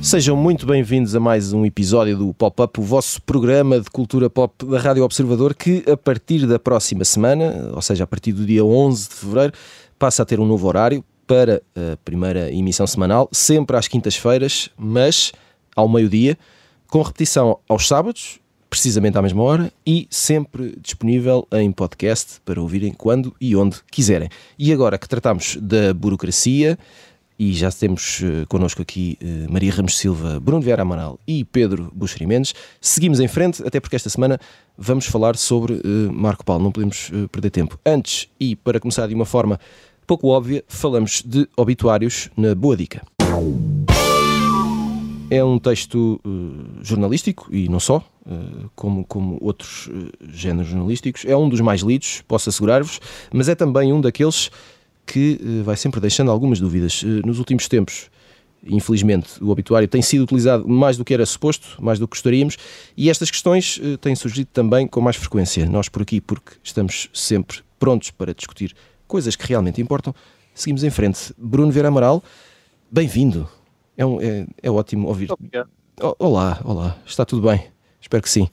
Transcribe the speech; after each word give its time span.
Sejam 0.00 0.34
muito 0.34 0.64
bem-vindos 0.64 1.14
a 1.14 1.20
mais 1.20 1.52
um 1.52 1.66
episódio 1.66 2.16
do 2.16 2.32
Pop-Up, 2.32 2.80
o 2.80 2.82
vosso 2.82 3.20
programa 3.20 3.78
de 3.78 3.90
cultura 3.90 4.30
pop 4.30 4.64
da 4.64 4.78
Rádio 4.78 5.04
Observador, 5.04 5.54
que 5.54 5.84
a 5.86 5.98
partir 5.98 6.46
da 6.46 6.58
próxima 6.58 7.04
semana, 7.04 7.70
ou 7.74 7.82
seja, 7.82 8.04
a 8.04 8.06
partir 8.06 8.32
do 8.32 8.46
dia 8.46 8.64
11 8.64 9.08
de 9.08 9.14
fevereiro, 9.16 9.52
passa 9.98 10.22
a 10.22 10.24
ter 10.24 10.40
um 10.40 10.46
novo 10.46 10.66
horário 10.66 11.04
para 11.28 11.62
a 11.76 11.96
primeira 11.98 12.50
emissão 12.50 12.86
semanal, 12.86 13.28
sempre 13.30 13.76
às 13.76 13.86
quintas-feiras, 13.86 14.70
mas 14.78 15.30
ao 15.76 15.86
meio-dia, 15.86 16.38
com 16.88 17.02
repetição 17.02 17.58
aos 17.68 17.86
sábados, 17.86 18.40
precisamente 18.70 19.18
à 19.18 19.22
mesma 19.22 19.42
hora, 19.42 19.72
e 19.86 20.08
sempre 20.10 20.74
disponível 20.80 21.46
em 21.52 21.70
podcast 21.70 22.40
para 22.46 22.60
ouvirem 22.60 22.94
quando 22.94 23.36
e 23.38 23.54
onde 23.54 23.76
quiserem. 23.92 24.30
E 24.58 24.72
agora 24.72 24.96
que 24.96 25.06
tratamos 25.06 25.56
da 25.60 25.92
burocracia 25.92 26.78
e 27.38 27.52
já 27.52 27.70
temos 27.70 28.20
uh, 28.20 28.46
connosco 28.48 28.82
aqui 28.82 29.16
uh, 29.22 29.52
Maria 29.52 29.72
Ramos 29.72 29.96
Silva, 29.96 30.40
Bruno 30.40 30.62
Vieira 30.62 30.82
Amaral 30.82 31.20
e 31.26 31.44
Pedro 31.44 31.92
Buxeri 31.94 32.26
Mendes. 32.26 32.54
Seguimos 32.80 33.20
em 33.20 33.28
frente, 33.28 33.62
até 33.64 33.78
porque 33.78 33.94
esta 33.94 34.10
semana 34.10 34.40
vamos 34.76 35.06
falar 35.06 35.36
sobre 35.36 35.74
uh, 35.74 36.12
Marco 36.12 36.44
Paulo, 36.44 36.64
não 36.64 36.72
podemos 36.72 37.10
perder 37.30 37.50
tempo. 37.50 37.78
Antes, 37.86 38.28
e 38.40 38.56
para 38.56 38.80
começar 38.80 39.06
de 39.06 39.14
uma 39.14 39.26
forma 39.26 39.60
pouco 40.08 40.28
óbvia, 40.28 40.64
falamos 40.66 41.22
de 41.22 41.46
obituários 41.54 42.30
na 42.34 42.54
Boa 42.54 42.74
Dica. 42.74 43.02
É 45.30 45.44
um 45.44 45.58
texto 45.58 46.18
jornalístico, 46.80 47.46
e 47.54 47.68
não 47.68 47.78
só, 47.78 48.02
como, 48.74 49.04
como 49.04 49.36
outros 49.42 49.90
géneros 50.32 50.70
jornalísticos. 50.70 51.26
É 51.26 51.36
um 51.36 51.46
dos 51.46 51.60
mais 51.60 51.82
lidos, 51.82 52.22
posso 52.26 52.48
assegurar-vos, 52.48 52.98
mas 53.30 53.50
é 53.50 53.54
também 53.54 53.92
um 53.92 54.00
daqueles 54.00 54.50
que 55.04 55.38
vai 55.62 55.76
sempre 55.76 56.00
deixando 56.00 56.30
algumas 56.30 56.58
dúvidas. 56.58 57.02
Nos 57.02 57.38
últimos 57.38 57.68
tempos, 57.68 58.10
infelizmente, 58.64 59.44
o 59.44 59.50
obituário 59.50 59.86
tem 59.86 60.00
sido 60.00 60.22
utilizado 60.22 60.66
mais 60.66 60.96
do 60.96 61.04
que 61.04 61.12
era 61.12 61.26
suposto, 61.26 61.76
mais 61.78 61.98
do 61.98 62.08
que 62.08 62.16
gostaríamos, 62.16 62.56
e 62.96 63.10
estas 63.10 63.30
questões 63.30 63.78
têm 64.00 64.16
surgido 64.16 64.48
também 64.54 64.86
com 64.86 65.02
mais 65.02 65.16
frequência. 65.16 65.66
Nós 65.66 65.90
por 65.90 66.00
aqui, 66.00 66.18
porque 66.18 66.52
estamos 66.64 67.10
sempre 67.12 67.58
prontos 67.78 68.10
para 68.10 68.32
discutir 68.32 68.74
coisas 69.08 69.34
que 69.34 69.46
realmente 69.46 69.80
importam, 69.80 70.14
seguimos 70.54 70.84
em 70.84 70.90
frente. 70.90 71.34
Bruno 71.36 71.72
Vera 71.72 71.88
Amaral, 71.88 72.22
bem-vindo. 72.90 73.48
É, 73.96 74.06
um, 74.06 74.20
é, 74.20 74.46
é, 74.62 74.70
ótimo 74.70 75.08
ouvir. 75.08 75.30
Olá, 76.20 76.60
olá, 76.62 76.96
está 77.04 77.24
tudo 77.24 77.48
bem? 77.48 77.64
Espero 78.00 78.22
que 78.22 78.30
sim. 78.30 78.48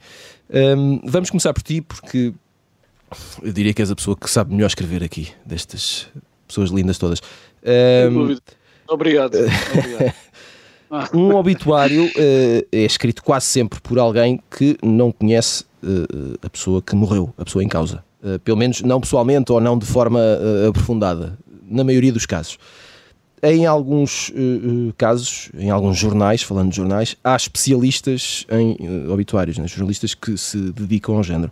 Um, 0.49 1.01
vamos 1.03 1.29
começar 1.29 1.53
por 1.53 1.61
ti, 1.61 1.81
porque 1.81 2.33
eu 3.43 3.53
diria 3.53 3.73
que 3.73 3.81
és 3.81 3.91
a 3.91 3.95
pessoa 3.95 4.17
que 4.17 4.29
sabe 4.29 4.53
melhor 4.53 4.67
escrever 4.67 5.03
aqui 5.03 5.31
destas, 5.45 6.07
pessoas 6.47 6.71
lindas 6.71 6.97
todas. 6.97 7.21
Um, 7.63 8.37
Obrigado. 8.87 9.35
Obrigado. 9.77 10.13
um 11.13 11.35
obituário 11.35 12.05
uh, 12.05 12.67
é 12.71 12.85
escrito 12.85 13.23
quase 13.23 13.47
sempre 13.47 13.79
por 13.81 13.99
alguém 13.99 14.41
que 14.49 14.77
não 14.81 15.11
conhece 15.11 15.65
uh, 15.83 16.39
a 16.41 16.49
pessoa 16.49 16.81
que 16.81 16.95
morreu, 16.95 17.33
a 17.37 17.43
pessoa 17.43 17.63
em 17.63 17.67
causa. 17.67 18.03
Uh, 18.25 18.39
pelo 18.39 18.57
menos 18.57 18.81
não 18.81 18.99
pessoalmente 18.99 19.51
ou 19.51 19.61
não 19.61 19.77
de 19.77 19.85
forma 19.85 20.19
aprofundada, 20.67 21.37
na 21.69 21.83
maioria 21.83 22.11
dos 22.11 22.25
casos. 22.25 22.57
Em 23.43 23.67
alguns 23.67 24.33
casos, 24.97 25.51
em 25.55 25.69
alguns 25.69 25.95
jornais, 25.95 26.41
falando 26.41 26.71
de 26.71 26.77
jornais, 26.77 27.15
há 27.23 27.35
especialistas 27.35 28.47
em 28.49 29.07
obituários, 29.07 29.59
né? 29.59 29.67
jornalistas 29.67 30.15
que 30.15 30.35
se 30.35 30.71
dedicam 30.71 31.17
ao 31.17 31.23
género. 31.23 31.51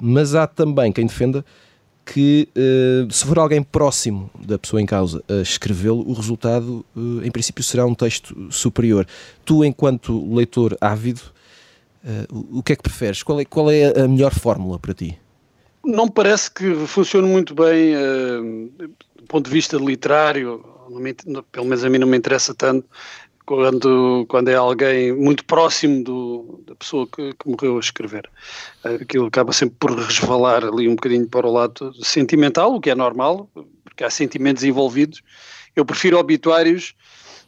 Mas 0.00 0.34
há 0.34 0.48
também 0.48 0.90
quem 0.90 1.06
defenda 1.06 1.44
que 2.04 2.48
uh, 2.56 3.12
se 3.12 3.24
for 3.24 3.38
alguém 3.38 3.62
próximo 3.62 4.30
da 4.44 4.58
pessoa 4.58 4.82
em 4.82 4.86
causa 4.86 5.22
a 5.28 5.42
escrevê-lo, 5.42 6.08
o 6.08 6.12
resultado, 6.12 6.84
uh, 6.96 7.24
em 7.24 7.30
princípio, 7.30 7.62
será 7.62 7.86
um 7.86 7.94
texto 7.94 8.48
superior. 8.50 9.06
Tu, 9.44 9.64
enquanto 9.64 10.34
leitor 10.34 10.76
ávido, 10.80 11.20
uh, 12.04 12.58
o 12.58 12.62
que 12.62 12.72
é 12.72 12.76
que 12.76 12.82
preferes? 12.82 13.22
Qual 13.22 13.40
é, 13.40 13.44
qual 13.44 13.70
é 13.70 14.00
a 14.00 14.08
melhor 14.08 14.34
fórmula 14.34 14.78
para 14.78 14.92
ti? 14.92 15.16
Não 15.90 16.08
parece 16.08 16.50
que 16.50 16.74
funcione 16.86 17.28
muito 17.28 17.54
bem 17.54 17.94
do 19.16 19.26
ponto 19.26 19.46
de 19.46 19.50
vista 19.50 19.76
literário, 19.76 20.64
me, 20.88 21.14
pelo 21.52 21.66
menos 21.66 21.84
a 21.84 21.90
mim 21.90 21.98
não 21.98 22.06
me 22.06 22.16
interessa 22.16 22.54
tanto, 22.54 22.88
quando, 23.50 24.26
quando 24.28 24.48
é 24.48 24.54
alguém 24.54 25.12
muito 25.12 25.44
próximo 25.44 26.04
do, 26.04 26.62
da 26.66 26.76
pessoa 26.76 27.06
que, 27.06 27.32
que, 27.34 27.48
morreu 27.48 27.76
a 27.76 27.80
escrever. 27.80 28.30
Aquilo 28.84 29.26
acaba 29.26 29.52
sempre 29.52 29.74
por 29.80 29.98
resvalar 29.98 30.64
ali 30.64 30.86
um 30.86 30.94
bocadinho 30.94 31.28
para 31.28 31.48
o 31.48 31.52
lado 31.52 31.92
sentimental, 32.04 32.74
o 32.74 32.80
que 32.80 32.90
é 32.90 32.94
normal, 32.94 33.50
porque 33.84 34.04
há 34.04 34.10
sentimentos 34.10 34.62
envolvidos. 34.62 35.20
Eu 35.74 35.84
prefiro 35.84 36.16
obituários 36.16 36.94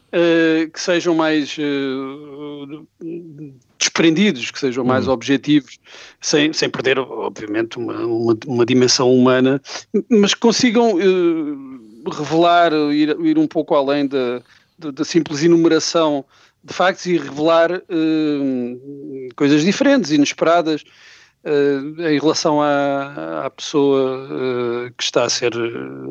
uh, 0.08 0.68
que 0.70 0.80
sejam 0.80 1.14
mais 1.14 1.56
uh, 1.58 2.86
desprendidos, 3.82 4.50
que 4.50 4.58
sejam 4.58 4.84
mais 4.84 5.06
uhum. 5.06 5.14
objetivos, 5.14 5.78
sem, 6.20 6.52
sem 6.52 6.70
perder, 6.70 6.98
obviamente, 6.98 7.78
uma, 7.78 7.98
uma, 8.06 8.38
uma 8.46 8.66
dimensão 8.66 9.12
humana, 9.12 9.60
mas 10.08 10.34
que 10.34 10.40
consigam 10.40 10.94
uh, 10.94 12.10
revelar, 12.10 12.72
ir, 12.92 13.16
ir 13.20 13.38
um 13.38 13.46
pouco 13.46 13.74
além 13.74 14.06
da 14.06 14.42
da 14.90 15.04
simples 15.04 15.42
enumeração 15.42 16.24
de 16.64 16.72
factos 16.72 17.06
e 17.06 17.16
revelar 17.16 17.72
uh, 17.72 19.34
coisas 19.36 19.62
diferentes, 19.62 20.10
inesperadas, 20.10 20.82
uh, 21.44 22.02
em 22.02 22.18
relação 22.18 22.60
à, 22.60 23.46
à 23.46 23.50
pessoa 23.50 24.28
uh, 24.28 24.92
que 24.96 25.02
está 25.02 25.24
a 25.24 25.30
ser 25.30 25.52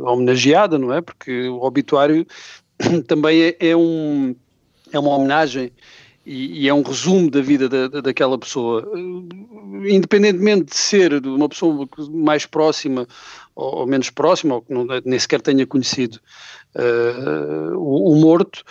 homenageada, 0.03 0.77
não 0.77 0.93
é? 0.93 1.01
Porque 1.01 1.47
o 1.47 1.61
obituário 1.63 2.25
também 3.07 3.43
é, 3.43 3.57
é, 3.59 3.75
um, 3.75 4.35
é 4.91 4.99
uma 4.99 5.11
homenagem 5.11 5.71
e, 6.25 6.63
e, 6.63 6.67
é 6.67 6.73
um 6.73 6.81
resumo 6.81 7.29
da 7.29 7.41
vida 7.41 7.67
da, 7.67 7.87
da, 7.87 8.01
daquela 8.01 8.37
pessoa. 8.37 8.87
Independentemente 9.89 10.65
de 10.65 10.75
ser 10.75 11.13
uma 11.25 11.49
pessoa 11.49 11.87
mais 12.11 12.45
próxima 12.45 13.07
ou, 13.55 13.79
ou 13.79 13.87
menos 13.87 14.09
próxima, 14.09 14.55
ou 14.55 14.61
que 14.61 14.73
não, 14.73 14.85
nem 15.05 15.19
sequer 15.19 15.41
tenha 15.41 15.65
conhecido 15.65 16.19
uh, 16.75 17.77
o, 17.77 18.11
o, 18.11 18.15
morto. 18.15 18.63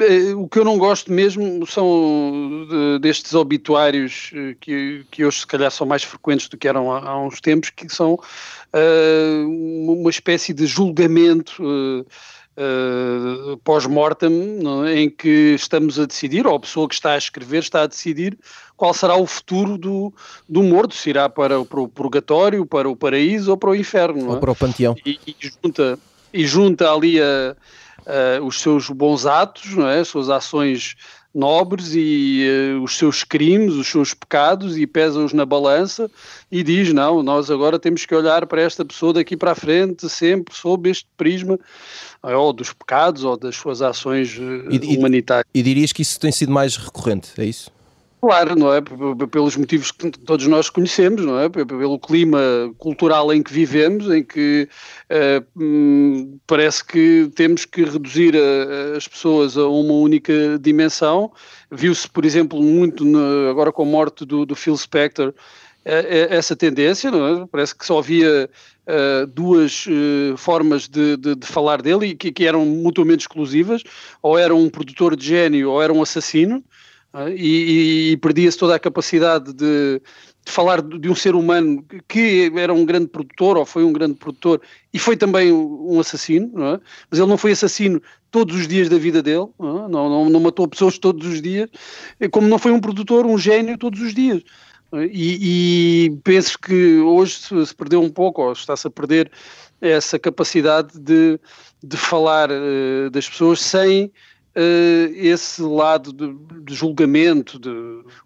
Eh, 0.00 0.34
o 0.34 0.48
que 0.48 0.58
eu 0.58 0.64
não 0.64 0.76
gosto 0.76 1.10
mesmo 1.10 1.66
são 1.66 2.66
de, 2.68 2.98
destes 2.98 3.32
obituários 3.32 4.30
eh, 4.34 4.54
que, 4.60 5.06
que 5.10 5.24
hoje 5.24 5.40
se 5.40 5.46
calhar 5.46 5.70
são 5.70 5.86
mais 5.86 6.02
frequentes 6.02 6.48
do 6.48 6.58
que 6.58 6.68
eram 6.68 6.92
há, 6.92 7.08
há 7.08 7.22
uns 7.22 7.40
tempos, 7.40 7.70
que 7.70 7.88
são 7.88 8.14
uh, 8.14 9.46
uma 10.00 10.10
espécie 10.10 10.52
de 10.52 10.66
julgamento 10.66 11.62
uh, 11.62 12.04
uh, 12.56 13.56
pós-mortem, 13.58 14.60
é? 14.86 15.00
em 15.00 15.10
que 15.10 15.54
estamos 15.54 15.98
a 15.98 16.06
decidir, 16.06 16.46
ou 16.46 16.56
a 16.56 16.60
pessoa 16.60 16.88
que 16.88 16.94
está 16.94 17.12
a 17.12 17.18
escrever 17.18 17.58
está 17.58 17.82
a 17.82 17.86
decidir 17.86 18.38
qual 18.76 18.92
será 18.92 19.16
o 19.16 19.26
futuro 19.26 19.78
do, 19.78 20.12
do 20.48 20.62
morto, 20.62 20.94
se 20.94 21.10
irá 21.10 21.28
para, 21.28 21.64
para 21.64 21.80
o 21.80 21.88
purgatório, 21.88 22.66
para 22.66 22.88
o 22.88 22.96
paraíso 22.96 23.50
ou 23.50 23.56
para 23.56 23.70
o 23.70 23.74
inferno. 23.74 24.30
Ou 24.30 24.36
é? 24.36 24.40
para 24.40 24.50
o 24.50 24.56
panteão. 24.56 24.94
E, 25.04 25.18
e 25.26 25.36
junta 25.40 25.98
e 26.36 26.46
junta 26.46 26.92
ali 26.92 27.20
a, 27.20 27.56
a, 28.06 28.42
os 28.42 28.60
seus 28.60 28.90
bons 28.90 29.26
atos, 29.26 29.74
não 29.74 29.88
é? 29.88 30.00
as 30.00 30.08
suas 30.08 30.28
ações 30.28 30.96
nobres 31.36 31.94
e 31.94 32.46
uh, 32.48 32.82
os 32.82 32.96
seus 32.96 33.22
crimes, 33.22 33.74
os 33.74 33.86
seus 33.86 34.14
pecados 34.14 34.78
e 34.78 34.86
pesa-os 34.86 35.34
na 35.34 35.44
balança 35.44 36.10
e 36.50 36.62
diz, 36.62 36.94
não, 36.94 37.22
nós 37.22 37.50
agora 37.50 37.78
temos 37.78 38.06
que 38.06 38.14
olhar 38.14 38.46
para 38.46 38.62
esta 38.62 38.84
pessoa 38.84 39.12
daqui 39.12 39.36
para 39.36 39.52
a 39.52 39.54
frente 39.54 40.08
sempre 40.08 40.54
sob 40.54 40.88
este 40.88 41.06
prisma 41.16 41.58
ou 42.22 42.52
dos 42.54 42.72
pecados 42.72 43.22
ou 43.22 43.36
das 43.36 43.54
suas 43.54 43.82
ações 43.82 44.38
uh, 44.38 44.70
e, 44.70 44.96
humanitárias. 44.96 45.46
E, 45.54 45.60
e 45.60 45.62
dirias 45.62 45.92
que 45.92 46.00
isso 46.00 46.18
tem 46.18 46.32
sido 46.32 46.50
mais 46.50 46.76
recorrente, 46.76 47.30
é 47.36 47.44
isso? 47.44 47.75
Claro, 48.20 48.56
não 48.56 48.72
é? 48.72 48.80
Pelos 49.30 49.56
motivos 49.56 49.92
que 49.92 50.10
todos 50.10 50.46
nós 50.46 50.70
conhecemos, 50.70 51.24
não 51.24 51.38
é? 51.38 51.48
Pelo 51.48 51.98
clima 51.98 52.40
cultural 52.78 53.32
em 53.32 53.42
que 53.42 53.52
vivemos, 53.52 54.10
em 54.10 54.24
que 54.24 54.68
uh, 55.10 56.40
parece 56.46 56.84
que 56.84 57.30
temos 57.34 57.66
que 57.66 57.84
reduzir 57.84 58.34
a, 58.34 58.96
as 58.96 59.06
pessoas 59.06 59.56
a 59.56 59.68
uma 59.68 59.92
única 59.92 60.58
dimensão. 60.58 61.30
Viu-se, 61.70 62.08
por 62.08 62.24
exemplo, 62.24 62.62
muito 62.62 63.04
no, 63.04 63.50
agora 63.50 63.70
com 63.70 63.82
a 63.82 63.86
morte 63.86 64.24
do, 64.24 64.46
do 64.46 64.56
Phil 64.56 64.76
Spector, 64.76 65.28
uh, 65.28 65.34
essa 65.84 66.56
tendência, 66.56 67.08
é? 67.08 67.46
Parece 67.52 67.76
que 67.76 67.84
só 67.84 67.98
havia 67.98 68.48
duas 69.34 69.84
formas 70.36 70.86
de, 70.86 71.16
de, 71.16 71.34
de, 71.34 71.44
falar 71.44 71.82
dele 71.82 72.06
e 72.06 72.14
que, 72.14 72.30
que 72.30 72.46
eram 72.46 72.64
mutuamente 72.64 73.22
exclusivas, 73.22 73.82
ou 74.22 74.38
era 74.38 74.54
um 74.54 74.70
produtor 74.70 75.16
de 75.16 75.26
gênio 75.26 75.72
ou 75.72 75.82
era 75.82 75.92
um 75.92 76.00
assassino. 76.00 76.62
É? 77.16 77.30
e, 77.34 78.10
e 78.12 78.16
perdia-se 78.18 78.58
toda 78.58 78.74
a 78.74 78.78
capacidade 78.78 79.50
de, 79.54 80.02
de, 80.44 80.52
falar 80.52 80.82
de 80.82 81.08
um 81.08 81.14
ser 81.14 81.34
humano 81.34 81.82
que 82.06 82.52
era 82.54 82.74
um 82.74 82.84
grande 82.84 83.06
produtor 83.06 83.56
ou 83.56 83.64
foi 83.64 83.84
um 83.84 83.92
grande 83.92 84.16
produtor 84.16 84.60
e 84.92 84.98
foi 84.98 85.16
também 85.16 85.50
um 85.50 85.98
assassino, 85.98 86.52
é? 86.62 86.80
mas 87.10 87.18
ele 87.18 87.28
não 87.28 87.38
foi 87.38 87.52
assassino 87.52 88.02
todos 88.30 88.54
os 88.54 88.68
dias 88.68 88.90
da 88.90 88.98
vida 88.98 89.22
dele, 89.22 89.46
não, 89.58 89.88
não, 89.88 90.28
não 90.28 90.40
matou 90.40 90.68
pessoas 90.68 90.98
todos 90.98 91.26
os 91.26 91.40
dias, 91.40 91.70
como 92.30 92.48
não 92.48 92.58
foi 92.58 92.70
um 92.70 92.80
produtor, 92.80 93.24
um 93.24 93.38
gênio 93.38 93.78
todos 93.78 94.02
os 94.02 94.12
dias. 94.12 94.42
E, 94.92 96.04
e 96.04 96.10
penso 96.22 96.58
que 96.58 96.98
hoje 96.98 97.38
se 97.66 97.74
perdeu 97.74 98.02
um 98.02 98.10
pouco, 98.10 98.42
ou 98.42 98.52
está-se 98.52 98.86
a 98.86 98.90
perder 98.90 99.30
essa 99.80 100.18
capacidade 100.18 100.98
de, 101.00 101.40
de 101.82 101.96
falar 101.96 102.50
uh, 102.50 103.10
das 103.10 103.28
pessoas 103.28 103.60
sem 103.60 104.12
uh, 104.56 105.12
esse 105.14 105.62
lado 105.62 106.12
de, 106.12 106.34
de 106.62 106.74
julgamento, 106.74 107.58
de, 107.58 107.70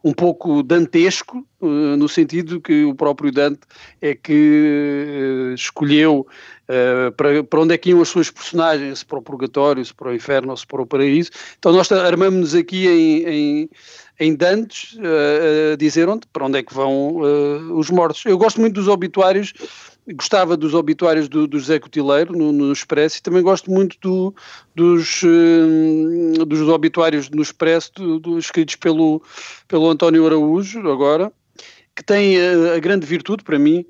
um 0.03 0.13
pouco 0.13 0.63
dantesco, 0.63 1.47
uh, 1.61 1.97
no 1.97 2.09
sentido 2.09 2.61
que 2.61 2.85
o 2.85 2.95
próprio 2.95 3.33
Dante 3.33 3.61
é 4.01 4.15
que 4.15 5.53
escolheu 5.55 6.27
para, 7.17 7.43
para 7.43 7.61
onde 7.61 7.75
é 7.75 7.79
que 7.79 7.91
iam 7.91 8.01
as 8.01 8.09
suas 8.09 8.31
personagens, 8.31 9.01
se 9.01 9.05
para 9.05 9.19
o 9.19 9.23
purgatório, 9.23 9.85
se 9.85 9.93
para 9.93 10.11
o 10.11 10.15
inferno 10.15 10.51
ou 10.51 10.57
se 10.57 10.65
para 10.65 10.81
o 10.81 10.87
paraíso. 10.87 11.31
Então 11.59 11.73
nós 11.73 11.91
armamos-nos 11.91 12.55
aqui 12.55 12.87
em, 12.87 13.29
em 13.29 13.71
em 14.21 14.35
Dantes 14.35 14.93
uh, 14.99 15.77
dizer 15.79 16.07
onde, 16.07 16.27
para 16.31 16.45
onde 16.45 16.59
é 16.59 16.63
que 16.63 16.75
vão 16.75 17.17
uh, 17.17 17.75
os 17.75 17.89
mortos. 17.89 18.23
Eu 18.27 18.37
gosto 18.37 18.61
muito 18.61 18.75
dos 18.75 18.87
obituários, 18.87 19.55
gostava 20.15 20.59
dos 20.59 20.75
obituários 20.75 21.27
do, 21.27 21.47
do 21.47 21.59
José 21.59 21.79
Cotileiro 21.79 22.37
no, 22.37 22.53
no 22.53 22.71
Expresso 22.71 23.17
e 23.17 23.23
também 23.23 23.43
gosto 23.43 23.71
muito 23.71 23.97
do, 23.99 24.35
dos, 24.75 25.23
uh, 25.23 26.45
dos 26.45 26.61
obituários 26.69 27.31
no 27.31 27.41
Expresso 27.41 27.93
do, 27.95 28.21
do, 28.21 28.39
escritos 28.39 28.77
pelo, 28.77 29.23
pelo 29.67 29.89
António 29.89 30.27
Araújo 30.27 30.87
agora, 30.91 31.33
que 31.97 32.05
tem 32.05 32.37
a, 32.39 32.75
a 32.75 32.79
grande 32.79 33.07
virtude 33.07 33.43
para 33.43 33.59
mim 33.59 33.87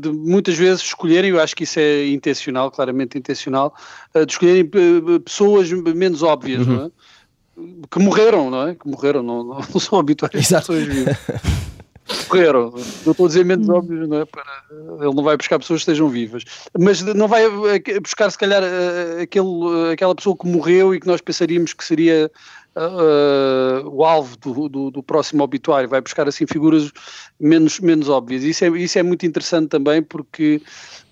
de 0.00 0.08
muitas 0.10 0.56
vezes 0.56 0.80
escolherem, 0.80 1.32
eu 1.32 1.38
acho 1.38 1.54
que 1.54 1.64
isso 1.64 1.78
é 1.78 2.06
intencional, 2.06 2.70
claramente 2.70 3.18
intencional, 3.18 3.74
de 4.14 4.32
escolherem 4.32 4.66
pessoas 5.22 5.70
menos 5.70 6.22
óbvias, 6.22 6.66
uhum. 6.66 6.76
não 6.76 6.84
é? 6.86 6.90
Que 7.90 7.98
morreram, 7.98 8.50
não 8.50 8.68
é? 8.68 8.74
Que 8.74 8.88
morreram, 8.88 9.22
não, 9.22 9.42
não, 9.42 9.58
não 9.72 9.80
são 9.80 9.98
habituais 9.98 10.34
Exato. 10.34 10.72
pessoas 10.72 10.84
vivas. 10.84 11.16
morreram. 12.28 12.72
Eu 13.04 13.12
estou 13.12 13.26
a 13.26 13.28
dizer 13.28 13.44
menos 13.44 13.68
óbvio, 13.68 14.06
não 14.06 14.20
é? 14.20 14.24
Para, 14.24 14.44
ele 15.00 15.14
não 15.14 15.22
vai 15.22 15.36
buscar 15.36 15.58
pessoas 15.58 15.80
que 15.80 15.90
estejam 15.90 16.08
vivas. 16.08 16.44
Mas 16.78 17.02
não 17.02 17.28
vai 17.28 17.44
buscar, 18.00 18.30
se 18.30 18.38
calhar, 18.38 18.62
aquele, 19.20 19.92
aquela 19.92 20.14
pessoa 20.14 20.36
que 20.36 20.46
morreu 20.46 20.94
e 20.94 21.00
que 21.00 21.06
nós 21.06 21.20
pensaríamos 21.20 21.72
que 21.72 21.84
seria 21.84 22.30
uh, 22.76 23.88
o 23.88 24.04
alvo 24.04 24.36
do, 24.36 24.68
do, 24.68 24.90
do, 24.90 25.02
próximo 25.02 25.42
obituário. 25.42 25.88
Vai 25.88 26.00
buscar, 26.00 26.28
assim, 26.28 26.46
figuras 26.46 26.92
menos, 27.40 27.80
menos 27.80 28.08
óbvias. 28.08 28.42
Isso 28.42 28.64
é, 28.64 28.68
isso 28.68 28.98
é 28.98 29.02
muito 29.02 29.26
interessante 29.26 29.68
também 29.68 30.02
porque 30.02 30.60
uh, 30.62 31.05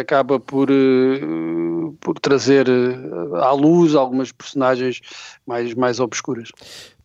acaba 0.00 0.38
por, 0.38 0.70
uh, 0.70 1.92
por 2.00 2.18
trazer 2.18 2.68
uh, 2.68 3.36
à 3.36 3.52
luz 3.52 3.94
algumas 3.94 4.32
personagens 4.32 5.00
mais, 5.46 5.74
mais 5.74 6.00
obscuras. 6.00 6.50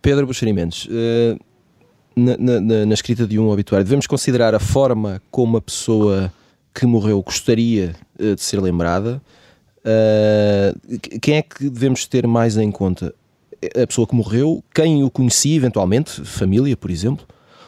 Pedro 0.02 0.26
Buxerimentos, 0.26 0.90
na, 2.16 2.36
na, 2.38 2.86
na, 2.86 2.94
escrita 2.94 3.28
de 3.28 3.38
um 3.38 3.50
obituário, 3.50 3.86
devemos 3.86 4.08
considerar 4.08 4.56
a 4.56 4.60
forma 4.60 5.22
como 5.30 5.58
a 5.58 5.62
pessoa 5.62 6.34
que 6.74 6.88
morreu 6.88 7.22
gostaria 7.22 7.96
de 8.18 8.42
ser 8.42 8.60
lembrada? 8.60 9.22
quem 11.22 11.38
é 11.38 11.42
que 11.44 11.70
devemos 11.70 12.08
ter 12.08 12.26
mais 12.26 12.58
em 12.58 12.72
conta? 12.72 13.14
A 13.80 13.86
pessoa 13.86 14.08
que 14.08 14.16
morreu, 14.16 14.64
quem 14.74 15.04
o 15.04 15.10
conhecia 15.12 15.56
eventualmente, 15.56 16.22
família, 16.26 16.76
por 16.76 16.90
exemplo, 16.90 17.28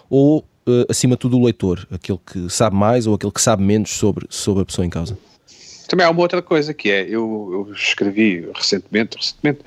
ou 0.10 0.44
uh, 0.68 0.86
acima 0.90 1.16
de 1.16 1.20
tudo, 1.20 1.38
o 1.38 1.44
leitor, 1.44 1.88
aquele 1.92 2.20
que 2.26 2.50
sabe 2.50 2.76
mais 2.76 3.08
ou 3.08 3.16
aquele 3.16 3.32
que 3.32 3.42
sabe 3.42 3.64
menos 3.64 3.92
sobre, 3.92 4.26
sobre 4.30 4.64
a 4.64 4.66
pessoa 4.66 4.86
em 4.86 4.90
causa? 4.90 5.18
Também 5.88 6.06
há 6.06 6.10
uma 6.10 6.22
outra 6.22 6.42
coisa 6.42 6.74
que 6.74 6.90
é, 6.90 7.04
eu, 7.04 7.68
eu 7.68 7.74
escrevi 7.74 8.48
recentemente, 8.54 9.18
recentemente, 9.18 9.60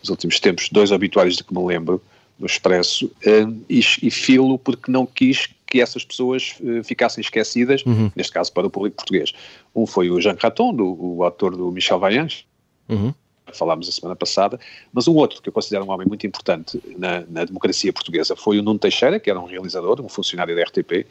nos 0.00 0.08
últimos 0.10 0.40
tempos, 0.40 0.68
dois 0.70 0.90
obituários 0.90 1.36
de 1.36 1.44
que 1.44 1.54
me 1.54 1.64
lembro, 1.64 2.02
no 2.38 2.46
Expresso, 2.46 3.06
uh, 3.06 3.64
e, 3.68 3.78
e 3.78 4.10
filo 4.10 4.58
porque 4.58 4.90
não 4.90 5.06
quis 5.06 5.48
que 5.66 5.80
essas 5.80 6.04
pessoas 6.04 6.54
uh, 6.60 6.82
ficassem 6.84 7.20
esquecidas, 7.20 7.82
uhum. 7.84 8.10
neste 8.14 8.32
caso 8.32 8.52
para 8.52 8.66
o 8.66 8.70
público 8.70 8.96
português. 8.96 9.32
Um 9.74 9.86
foi 9.86 10.10
o 10.10 10.20
Jean 10.20 10.36
Raton, 10.38 10.74
do, 10.74 10.96
o 10.98 11.24
autor 11.24 11.56
do 11.56 11.70
Michel 11.70 11.98
Vaillange, 11.98 12.46
uhum 12.88 13.12
falámos 13.54 13.88
a 13.88 13.92
semana 13.92 14.16
passada, 14.16 14.58
mas 14.92 15.08
um 15.08 15.14
outro 15.14 15.40
que 15.40 15.48
eu 15.48 15.52
considero 15.52 15.84
um 15.84 15.90
homem 15.90 16.06
muito 16.06 16.26
importante 16.26 16.80
na, 16.96 17.22
na, 17.28 17.44
democracia 17.44 17.92
portuguesa 17.92 18.36
foi 18.36 18.58
o 18.58 18.62
Nuno 18.62 18.78
Teixeira, 18.78 19.18
que 19.18 19.30
era 19.30 19.40
um 19.40 19.46
realizador, 19.46 20.00
um 20.00 20.08
funcionário 20.08 20.54
da 20.54 20.62
RTP, 20.62 21.06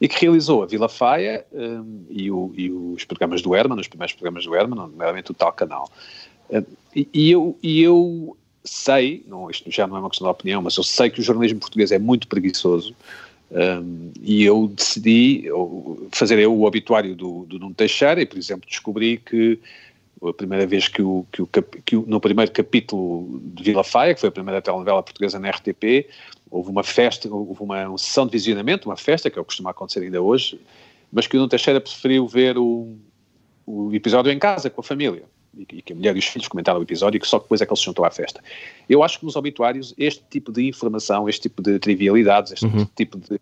e 0.00 0.08
que 0.08 0.20
realizou 0.20 0.62
a 0.62 0.66
Vila 0.66 0.88
Faia 0.88 1.44
um, 1.52 2.04
e, 2.08 2.30
o, 2.30 2.52
e, 2.56 2.70
os 2.70 3.04
programas 3.04 3.42
do 3.42 3.54
Herman, 3.54 3.78
os 3.78 3.88
primeiros 3.88 4.14
programas 4.14 4.44
do 4.44 4.54
Herman, 4.54 4.76
nomeadamente 4.76 5.30
o 5.30 5.34
tal 5.34 5.52
canal. 5.52 5.90
Um, 6.48 6.64
e, 6.94 7.08
e, 7.12 7.30
eu, 7.30 7.58
e 7.62 7.82
eu 7.82 8.36
sei, 8.64 9.24
não, 9.26 9.50
isto 9.50 9.70
já 9.70 9.86
não 9.86 9.96
é 9.96 10.00
uma 10.00 10.08
questão 10.08 10.26
de 10.26 10.32
opinião, 10.32 10.62
mas 10.62 10.76
eu 10.76 10.82
sei 10.82 11.10
que 11.10 11.20
o 11.20 11.22
jornalismo 11.22 11.60
português 11.60 11.92
é 11.92 11.98
muito 11.98 12.28
preguiçoso, 12.28 12.94
um, 13.50 14.12
e 14.22 14.44
eu 14.44 14.68
decidi 14.68 15.46
fazer 16.12 16.38
eu 16.38 16.54
o 16.54 16.64
obituário 16.64 17.16
do, 17.16 17.44
do 17.46 17.58
Nuno 17.58 17.74
Teixeira 17.74 18.22
e, 18.22 18.26
por 18.26 18.38
exemplo, 18.38 18.68
descobri 18.68 19.18
que 19.18 19.58
a 20.28 20.34
primeira 20.34 20.66
vez 20.66 20.86
que, 20.86 21.00
o, 21.00 21.26
que, 21.32 21.42
o, 21.42 21.46
que 21.46 21.96
o, 21.96 22.04
no 22.06 22.20
primeiro 22.20 22.52
capítulo 22.52 23.40
de 23.42 23.62
Vila 23.62 23.82
Faia, 23.82 24.14
que 24.14 24.20
foi 24.20 24.28
a 24.28 24.32
primeira 24.32 24.60
telenovela 24.60 25.02
portuguesa 25.02 25.38
na 25.38 25.50
RTP, 25.50 26.06
houve 26.50 26.70
uma 26.70 26.82
festa, 26.82 27.28
houve 27.32 27.62
uma, 27.62 27.88
uma 27.88 27.98
sessão 27.98 28.26
de 28.26 28.32
visionamento, 28.32 28.88
uma 28.88 28.96
festa, 28.96 29.30
que 29.30 29.38
é 29.38 29.40
o 29.40 29.44
que 29.44 29.48
costuma 29.48 29.70
acontecer 29.70 30.00
ainda 30.00 30.20
hoje, 30.20 30.60
mas 31.10 31.26
que 31.26 31.36
o 31.36 31.38
Nuno 31.38 31.48
Teixeira 31.48 31.80
preferiu 31.80 32.26
ver 32.26 32.58
o, 32.58 32.96
o 33.66 33.94
episódio 33.94 34.30
em 34.30 34.38
casa, 34.38 34.68
com 34.68 34.80
a 34.80 34.84
família, 34.84 35.22
e, 35.56 35.66
e 35.72 35.82
que 35.82 35.92
a 35.92 35.96
mulher 35.96 36.14
e 36.14 36.18
os 36.18 36.26
filhos 36.26 36.48
comentaram 36.48 36.80
o 36.80 36.82
episódio 36.82 37.16
e 37.16 37.20
que 37.20 37.26
só 37.26 37.38
depois 37.38 37.60
é 37.60 37.66
que 37.66 37.72
ele 37.72 37.78
se 37.78 37.84
juntou 37.84 38.04
à 38.04 38.10
festa. 38.10 38.42
Eu 38.88 39.02
acho 39.02 39.18
que 39.18 39.24
nos 39.24 39.36
obituários 39.36 39.94
este 39.96 40.22
tipo 40.28 40.52
de 40.52 40.68
informação, 40.68 41.28
este 41.28 41.42
tipo 41.42 41.62
de 41.62 41.78
trivialidades, 41.78 42.52
este 42.52 42.66
uhum. 42.66 42.84
tipo 42.94 43.18
de 43.18 43.40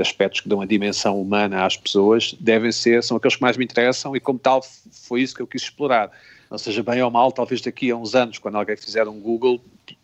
aspectos 0.00 0.40
que 0.40 0.48
dão 0.48 0.60
a 0.60 0.66
dimensão 0.66 1.20
humana 1.20 1.64
às 1.64 1.76
pessoas 1.76 2.34
devem 2.38 2.72
ser, 2.72 3.02
são 3.02 3.16
aqueles 3.16 3.36
que 3.36 3.42
mais 3.42 3.56
me 3.56 3.64
interessam 3.64 4.16
e 4.16 4.20
como 4.20 4.38
tal 4.38 4.60
foi 4.90 5.22
isso 5.22 5.34
que 5.34 5.42
eu 5.42 5.46
quis 5.46 5.62
explorar. 5.62 6.10
Não 6.50 6.58
seja 6.58 6.82
bem 6.82 7.00
ou 7.02 7.10
mal, 7.10 7.30
talvez 7.30 7.60
daqui 7.60 7.90
a 7.90 7.96
uns 7.96 8.14
anos, 8.14 8.38
quando 8.38 8.56
alguém 8.56 8.76
fizer 8.76 9.06
um 9.06 9.20
Google 9.20 9.60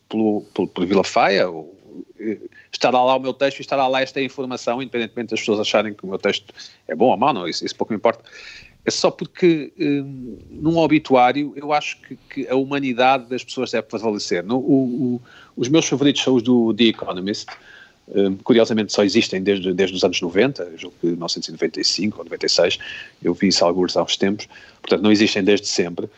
pelo, 0.09 0.43
pelo, 0.55 0.69
pelo 0.69 0.87
Vila 0.87 1.05
Faia, 1.05 1.49
ou, 1.49 1.75
eh, 2.19 2.39
estará 2.73 3.03
lá 3.03 3.17
o 3.17 3.21
meu 3.21 3.33
texto 3.33 3.59
e 3.59 3.63
estará 3.63 3.89
lá 3.89 4.01
esta 4.01 4.21
informação, 4.21 4.81
independentemente 4.81 5.31
das 5.31 5.41
pessoas 5.41 5.61
acharem 5.61 5.95
que 5.95 6.05
o 6.05 6.09
meu 6.09 6.19
texto 6.19 6.55
é 6.87 6.95
bom 6.95 7.07
ou 7.07 7.17
mau, 7.17 7.33
não, 7.33 7.49
isso, 7.49 7.65
isso 7.65 7.75
pouco 7.75 7.93
me 7.93 7.97
importa. 7.97 8.23
É 8.85 8.91
só 8.91 9.11
porque 9.11 9.73
hum, 9.79 10.39
num 10.49 10.79
obituário 10.79 11.53
eu 11.57 11.73
acho 11.73 12.01
que, 12.03 12.17
que, 12.31 12.49
a 12.49 12.55
humanidade 12.55 13.29
das 13.29 13.43
pessoas 13.43 13.73
deve 13.73 13.89
prevalecer. 13.89 14.45
No, 14.45 14.59
o, 14.59 15.17
o, 15.17 15.23
os 15.57 15.69
meus 15.69 15.87
favoritos 15.89 16.23
são 16.23 16.37
os 16.37 16.43
do 16.43 16.73
The 16.73 16.85
Economist, 16.85 17.49
curiosamente 18.45 18.93
só 18.93 19.03
existem 19.03 19.43
desde, 19.43 19.73
desde 19.73 19.97
os 19.97 20.05
anos 20.05 20.21
90, 20.21 20.73
julgo 20.77 20.97
que 21.01 21.07
1995 21.09 22.19
ou 22.19 22.25
96, 22.25 22.79
eu 23.23 23.35
vi 23.35 23.49
isso 23.49 23.65
alguns 23.65 23.97
há 23.97 24.03
uns 24.03 24.17
tempos, 24.17 24.49
portanto 24.81 25.03
não 25.03 25.11
existem 25.11 25.43
desde 25.43 25.67
sempre. 25.67 26.09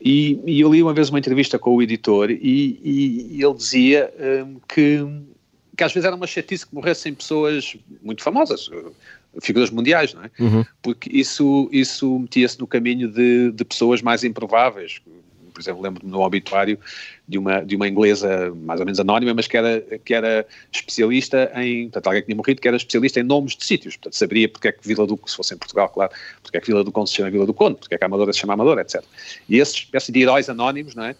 E, 0.00 0.38
e, 0.44 0.60
eu 0.60 0.72
li 0.72 0.82
uma 0.82 0.92
vez 0.92 1.08
uma 1.08 1.18
entrevista 1.18 1.58
com 1.58 1.74
o 1.74 1.82
editor 1.82 2.30
e, 2.30 2.36
e, 2.84 3.36
e 3.38 3.42
ele 3.42 3.54
dizia 3.54 4.12
um, 4.44 4.60
que, 4.68 5.00
que 5.76 5.82
às 5.82 5.92
vezes 5.92 6.06
era 6.06 6.14
uma 6.14 6.26
chatice 6.26 6.66
que 6.66 6.74
morressem 6.74 7.14
pessoas 7.14 7.76
muito 8.02 8.22
famosas, 8.22 8.70
figuras 9.40 9.70
mundiais, 9.70 10.14
não 10.14 10.24
é? 10.24 10.30
Uhum. 10.38 10.64
Porque 10.82 11.10
isso, 11.10 11.68
isso 11.72 12.18
metia-se 12.18 12.60
no 12.60 12.66
caminho 12.66 13.10
de, 13.10 13.50
de 13.52 13.64
pessoas 13.64 14.02
mais 14.02 14.22
improváveis, 14.22 15.00
por 15.56 15.62
exemplo, 15.62 15.82
lembro-me 15.82 16.12
no 16.12 16.20
obituário 16.20 16.78
de 17.26 17.38
uma, 17.38 17.62
de 17.62 17.76
uma 17.76 17.88
inglesa 17.88 18.54
mais 18.54 18.78
ou 18.78 18.84
menos 18.84 19.00
anónima, 19.00 19.32
mas 19.32 19.48
que 19.48 19.56
era, 19.56 19.80
que 20.04 20.12
era 20.12 20.46
especialista 20.70 21.50
em, 21.56 21.84
portanto, 21.84 22.06
alguém 22.08 22.20
que 22.20 22.26
tinha 22.26 22.36
morrido, 22.36 22.60
que 22.60 22.68
era 22.68 22.76
especialista 22.76 23.20
em 23.20 23.22
nomes 23.22 23.56
de 23.56 23.64
sítios, 23.64 23.96
portanto, 23.96 24.16
saberia 24.16 24.50
porque 24.50 24.68
é 24.68 24.72
que 24.72 24.86
Vila 24.86 25.06
do, 25.06 25.18
se 25.24 25.34
fosse 25.34 25.54
em 25.54 25.56
Portugal, 25.56 25.88
claro, 25.88 26.12
porque 26.42 26.58
é 26.58 26.60
que 26.60 26.66
Vila 26.66 26.84
do 26.84 26.92
Conde 26.92 27.08
se 27.08 27.16
chama 27.16 27.30
Vila 27.30 27.46
do 27.46 27.54
Conde, 27.54 27.76
porque 27.76 27.94
é 27.94 27.98
que 27.98 28.04
a 28.04 28.06
Amadora 28.06 28.34
se 28.34 28.40
chama 28.40 28.52
Amadora, 28.52 28.82
etc. 28.82 29.02
E 29.48 29.56
esses 29.56 29.76
espécie 29.76 30.12
de 30.12 30.20
heróis 30.20 30.50
anónimos, 30.50 30.94
não 30.94 31.04
é? 31.04 31.16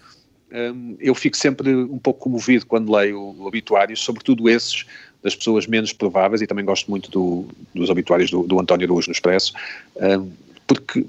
Um, 0.53 0.97
eu 1.01 1.15
fico 1.15 1.37
sempre 1.37 1.75
um 1.75 1.99
pouco 1.99 2.21
comovido 2.21 2.67
quando 2.67 2.95
leio 2.95 3.19
o 3.19 3.47
obituário, 3.47 3.97
sobretudo 3.97 4.49
esses 4.51 4.85
das 5.23 5.35
pessoas 5.35 5.67
menos 5.67 5.93
prováveis, 5.93 6.43
e 6.43 6.47
também 6.47 6.65
gosto 6.65 6.91
muito 6.91 7.11
do, 7.11 7.47
dos 7.75 7.89
obituários 7.89 8.31
do, 8.31 8.43
do 8.43 8.61
António 8.61 8.87
Araújo 8.87 9.09
no 9.09 9.13
Expresso, 9.13 9.55
um, 9.97 10.31
porque 10.67 11.07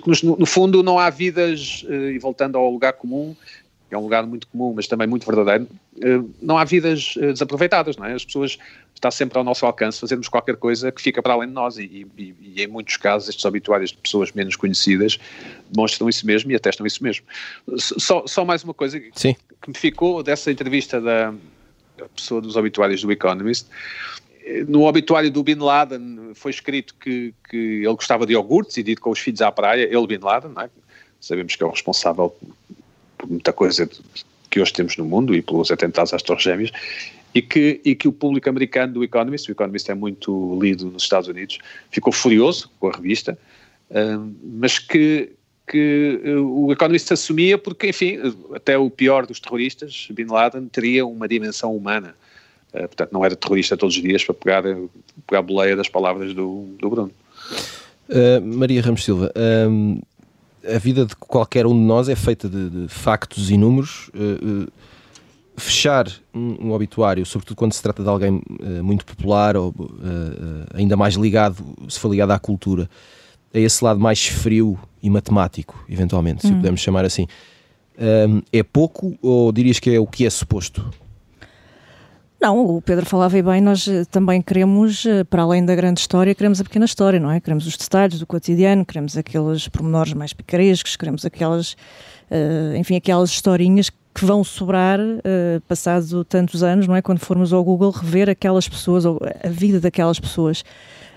porque 0.00 0.26
no, 0.26 0.36
no, 0.36 0.46
fundo 0.46 0.82
não 0.82 0.98
há 0.98 1.10
vidas, 1.10 1.84
uh, 1.88 2.10
e 2.10 2.18
voltando 2.18 2.56
ao 2.56 2.70
lugar 2.70 2.94
comum, 2.94 3.36
que 3.88 3.94
é 3.94 3.98
um 3.98 4.02
lugar 4.02 4.26
muito 4.26 4.46
comum, 4.46 4.72
mas 4.74 4.86
também 4.86 5.06
muito 5.06 5.26
verdadeiro, 5.26 5.68
uh, 5.96 6.30
não 6.40 6.56
há 6.56 6.64
vidas 6.64 7.14
uh, 7.16 7.32
desaproveitadas, 7.32 7.96
não 7.96 8.06
é? 8.06 8.14
As 8.14 8.24
pessoas, 8.24 8.58
está 8.94 9.10
sempre 9.10 9.36
ao 9.36 9.44
nosso 9.44 9.66
alcance 9.66 10.00
fazermos 10.00 10.28
qualquer 10.28 10.56
coisa 10.56 10.92
que 10.92 11.02
fica 11.02 11.20
para 11.20 11.34
além 11.34 11.48
de 11.48 11.54
nós 11.54 11.76
e, 11.76 12.06
e, 12.16 12.34
e 12.40 12.62
em 12.62 12.68
muitos 12.68 12.96
casos 12.96 13.28
estes 13.28 13.44
obituários 13.44 13.90
de 13.90 13.96
pessoas 13.98 14.30
menos 14.30 14.54
conhecidas 14.54 15.18
demonstram 15.68 16.08
isso 16.08 16.24
mesmo 16.24 16.52
e 16.52 16.54
atestam 16.54 16.86
isso 16.86 17.02
mesmo. 17.02 17.26
Só, 17.76 18.24
só 18.28 18.44
mais 18.44 18.62
uma 18.62 18.72
coisa 18.72 19.02
Sim. 19.14 19.34
que 19.60 19.68
me 19.70 19.76
ficou 19.76 20.22
dessa 20.22 20.52
entrevista 20.52 21.00
da 21.00 21.34
pessoa 22.14 22.40
dos 22.40 22.54
obituários 22.54 23.02
do 23.02 23.10
Economist, 23.10 23.66
no 24.68 24.82
obituário 24.82 25.30
do 25.30 25.42
Bin 25.42 25.56
Laden 25.56 26.32
foi 26.34 26.50
escrito 26.50 26.94
que, 26.94 27.34
que 27.48 27.56
ele 27.56 27.94
gostava 27.94 28.26
de 28.26 28.32
iogurtes 28.32 28.76
e 28.76 28.82
de 28.82 28.96
com 28.96 29.10
os 29.10 29.18
filhos 29.18 29.40
à 29.40 29.50
praia, 29.52 29.82
ele 29.82 30.06
Bin 30.06 30.18
Laden, 30.22 30.52
é? 30.58 30.68
sabemos 31.20 31.56
que 31.56 31.62
é 31.62 31.66
o 31.66 31.70
responsável 31.70 32.34
por 33.16 33.30
muita 33.30 33.52
coisa 33.52 33.88
que 34.50 34.60
hoje 34.60 34.72
temos 34.72 34.96
no 34.96 35.04
mundo 35.04 35.34
e 35.34 35.40
pelos 35.40 35.70
atentados 35.70 36.12
às 36.12 36.22
Torres 36.22 36.42
Gêmeas, 36.42 36.70
e 37.34 37.40
que, 37.40 37.80
e 37.84 37.94
que 37.94 38.06
o 38.06 38.12
público 38.12 38.48
americano 38.48 38.92
do 38.92 39.04
Economist, 39.04 39.48
o 39.48 39.52
Economist 39.52 39.90
é 39.90 39.94
muito 39.94 40.58
lido 40.60 40.86
nos 40.86 41.04
Estados 41.04 41.28
Unidos, 41.28 41.58
ficou 41.90 42.12
furioso 42.12 42.70
com 42.78 42.88
a 42.88 42.92
revista, 42.92 43.38
uh, 43.90 44.34
mas 44.44 44.78
que, 44.78 45.30
que 45.66 46.20
uh, 46.24 46.66
o 46.66 46.72
Economist 46.72 47.10
assumia 47.12 47.56
porque, 47.56 47.88
enfim, 47.88 48.18
até 48.54 48.76
o 48.76 48.90
pior 48.90 49.24
dos 49.24 49.40
terroristas, 49.40 50.08
Bin 50.10 50.26
Laden, 50.26 50.68
teria 50.68 51.06
uma 51.06 51.26
dimensão 51.26 51.74
humana. 51.74 52.14
Uh, 52.74 52.80
portanto, 52.88 53.10
não 53.12 53.24
era 53.24 53.36
terrorista 53.36 53.76
todos 53.76 53.96
os 53.96 54.02
dias 54.02 54.24
para 54.24 54.34
pegar, 54.34 54.62
pegar 55.26 55.38
a 55.38 55.42
boleia 55.42 55.76
das 55.76 55.88
palavras 55.88 56.34
do, 56.34 56.66
do 56.78 56.90
Bruno. 56.90 57.10
Maria 58.42 58.82
Ramos 58.82 59.04
Silva, 59.04 59.32
a 60.66 60.78
vida 60.78 61.06
de 61.06 61.16
qualquer 61.16 61.66
um 61.66 61.72
de 61.72 61.80
nós 61.80 62.10
é 62.10 62.16
feita 62.16 62.46
de, 62.46 62.68
de 62.68 62.88
factos 62.88 63.50
e 63.50 63.56
números 63.56 64.10
fechar 65.56 66.06
um, 66.34 66.68
um, 66.68 66.72
obituário, 66.72 67.24
sobretudo 67.26 67.56
quando 67.56 67.72
se 67.72 67.82
trata 67.82 68.02
de 68.02 68.08
alguém 68.08 68.42
uh, 68.60 68.82
muito 68.82 69.04
popular 69.04 69.56
ou 69.56 69.68
uh, 69.70 70.66
ainda 70.74 70.96
mais 70.96 71.14
ligado, 71.14 71.62
se 71.88 71.98
for 71.98 72.10
ligado 72.10 72.30
à 72.30 72.38
cultura, 72.38 72.88
a 73.52 73.58
esse 73.58 73.84
lado 73.84 74.00
mais 74.00 74.26
frio 74.26 74.78
e 75.02 75.10
matemático, 75.10 75.84
eventualmente, 75.88 76.42
se 76.42 76.52
hum. 76.52 76.56
podemos 76.56 76.80
chamar 76.80 77.04
assim, 77.04 77.26
é 78.50 78.62
pouco 78.62 79.16
ou 79.20 79.52
dirias 79.52 79.78
que 79.78 79.94
é 79.94 80.00
o 80.00 80.06
que 80.06 80.24
é 80.24 80.30
suposto? 80.30 80.90
Não, 82.42 82.76
o 82.76 82.82
Pedro 82.82 83.06
falava 83.06 83.40
bem, 83.40 83.60
nós 83.60 83.88
também 84.10 84.42
queremos, 84.42 85.04
para 85.30 85.42
além 85.42 85.64
da 85.64 85.76
grande 85.76 86.00
história, 86.00 86.34
queremos 86.34 86.60
a 86.60 86.64
pequena 86.64 86.84
história, 86.84 87.20
não 87.20 87.30
é? 87.30 87.38
Queremos 87.40 87.66
os 87.68 87.76
detalhes 87.76 88.18
do 88.18 88.26
cotidiano, 88.26 88.84
queremos 88.84 89.16
aqueles 89.16 89.68
pormenores 89.68 90.12
mais 90.12 90.32
picarescos, 90.32 90.96
queremos 90.96 91.24
aquelas, 91.24 91.76
enfim, 92.76 92.96
aquelas 92.96 93.30
historinhas 93.30 93.90
que 94.14 94.24
vão 94.24 94.44
sobrar 94.44 95.00
uh, 95.00 95.60
passado 95.66 96.24
tantos 96.24 96.62
anos, 96.62 96.86
não 96.86 96.94
é? 96.94 97.02
Quando 97.02 97.18
formos 97.18 97.52
ao 97.52 97.64
Google 97.64 97.90
rever 97.90 98.28
aquelas 98.28 98.68
pessoas, 98.68 99.04
ou 99.04 99.18
a 99.42 99.48
vida 99.48 99.80
daquelas 99.80 100.20
pessoas. 100.20 100.64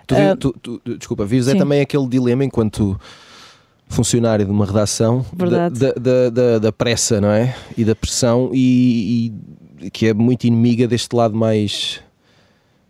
Tu, 0.07 0.15
uh, 0.15 0.37
tu, 0.37 0.53
tu, 0.61 0.81
desculpa, 0.97 1.25
vives 1.25 1.47
é 1.47 1.55
também 1.55 1.81
aquele 1.81 2.07
dilema 2.07 2.43
enquanto 2.43 2.99
funcionário 3.87 4.45
de 4.45 4.51
uma 4.51 4.65
redação 4.65 5.25
da, 5.33 5.69
da, 5.69 6.29
da, 6.29 6.59
da, 6.59 6.71
pressa, 6.71 7.19
não 7.19 7.29
é? 7.29 7.55
E 7.77 7.83
da 7.83 7.95
pressão 7.95 8.49
e, 8.53 9.27
e, 9.27 9.33
que 9.91 10.07
é 10.07 10.13
muito 10.13 10.45
inimiga 10.45 10.87
deste 10.87 11.15
lado 11.15 11.35
mais. 11.35 12.01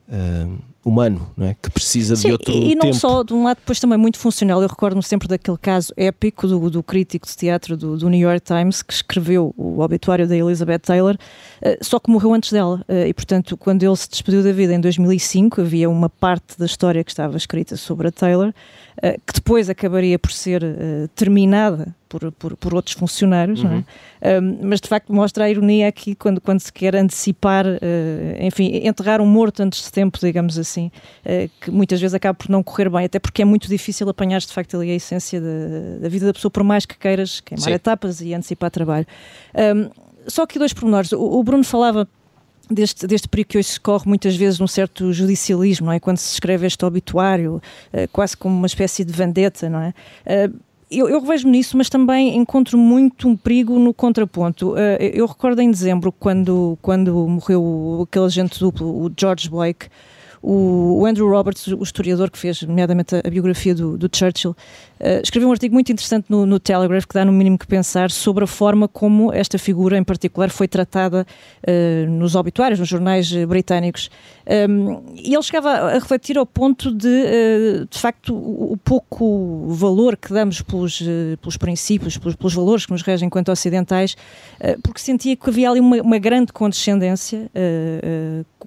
Uh, 0.07 0.57
humano, 0.85 1.27
não 1.35 1.47
é? 1.47 1.55
que 1.59 1.67
precisa 1.71 2.15
Sim, 2.15 2.27
de 2.27 2.31
outro 2.33 2.53
e, 2.53 2.73
e 2.73 2.75
não 2.75 2.93
só, 2.93 3.23
de 3.23 3.33
um 3.33 3.43
lado 3.43 3.57
depois 3.57 3.79
também 3.79 3.97
muito 3.97 4.19
funcional, 4.19 4.61
eu 4.61 4.67
recordo-me 4.67 5.01
sempre 5.01 5.27
daquele 5.27 5.57
caso 5.57 5.91
épico 5.97 6.47
do, 6.47 6.69
do 6.69 6.83
crítico 6.83 7.25
de 7.25 7.35
teatro 7.35 7.75
do, 7.75 7.97
do, 7.97 8.07
New 8.07 8.19
York 8.19 8.41
Times 8.41 8.83
que 8.83 8.93
escreveu 8.93 9.51
o 9.57 9.79
obituário 9.79 10.27
da 10.27 10.37
Elizabeth 10.37 10.79
Taylor, 10.79 11.15
uh, 11.15 11.83
só 11.83 11.99
que 11.99 12.11
morreu 12.11 12.35
antes 12.35 12.51
dela, 12.51 12.85
uh, 12.87 13.07
e 13.07 13.13
portanto 13.15 13.57
quando 13.57 13.81
ele 13.81 13.95
se 13.95 14.07
despediu 14.07 14.43
da 14.43 14.51
vida 14.51 14.75
em 14.75 14.79
2005 14.79 15.61
havia 15.61 15.89
uma 15.89 16.07
parte 16.07 16.55
da 16.55 16.67
história 16.67 17.03
que 17.03 17.09
estava 17.09 17.35
escrita 17.35 17.75
sobre 17.75 18.09
a 18.09 18.11
Taylor, 18.11 18.53
que 19.25 19.33
depois 19.33 19.69
acabaria 19.69 20.17
por 20.17 20.31
ser 20.31 20.63
terminada 21.15 21.93
por, 22.19 22.31
por, 22.31 22.57
por 22.57 22.73
outros 22.73 22.95
funcionários, 22.95 23.63
uhum. 23.63 23.83
é? 24.21 24.39
um, 24.39 24.59
mas 24.61 24.79
de 24.79 24.87
facto 24.87 25.13
mostra 25.13 25.45
a 25.45 25.49
ironia 25.49 25.87
aqui 25.87 26.15
quando, 26.15 26.39
quando 26.39 26.59
se 26.59 26.71
quer 26.71 26.95
antecipar, 26.95 27.65
uh, 27.65 27.79
enfim, 28.39 28.81
enterrar 28.83 29.21
um 29.21 29.25
morto 29.25 29.61
antes 29.61 29.83
de 29.83 29.91
tempo, 29.91 30.17
digamos 30.19 30.57
assim, 30.57 30.91
uh, 31.25 31.49
que 31.59 31.71
muitas 31.71 31.99
vezes 31.99 32.13
acaba 32.13 32.33
por 32.33 32.49
não 32.49 32.63
correr 32.63 32.89
bem, 32.89 33.05
até 33.05 33.19
porque 33.19 33.41
é 33.41 33.45
muito 33.45 33.67
difícil 33.67 34.07
apanhar 34.07 34.39
de 34.39 34.47
facto 34.51 34.77
ali 34.77 34.91
a 34.91 34.95
essência 34.95 35.41
da, 35.41 35.99
da 36.01 36.09
vida 36.09 36.25
da 36.25 36.33
pessoa, 36.33 36.51
por 36.51 36.63
mais 36.63 36.85
que 36.85 36.97
queiras 36.97 37.39
queimar 37.41 37.65
Sim. 37.65 37.73
etapas 37.73 38.21
e 38.21 38.33
antecipar 38.33 38.71
trabalho. 38.71 39.05
Um, 39.53 39.89
só 40.27 40.45
que 40.45 40.57
dois 40.57 40.73
pormenores. 40.73 41.11
O, 41.11 41.21
o 41.21 41.43
Bruno 41.43 41.63
falava 41.63 42.07
deste, 42.69 43.07
deste 43.07 43.27
período 43.27 43.47
que 43.47 43.57
hoje 43.57 43.69
se 43.69 43.79
corre 43.79 44.07
muitas 44.07 44.35
vezes 44.35 44.59
num 44.59 44.67
certo 44.67 45.11
judicialismo, 45.11 45.87
não 45.87 45.93
é? 45.93 45.99
Quando 45.99 46.17
se 46.17 46.33
escreve 46.33 46.67
este 46.67 46.83
obituário, 46.85 47.61
uh, 47.93 48.07
quase 48.11 48.35
como 48.35 48.55
uma 48.55 48.67
espécie 48.67 49.03
de 49.03 49.13
vendetta, 49.13 49.69
não 49.69 49.79
é? 49.79 49.93
Uh, 50.25 50.59
eu, 50.89 51.09
eu 51.09 51.19
revejo-me 51.19 51.51
nisso, 51.51 51.75
mas 51.75 51.89
também 51.89 52.35
encontro 52.37 52.77
muito 52.77 53.27
um 53.27 53.35
perigo 53.35 53.77
no 53.79 53.93
contraponto. 53.93 54.73
Uh, 54.73 54.97
eu 54.99 55.25
recordo 55.25 55.59
em 55.61 55.69
dezembro, 55.69 56.11
quando, 56.11 56.77
quando 56.81 57.27
morreu 57.27 58.05
aquele 58.07 58.25
agente 58.25 58.59
duplo, 58.59 59.05
o 59.05 59.11
George 59.17 59.49
Blake, 59.49 59.87
o, 60.45 60.99
o 61.01 61.05
Andrew 61.07 61.27
Roberts, 61.27 61.65
o 61.67 61.81
historiador 61.81 62.29
que 62.29 62.37
fez, 62.37 62.61
nomeadamente, 62.61 63.15
a, 63.15 63.21
a 63.25 63.29
biografia 63.29 63.73
do, 63.73 63.97
do 63.97 64.07
Churchill, 64.13 64.51
uh, 64.51 65.21
escreveu 65.23 65.49
um 65.49 65.51
artigo 65.51 65.73
muito 65.73 65.91
interessante 65.91 66.27
no, 66.29 66.45
no, 66.45 66.59
Telegraph 66.59 67.05
que 67.05 67.15
dá 67.15 67.25
no 67.25 67.31
mínimo 67.31 67.57
que 67.57 67.65
pensar 67.65 68.11
sobre 68.11 68.43
a 68.43 68.47
forma 68.47 68.87
como 68.87 69.33
esta 69.33 69.57
figura 69.57 69.97
em 69.97 70.03
particular 70.03 70.51
foi 70.51 70.67
tratada 70.67 71.25
uh, 71.67 72.09
nos 72.11 72.35
obituários, 72.35 72.79
nos 72.79 72.87
jornais 72.87 73.33
britânicos. 73.45 74.11
Um, 74.69 75.01
e 75.15 75.33
ele 75.33 75.41
chegava 75.41 75.71
a 75.71 75.93
refletir 75.93 76.37
ao 76.37 76.45
ponto 76.45 76.93
de, 76.93 77.07
uh, 77.07 77.87
de 77.89 77.97
facto, 77.97 78.35
o, 78.35 78.73
o, 78.73 78.77
pouco 78.77 79.65
valor 79.69 80.15
que 80.15 80.31
damos 80.31 80.61
pelos, 80.61 81.01
pelos 81.41 81.57
princípios, 81.57 82.19
pelos, 82.19 82.35
pelos, 82.35 82.53
valores 82.53 82.85
que 82.85 82.91
nos 82.91 83.01
regem 83.01 83.25
enquanto 83.25 83.49
ocidentais, 83.49 84.15
porque 84.83 84.99
sentia 84.99 85.35
que 85.35 85.49
havia 85.49 85.71
ali 85.71 85.79
uma, 85.79 85.97
uma 86.01 86.17
grande 86.19 86.53
condescendência 86.53 87.49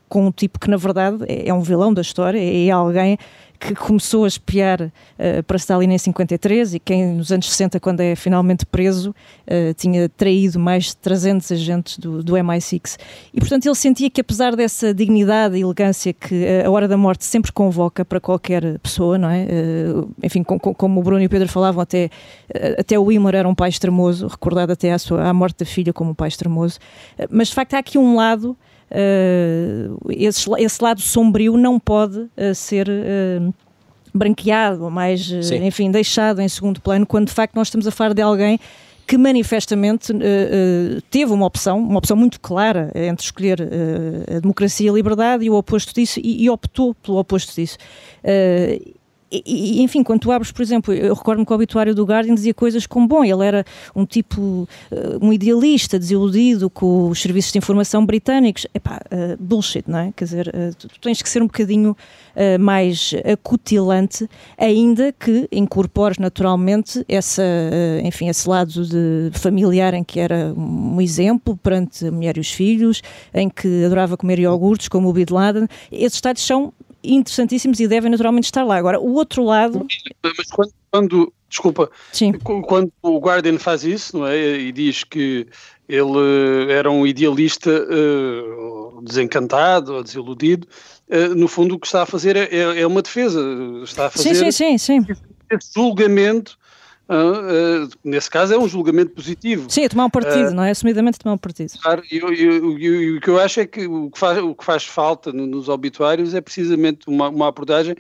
com 0.09 0.27
um 0.27 0.33
tipo 0.33 0.59
que, 0.59 0.69
na 0.69 0.77
verdade, 0.77 1.25
é, 1.29 1.49
é 1.49 1.55
um 1.55 1.63
vilão 1.69 1.93
da 1.93 2.03
história, 2.03 2.39
é 2.39 2.71
alguém 2.71 3.19
que 3.59 3.75
começou 3.75 4.25
a 4.25 4.29
espiar 4.29 4.81
uh, 4.81 5.43
para 5.47 5.57
Stalin 5.57 5.93
em 5.93 5.99
53 5.99 6.75
e 6.75 6.79
quem 6.79 7.15
nos 7.15 7.33
anos 7.33 7.51
60, 7.51 7.81
quando 7.81 8.01
é 8.01 8.15
finalmente 8.15 8.65
preso, 8.65 9.11
uh, 9.11 9.75
tinha 9.75 10.09
traído 10.09 10.59
mais 10.61 10.87
de 10.87 10.97
300 10.99 11.53
agentes 11.53 11.99
do, 11.99 12.23
do 12.23 12.35
MI6. 12.35 12.99
E, 13.35 13.41
portanto, 13.41 13.67
ele 13.67 13.75
sentia 13.75 14.09
que, 14.09 14.21
apesar 14.21 14.55
dessa 14.55 14.95
dignidade 14.95 15.57
e 15.57 15.63
elegância 15.63 16.13
que 16.13 16.47
a 16.65 16.71
hora 16.71 16.87
da 16.87 16.97
morte 16.97 17.25
sempre 17.25 17.51
convoca 17.51 18.05
para 18.05 18.21
qualquer 18.21 18.79
pessoa, 18.79 19.19
não 19.19 19.29
é? 19.29 19.45
Uh, 19.45 20.11
enfim, 20.23 20.43
com, 20.43 20.59
com, 20.59 20.73
como 20.73 21.01
o 21.01 21.03
Bruno 21.03 21.23
e 21.23 21.27
o 21.27 21.31
Pedro 21.31 21.49
falavam, 21.49 21.83
até, 21.83 22.11
até 22.79 22.99
o 22.99 23.11
Himmler 23.11 23.35
era 23.35 23.49
um 23.49 23.55
pai 23.55 23.71
extremoso, 23.71 24.29
recordado 24.29 24.71
até 24.71 24.93
à, 24.93 24.99
sua, 24.99 25.25
à 25.29 25.35
morte 25.35 25.59
da 25.59 25.67
filha 25.67 25.93
como 25.93 26.13
um 26.13 26.15
pai 26.15 26.29
extremoso. 26.29 26.79
mas, 27.31 27.49
de 27.49 27.55
facto, 27.55 27.75
há 27.75 27.79
aqui 27.79 27.99
um 27.99 28.15
lado 28.15 28.51
uh, 28.51 28.57
esse, 30.09 30.49
esse, 30.59 30.83
lado 30.83 31.01
sombrio 31.01 31.57
não 31.57 31.79
pode 31.79 32.19
uh, 32.19 32.55
ser 32.55 32.89
uh, 32.89 33.55
branqueado, 34.15 34.85
ou 34.85 34.91
mais, 34.91 35.31
enfim, 35.53 35.91
deixado 35.91 36.41
em 36.41 36.49
segundo 36.49 36.81
plano, 36.81 37.07
quando 37.07 37.29
de 37.29 37.35
facto 37.35 37.55
nós 37.55 37.69
estamos 37.69 37.87
a 37.87 37.91
falar 37.91 38.15
de 38.15 38.23
alguém 38.23 38.59
que 39.09 39.17
manifestamente 39.17 40.13
uh, 40.13 40.17
uh, 40.17 41.01
teve 41.11 41.33
uma 41.33 41.47
opção, 41.47 41.79
uma 41.79 41.97
opção 41.97 42.15
muito 42.15 42.39
clara 42.39 42.93
entre 42.95 43.25
escolher 43.25 43.59
uh, 43.59 44.37
a 44.37 44.41
democracia 44.41 44.87
e 44.87 44.91
a 44.91 44.93
liberdade 44.93 45.47
e 45.47 45.51
o 45.51 45.55
oposto 45.55 45.95
disso, 45.95 46.21
e, 46.23 46.45
e 46.45 46.51
optou 46.51 46.95
pelo 46.95 47.19
oposto 47.19 47.55
disso. 47.55 47.79
E, 49.31 49.83
enfim, 49.83 50.03
quando 50.03 50.21
tu 50.21 50.33
abres, 50.33 50.51
por 50.51 50.63
exemplo, 50.63 50.95
eu 50.95 51.15
recordo-me 51.15 51.45
que 51.45 51.53
o 51.53 51.55
obituário 51.55 51.95
do 51.95 52.05
Guardian 52.05 52.35
dizia 52.35 52.55
coisas 52.55 52.87
como, 52.87 53.07
bom, 53.07 53.23
ele 53.23 53.45
era 53.45 53.65
um 53.95 54.07
tipo, 54.07 54.41
uh, 54.41 54.67
um 55.21 55.33
idealista, 55.33 55.99
desiludido 55.99 56.71
com 56.71 57.09
os 57.11 57.21
serviços 57.21 57.53
de 57.53 57.59
informação 57.59 58.07
britânicos. 58.07 58.67
Epá, 58.73 59.01
uh, 59.13 59.37
bullshit, 59.39 59.85
não 59.87 59.99
é? 59.99 60.13
Quer 60.17 60.25
dizer, 60.25 60.49
uh, 60.49 60.75
tu, 60.77 60.89
tu, 60.89 61.01
tens 61.01 61.21
que 61.21 61.29
ser 61.29 61.43
um 61.43 61.47
bocadinho 61.47 61.97
mais 62.61 63.15
acutilante, 63.25 64.31
ainda 64.57 65.13
que 65.13 65.49
incorpores 65.51 66.19
naturalmente 66.19 67.05
essa, 67.09 67.43
enfim, 68.05 68.29
esse 68.29 68.49
lado 68.49 68.87
de 68.87 69.31
familiar 69.33 69.93
em 69.93 70.05
que 70.05 70.21
era 70.21 70.55
um 70.57 71.01
exemplo 71.01 71.57
perante 71.57 72.07
a 72.07 72.13
mulher 72.13 72.37
e 72.37 72.41
os 72.41 72.53
filhos, 72.53 73.03
em 73.35 73.49
que 73.49 73.85
adorava 73.85 74.17
comer 74.17 74.39
iogurtes, 74.39 74.87
como 74.87 75.09
o 75.09 75.13
Bin 75.13 75.25
Laden. 75.29 75.67
Esses 75.91 76.15
estados 76.15 76.47
são 76.47 76.73
interessantíssimos 77.03 77.81
e 77.81 77.89
devem 77.89 78.11
naturalmente 78.11 78.45
estar 78.45 78.65
lá. 78.65 78.77
Agora, 78.77 79.01
o 79.01 79.15
outro 79.15 79.45
lado. 79.45 79.87
Mas 80.23 80.51
quando, 80.51 80.73
quando 80.91 81.33
desculpa, 81.49 81.91
Sim. 82.13 82.33
quando 82.33 82.93
o 83.03 83.19
Guardian 83.19 83.59
faz 83.59 83.85
isso, 83.85 84.19
não 84.19 84.27
é? 84.27 84.37
E 84.37 84.73
diz 84.73 85.05
que 85.05 85.47
ele 85.89 86.71
era 86.71 86.91
um 86.91 87.07
idealista 87.07 87.71
uh, 87.71 89.01
desencantado 89.03 89.95
ou 89.95 90.03
desiludido, 90.03 90.67
uh, 91.09 91.35
no 91.35 91.49
fundo 91.49 91.75
o 91.75 91.79
que 91.79 91.87
está 91.87 92.03
a 92.03 92.07
fazer 92.07 92.37
é, 92.37 92.49
é, 92.55 92.81
é 92.81 92.87
uma 92.87 93.01
defesa. 93.01 93.41
Está 93.83 94.07
a 94.07 94.11
fazer 94.11 94.35
sim, 94.35 94.53
sim, 94.53 94.79
sim, 94.79 95.05
sim. 95.05 95.17
esse 95.51 95.71
julgamento 95.75 96.58
Uh, 97.09 97.87
uh, 97.87 97.91
nesse 98.05 98.29
caso 98.29 98.53
é 98.53 98.59
um 98.59 98.69
julgamento 98.69 99.13
positivo. 99.13 99.71
Sim, 99.71 99.85
é 99.85 99.89
tomar 99.89 100.05
um 100.05 100.11
partido, 100.11 100.51
uh, 100.51 100.55
não 100.55 100.63
é? 100.63 100.71
Assumidamente 100.71 101.19
tomar 101.19 101.35
um 101.35 101.39
partido. 101.39 101.73
Claro, 101.81 102.03
e, 102.11 102.21
o 102.21 103.21
que 103.21 103.29
eu 103.29 103.41
acho 103.41 103.61
é 103.61 103.67
que 103.67 103.87
o 103.87 104.11
que 104.11 104.19
faz, 104.19 104.39
o 104.39 104.55
que 104.55 104.65
faz 104.65 104.85
falta 104.85 105.33
no, 105.33 105.47
nos 105.47 105.71
obituários 105.71 106.35
é 106.35 106.41
precisamente 106.43 107.09
uma, 107.09 107.31
uma 107.31 107.49
abordagem 107.49 107.97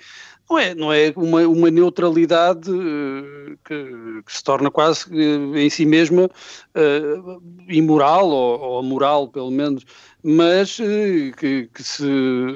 não 0.48 0.58
é, 0.58 0.74
não 0.74 0.92
é 0.92 1.12
uma, 1.14 1.46
uma 1.46 1.70
neutralidade 1.70 2.70
uh, 2.70 3.58
que, 3.64 4.22
que, 4.24 4.32
se 4.32 4.42
torna 4.42 4.70
quase 4.70 5.04
uh, 5.10 5.56
em 5.56 5.68
si 5.68 5.84
mesma 5.84 6.24
uh, 6.24 7.42
imoral, 7.68 8.28
ou, 8.30 8.60
ou 8.60 8.82
moral 8.82 9.28
pelo 9.28 9.50
menos, 9.50 9.84
mas 10.22 10.76
que, 11.36 11.70
que, 11.72 11.82
se 11.82 12.02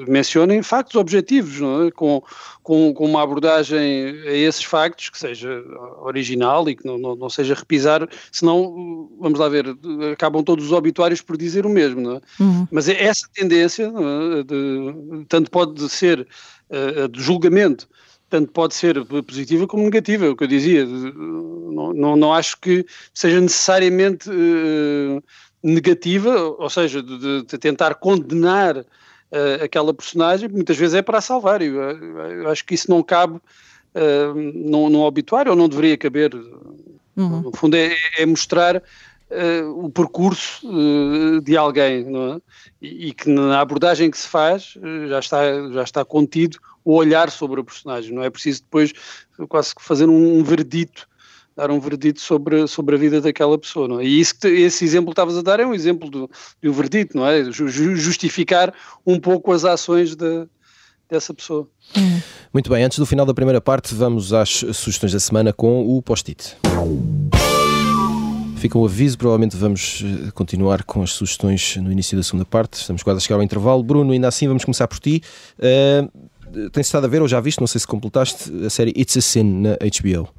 mencionem 0.07 0.61
factos 0.61 0.95
objetivos, 0.95 1.61
é? 1.61 1.91
com, 1.91 2.21
com, 2.61 2.93
com, 2.93 3.05
uma 3.05 3.23
abordagem 3.23 3.79
a 4.27 4.33
esses 4.33 4.63
factos 4.63 5.09
que 5.09 5.17
seja 5.17 5.63
original 6.01 6.67
e 6.67 6.75
que 6.75 6.85
não, 6.85 6.97
não, 6.97 7.15
não, 7.15 7.29
seja 7.29 7.53
repisar, 7.53 8.07
senão, 8.31 9.09
vamos 9.17 9.39
lá 9.39 9.47
ver, 9.47 9.65
acabam 10.11 10.43
todos 10.43 10.65
os 10.65 10.71
obituários 10.73 11.21
por 11.21 11.37
dizer 11.37 11.65
o 11.65 11.69
mesmo, 11.69 12.01
não 12.01 12.15
é? 12.17 12.21
Uhum. 12.39 12.67
Mas 12.69 12.89
é 12.89 13.01
essa 13.01 13.27
tendência, 13.33 13.85
é? 13.85 14.43
de, 14.43 15.25
tanto 15.29 15.49
pode 15.49 15.87
ser 15.89 16.27
uh, 16.73 17.07
de 17.07 17.21
julgamento, 17.21 17.87
tanto 18.29 18.51
pode 18.51 18.73
ser 18.73 19.05
positiva 19.05 19.67
como 19.67 19.83
negativa, 19.83 20.25
é 20.25 20.29
o 20.29 20.35
que 20.35 20.43
eu 20.43 20.47
dizia. 20.47 20.85
Não, 20.85 21.93
não, 21.93 22.15
não 22.15 22.33
acho 22.33 22.59
que 22.59 22.85
seja 23.13 23.39
necessariamente 23.39 24.29
uh, 24.29 25.23
negativa, 25.61 26.35
ou 26.57 26.69
seja, 26.69 27.01
de, 27.01 27.43
de 27.43 27.57
tentar 27.57 27.93
condenar 27.95 28.77
uh, 28.77 29.63
aquela 29.63 29.93
personagem, 29.93 30.49
muitas 30.49 30.75
vezes 30.75 30.95
é 30.95 31.01
para 31.01 31.19
a 31.19 31.21
salvar. 31.21 31.61
Eu, 31.61 31.79
eu 31.79 32.49
acho 32.49 32.65
que 32.65 32.73
isso 32.73 32.89
não 32.89 33.03
cabe 33.03 33.35
uh, 33.35 34.33
num, 34.35 34.89
num 34.89 35.01
obituário, 35.01 35.51
ou 35.51 35.57
não 35.57 35.69
deveria 35.69 35.97
caber. 35.97 36.33
Uhum. 37.15 37.41
No 37.41 37.55
fundo, 37.55 37.75
é, 37.75 37.95
é 38.17 38.25
mostrar 38.25 38.81
uh, 39.33 39.85
o 39.85 39.89
percurso 39.89 40.67
uh, 40.67 41.41
de 41.41 41.57
alguém, 41.57 42.05
é? 42.05 42.41
E, 42.81 43.07
e, 43.07 43.13
que 43.13 43.29
na 43.29 43.59
abordagem 43.59 44.09
que 44.11 44.17
se 44.17 44.27
faz 44.27 44.75
uh, 44.77 45.07
já, 45.07 45.19
está, 45.19 45.71
já 45.71 45.83
está 45.83 46.05
contido 46.05 46.57
o 46.85 46.93
olhar 46.95 47.31
sobre 47.31 47.59
o 47.59 47.63
personagem, 47.63 48.13
não 48.13 48.23
é 48.23 48.29
preciso 48.29 48.61
depois 48.61 48.93
quase 49.47 49.73
fazer 49.79 50.07
um, 50.09 50.39
um 50.39 50.43
verdito 50.43 51.07
dar 51.55 51.69
um 51.69 51.79
verdito 51.79 52.19
sobre, 52.19 52.67
sobre 52.67 52.95
a 52.95 52.97
vida 52.97 53.21
daquela 53.21 53.57
pessoa, 53.57 53.87
não 53.87 53.99
é? 53.99 54.05
E 54.05 54.19
isso, 54.19 54.35
esse 54.45 54.83
exemplo 54.83 55.07
que 55.07 55.11
estavas 55.11 55.37
a 55.37 55.41
dar 55.43 55.59
é 55.59 55.65
um 55.65 55.73
exemplo 55.73 56.09
do, 56.09 56.29
do 56.61 56.73
verdito, 56.73 57.15
não 57.15 57.27
é? 57.27 57.43
Justificar 57.51 58.73
um 59.05 59.19
pouco 59.19 59.51
as 59.51 59.63
ações 59.63 60.15
de, 60.15 60.47
dessa 61.07 61.33
pessoa. 61.33 61.67
Muito 62.51 62.69
bem, 62.69 62.83
antes 62.83 62.97
do 62.97 63.05
final 63.05 63.25
da 63.25 63.33
primeira 63.33 63.61
parte, 63.61 63.93
vamos 63.93 64.33
às 64.33 64.49
sugestões 64.49 65.13
da 65.13 65.19
semana 65.19 65.53
com 65.53 65.95
o 65.95 66.01
post-it. 66.01 66.57
Fica 68.63 68.77
um 68.77 68.85
aviso, 68.85 69.17
provavelmente 69.17 69.57
vamos 69.57 70.01
eh, 70.05 70.31
continuar 70.31 70.83
com 70.85 71.03
as 71.03 71.11
sugestões 71.11 71.75
no 71.75 71.91
início 71.91 72.15
da 72.15 72.23
segunda 72.23 72.45
parte. 72.45 72.75
Estamos 72.75 73.03
quase 73.03 73.17
a 73.17 73.19
chegar 73.19 73.35
ao 73.35 73.43
intervalo. 73.43 73.83
Bruno, 73.83 74.13
ainda 74.13 74.29
assim, 74.29 74.47
vamos 74.47 74.63
começar 74.63 74.87
por 74.87 74.99
ti. 74.99 75.21
Uh, 75.59 76.69
tens 76.69 76.85
estado 76.85 77.03
a 77.03 77.09
ver, 77.09 77.21
ou 77.21 77.27
já 77.27 77.41
viste, 77.41 77.59
não 77.59 77.67
sei 77.67 77.81
se 77.81 77.85
completaste, 77.85 78.49
a 78.65 78.69
série 78.69 78.93
It's 78.95 79.17
a 79.17 79.21
Sin 79.21 79.43
na 79.43 79.71
HBO. 79.71 80.29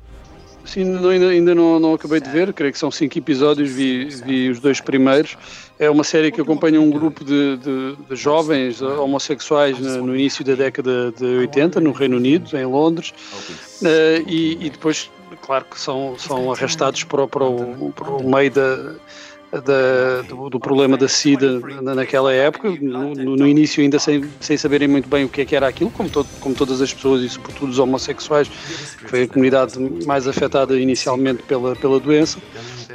Sim, 0.65 0.97
ainda, 1.07 1.29
ainda 1.29 1.55
não, 1.55 1.79
não, 1.79 1.93
acabei 1.93 2.19
de 2.19 2.31
ver, 2.31 2.51
creio 2.55 2.73
que 2.73 2.79
são 2.79 2.91
cinco 2.91 3.19
episódios, 3.19 3.71
vi, 3.71 4.07
vi 4.07 4.49
os 4.49 4.59
dois 4.59 4.81
primeiros. 4.81 5.37
É 5.79 5.91
uma 5.91 6.03
série 6.03 6.33
que 6.33 6.41
acompanha 6.41 6.81
um 6.81 6.89
grupo 6.89 7.23
de, 7.27 7.59
de, 7.59 7.97
de 8.09 8.17
jovens 8.17 8.81
homossexuais 8.81 9.79
no 9.79 10.17
início 10.17 10.43
da 10.43 10.55
década 10.55 11.13
de 11.13 11.27
80, 11.27 11.79
no 11.79 11.93
Reino 11.93 12.17
Unido, 12.17 12.57
em 12.57 12.65
Londres, 12.65 13.13
uh, 13.83 14.27
e, 14.27 14.57
e, 14.65 14.71
depois 14.71 15.11
claro 15.45 15.65
que 15.71 15.79
são, 15.79 16.17
são 16.19 16.51
arrastados 16.51 17.05
para, 17.05 17.29
para, 17.29 17.45
o, 17.45 17.93
para 17.93 18.11
o 18.11 18.29
meio 18.29 18.51
da, 18.51 18.77
da, 19.53 20.23
do, 20.27 20.49
do, 20.49 20.59
problema 20.59 20.97
da 20.97 21.07
SIDA 21.07 21.61
naquela 21.83 22.33
época, 22.33 22.71
no, 22.81 23.15
no, 23.15 23.47
início 23.47 23.83
ainda 23.83 23.99
sem, 23.99 24.25
sem 24.41 24.57
saberem 24.57 24.89
muito 24.89 25.09
bem 25.09 25.25
o 25.25 25.29
que 25.29 25.43
é 25.43 25.45
que 25.45 25.55
era 25.55 25.69
aquilo, 25.69 25.91
como, 25.91 26.09
todo, 26.09 26.27
como 26.41 26.55
todas 26.55 26.81
as 26.81 26.93
pessoas 26.93 27.23
e 27.23 27.29
sobretudo 27.29 27.71
os 27.71 27.79
homossexuais, 27.79 28.49
que 28.49 29.09
foi 29.09 29.23
a 29.25 29.29
comunidade 29.29 29.79
mais 30.07 30.27
afetada 30.27 30.79
inicialmente 30.79 31.43
pela, 31.43 31.77
pela 31.77 32.01
doença, 32.01 32.39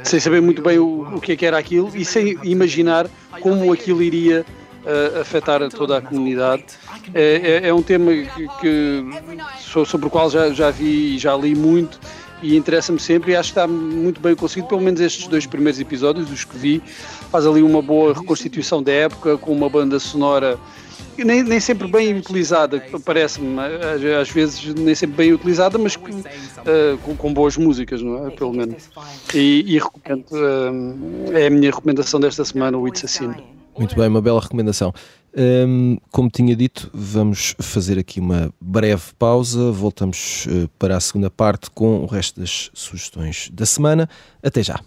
sem 0.02 0.18
saber 0.18 0.42
muito 0.42 0.60
bem 0.60 0.78
o, 0.78 1.16
o 1.16 1.20
que 1.20 1.32
é 1.32 1.36
que 1.36 1.46
era 1.46 1.56
aquilo 1.56 1.90
e 1.94 2.04
sem 2.04 2.36
imaginar 2.42 3.08
como 3.40 3.72
aquilo 3.72 4.02
iria 4.02 4.44
uh, 4.84 5.20
afetar 5.20 5.66
toda 5.70 5.98
a 5.98 6.00
comunidade. 6.00 6.64
É, 7.14 7.60
é, 7.64 7.68
é 7.68 7.74
um 7.74 7.82
tema 7.82 8.12
que, 8.12 8.48
que, 8.60 9.04
sobre 9.86 10.06
o 10.06 10.10
qual 10.10 10.30
já, 10.30 10.50
já 10.50 10.70
vi 10.70 11.14
e 11.14 11.18
já 11.18 11.36
li 11.36 11.54
muito 11.54 11.98
e 12.42 12.56
interessa-me 12.56 12.98
sempre 12.98 13.32
e 13.32 13.36
acho 13.36 13.52
que 13.52 13.58
está 13.58 13.66
muito 13.66 14.20
bem 14.20 14.34
conseguido, 14.34 14.68
pelo 14.68 14.80
menos 14.80 15.00
estes 15.00 15.26
dois 15.26 15.46
primeiros 15.46 15.80
episódios, 15.80 16.28
dos 16.28 16.44
que 16.44 16.56
vi, 16.56 16.82
faz 17.30 17.46
ali 17.46 17.62
uma 17.62 17.82
boa 17.82 18.14
reconstituição 18.14 18.82
da 18.82 18.92
época, 18.92 19.36
com 19.38 19.52
uma 19.52 19.68
banda 19.68 19.98
sonora 19.98 20.58
nem, 21.24 21.42
nem 21.42 21.60
sempre 21.60 21.88
bem 21.88 22.16
utilizada, 22.16 22.82
parece-me, 23.04 23.58
às 24.20 24.30
vezes 24.30 24.74
nem 24.74 24.94
sempre 24.94 25.16
bem 25.16 25.32
utilizada, 25.32 25.78
mas 25.78 25.96
uh, 25.96 26.98
com, 27.02 27.16
com, 27.16 27.32
boas 27.32 27.56
músicas, 27.56 28.02
não 28.02 28.26
é? 28.26 28.30
Pelo 28.30 28.52
menos. 28.52 28.90
E, 29.34 29.64
e 29.66 29.78
recomendo, 29.78 30.26
uh, 30.32 31.32
é 31.36 31.46
a 31.46 31.50
minha 31.50 31.70
recomendação 31.70 32.20
desta 32.20 32.44
semana, 32.44 32.78
o 32.78 32.88
It's 32.88 33.04
a 33.04 33.08
Sin. 33.08 33.34
Muito 33.78 33.96
bem, 33.96 34.08
uma 34.08 34.20
bela 34.20 34.40
recomendação. 34.40 34.92
Um, 35.36 35.96
como 36.10 36.28
tinha 36.28 36.56
dito, 36.56 36.90
vamos 36.92 37.54
fazer 37.60 37.98
aqui 37.98 38.18
uma 38.18 38.52
breve 38.60 39.12
pausa. 39.18 39.70
Voltamos 39.70 40.46
uh, 40.46 40.68
para 40.78 40.96
a 40.96 41.00
segunda 41.00 41.30
parte 41.30 41.70
com 41.70 42.02
o 42.02 42.06
resto 42.06 42.40
das 42.40 42.70
sugestões 42.74 43.48
da 43.52 43.64
semana. 43.64 44.08
Até 44.42 44.62
já. 44.62 44.80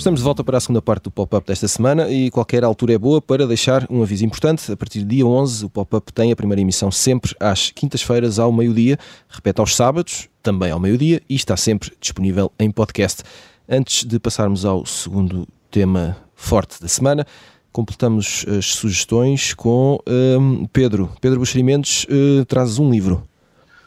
Estamos 0.00 0.20
de 0.20 0.24
volta 0.24 0.42
para 0.42 0.56
a 0.56 0.60
segunda 0.60 0.80
parte 0.80 1.04
do 1.04 1.10
pop-up 1.10 1.46
desta 1.46 1.68
semana 1.68 2.08
e 2.08 2.30
qualquer 2.30 2.64
altura 2.64 2.94
é 2.94 2.98
boa 2.98 3.20
para 3.20 3.46
deixar 3.46 3.86
um 3.90 4.02
aviso 4.02 4.24
importante. 4.24 4.72
A 4.72 4.76
partir 4.76 5.00
do 5.00 5.04
dia 5.04 5.26
11, 5.26 5.66
o 5.66 5.68
pop-up 5.68 6.10
tem 6.10 6.32
a 6.32 6.36
primeira 6.36 6.62
emissão 6.62 6.90
sempre 6.90 7.36
às 7.38 7.70
quintas-feiras 7.70 8.38
ao 8.38 8.50
meio-dia, 8.50 8.98
repete 9.28 9.60
aos 9.60 9.76
sábados, 9.76 10.30
também 10.42 10.70
ao 10.70 10.80
meio-dia 10.80 11.20
e 11.28 11.34
está 11.34 11.54
sempre 11.54 11.92
disponível 12.00 12.50
em 12.58 12.70
podcast. 12.70 13.22
Antes 13.68 14.04
de 14.06 14.18
passarmos 14.18 14.64
ao 14.64 14.86
segundo 14.86 15.46
tema 15.70 16.16
forte 16.34 16.80
da 16.80 16.88
semana. 16.88 17.26
Completamos 17.72 18.44
as 18.48 18.66
sugestões 18.66 19.54
com 19.54 19.98
um, 20.06 20.66
Pedro. 20.66 21.10
Pedro 21.20 21.38
Buxerimentos 21.38 22.04
uh, 22.04 22.44
traz 22.46 22.78
um 22.78 22.90
livro. 22.90 23.22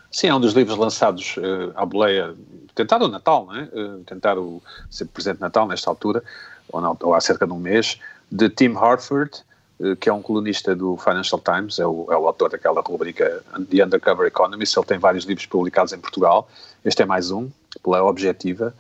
Sim, 0.09 0.27
é 0.27 0.35
um 0.35 0.39
dos 0.39 0.53
livros 0.53 0.77
lançados 0.77 1.35
uh, 1.37 1.73
à 1.75 1.85
boleia, 1.85 2.35
tentado 2.75 3.05
o 3.05 3.07
Natal, 3.07 3.47
não 3.47 3.55
é? 3.55 3.63
Uh, 3.63 4.03
tentar 4.05 4.37
o, 4.37 4.61
ser 4.89 5.05
presente 5.05 5.41
Natal 5.41 5.67
nesta 5.67 5.89
altura, 5.89 6.23
ou, 6.71 6.97
ou 7.01 7.13
há 7.15 7.19
cerca 7.19 7.47
de 7.47 7.51
um 7.51 7.59
mês, 7.59 7.99
de 8.31 8.47
Tim 8.47 8.75
Harford, 8.75 9.31
uh, 9.79 9.95
que 9.95 10.07
é 10.07 10.13
um 10.13 10.21
colunista 10.21 10.75
do 10.75 10.95
Financial 10.97 11.41
Times, 11.41 11.79
é 11.79 11.85
o, 11.85 12.07
é 12.11 12.15
o 12.15 12.27
autor 12.27 12.51
daquela 12.51 12.81
rubrica 12.81 13.43
The 13.69 13.83
Undercover 13.83 14.27
Economist, 14.27 14.77
ele 14.77 14.85
tem 14.85 14.99
vários 14.99 15.25
livros 15.25 15.47
publicados 15.47 15.91
em 15.91 15.97
Portugal, 15.97 16.47
este 16.85 17.01
é 17.01 17.05
mais 17.05 17.31
um, 17.31 17.49
pela 17.83 18.03
Objetiva, 18.03 18.73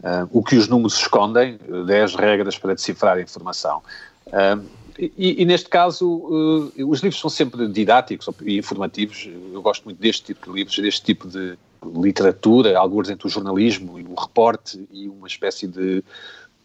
Uh, 0.00 0.28
o 0.30 0.44
que 0.44 0.54
os 0.56 0.68
números 0.68 0.94
escondem, 0.94 1.58
10 1.86 2.14
regras 2.14 2.56
para 2.56 2.74
decifrar 2.74 3.16
a 3.16 3.20
informação. 3.20 3.82
Uh, 4.28 4.64
e, 4.96 5.42
e, 5.42 5.44
neste 5.44 5.68
caso, 5.68 6.08
uh, 6.08 6.72
os 6.88 7.00
livros 7.00 7.20
são 7.20 7.28
sempre 7.28 7.66
didáticos 7.68 8.28
e 8.42 8.58
informativos. 8.58 9.28
Eu 9.52 9.60
gosto 9.60 9.84
muito 9.84 10.00
deste 10.00 10.24
tipo 10.24 10.46
de 10.46 10.52
livros, 10.52 10.78
deste 10.78 11.02
tipo 11.04 11.28
de 11.28 11.58
literatura, 11.84 12.78
alguns 12.78 13.10
entre 13.10 13.26
o 13.26 13.30
jornalismo 13.30 13.98
e 13.98 14.04
o 14.04 14.14
reporte 14.14 14.88
e 14.92 15.08
uma 15.08 15.26
espécie 15.26 15.66
de, 15.66 16.02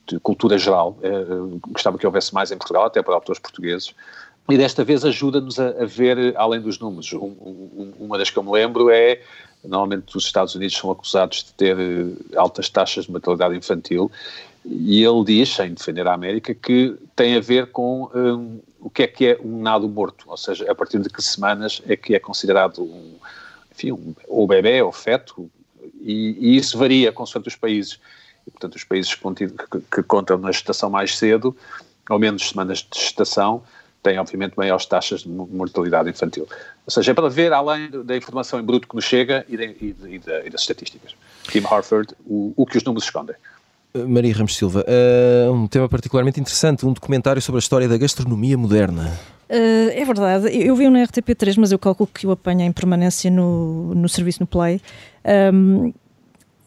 de 0.08 0.20
cultura 0.20 0.58
geral. 0.58 0.98
gostava 1.70 1.98
que 1.98 2.06
houvesse 2.06 2.34
mais 2.34 2.52
em 2.52 2.58
Portugal, 2.58 2.86
até 2.86 3.02
para 3.02 3.14
autores 3.14 3.40
portugueses. 3.40 3.94
E 4.50 4.58
desta 4.58 4.84
vez 4.84 5.06
ajuda-nos 5.06 5.60
a, 5.60 5.70
a, 5.70 5.86
ver 5.86 6.36
além 6.36 6.60
dos 6.60 6.80
números. 6.80 7.14
Um, 7.14 7.20
um, 7.20 7.94
uma 8.00 8.18
das 8.18 8.30
que 8.30 8.38
eu 8.38 8.44
me 8.44 8.52
lembro 8.52 8.90
é 8.90 9.22
Normalmente 9.64 10.18
os 10.18 10.26
Estados 10.26 10.56
Unidos 10.56 10.76
são 10.76 10.92
acusados 10.92 11.44
de 11.44 11.54
ter 11.54 11.78
eh, 11.80 12.38
altas 12.38 12.70
taxas 12.70 13.06
de 13.06 13.12
mortalidade 13.12 13.56
infantil 13.56 14.12
e 14.66 15.04
ele 15.04 15.24
diz, 15.26 15.50
sem 15.50 15.74
defender 15.74 16.08
a 16.08 16.14
América, 16.14 16.54
que 16.54 16.96
tem 17.16 17.36
a 17.36 17.40
ver 17.42 17.68
com 17.68 18.10
um, 18.16 18.60
o 18.80 18.90
que 18.90 19.04
é 19.04 19.08
que 19.08 19.28
é 19.28 19.40
um 19.44 19.62
nado 19.62 19.88
morto, 19.90 20.26
ou 20.30 20.38
seja, 20.38 20.70
a 20.72 20.76
partir 20.76 21.00
de 21.00 21.10
que 21.10 21.22
semanas 21.22 21.82
é 21.86 21.96
que 21.98 22.16
é 22.16 22.20
considerado 22.20 22.82
um, 22.82 23.16
enfim, 23.72 23.92
um, 23.92 24.16
ou 24.28 24.48
bebê 24.48 24.82
ou 24.82 24.92
feto, 24.92 25.50
e, 26.02 26.38
e, 26.40 26.58
isso 26.58 26.78
varia 26.78 27.12
consoante 27.12 27.48
os 27.48 27.56
países. 27.56 28.00
E, 28.48 28.52
portanto, 28.52 28.76
os 28.76 28.84
países 28.84 29.14
que, 29.14 29.22
que, 29.22 29.80
que 29.92 30.04
contam 30.04 30.38
na 30.38 30.52
gestação 30.52 30.90
mais 30.90 31.18
cedo, 31.18 31.56
ou 32.10 32.20
menos 32.20 32.50
semanas 32.50 32.80
de 32.80 33.00
gestação, 33.00 33.64
tem 34.04 34.20
obviamente 34.20 34.54
maiores 34.56 34.86
taxas 34.86 35.22
de 35.22 35.30
mortalidade 35.30 36.10
infantil. 36.10 36.46
Ou 36.86 36.92
seja, 36.92 37.12
é 37.12 37.14
para 37.14 37.30
ver 37.30 37.54
além 37.54 37.90
da 37.90 38.16
informação 38.16 38.60
em 38.60 38.64
bruto 38.64 38.88
que 38.88 38.96
nos 38.96 39.06
chega 39.06 39.46
e, 39.48 39.56
de, 39.56 39.64
e, 39.64 39.94
de, 39.94 40.16
e, 40.16 40.50
das 40.50 40.62
estatísticas. 40.62 41.16
Tim 41.44 41.64
Harford, 41.66 42.14
o, 42.26 42.54
o, 42.56 42.66
que 42.66 42.78
os 42.78 42.84
números 42.84 43.06
escondem. 43.06 43.36
Maria 44.08 44.34
Ramos 44.34 44.56
Silva, 44.56 44.84
uh, 44.88 45.54
um 45.54 45.68
tema 45.68 45.88
particularmente 45.88 46.40
interessante, 46.40 46.86
um 46.86 46.94
documentário 46.94 47.42
sobre 47.42 47.60
a 47.60 47.62
história 47.62 47.88
da 47.88 47.98
gastronomia 47.98 48.58
moderna. 48.58 49.18
Uh, 49.50 49.90
é 49.92 50.04
verdade, 50.04 50.50
eu 50.52 50.76
vi 50.76 50.88
um 50.88 50.92
na 50.92 51.04
RTP3, 51.04 51.58
mas 51.60 51.72
eu 51.72 51.78
calculo 51.78 52.10
que 52.12 52.26
o 52.26 52.32
apanho 52.32 52.62
em 52.62 52.72
permanência 52.72 53.30
no, 53.30 53.94
no 53.94 54.10
serviço 54.10 54.40
no 54.42 54.48
Play. 54.48 54.82
Um, 55.54 55.94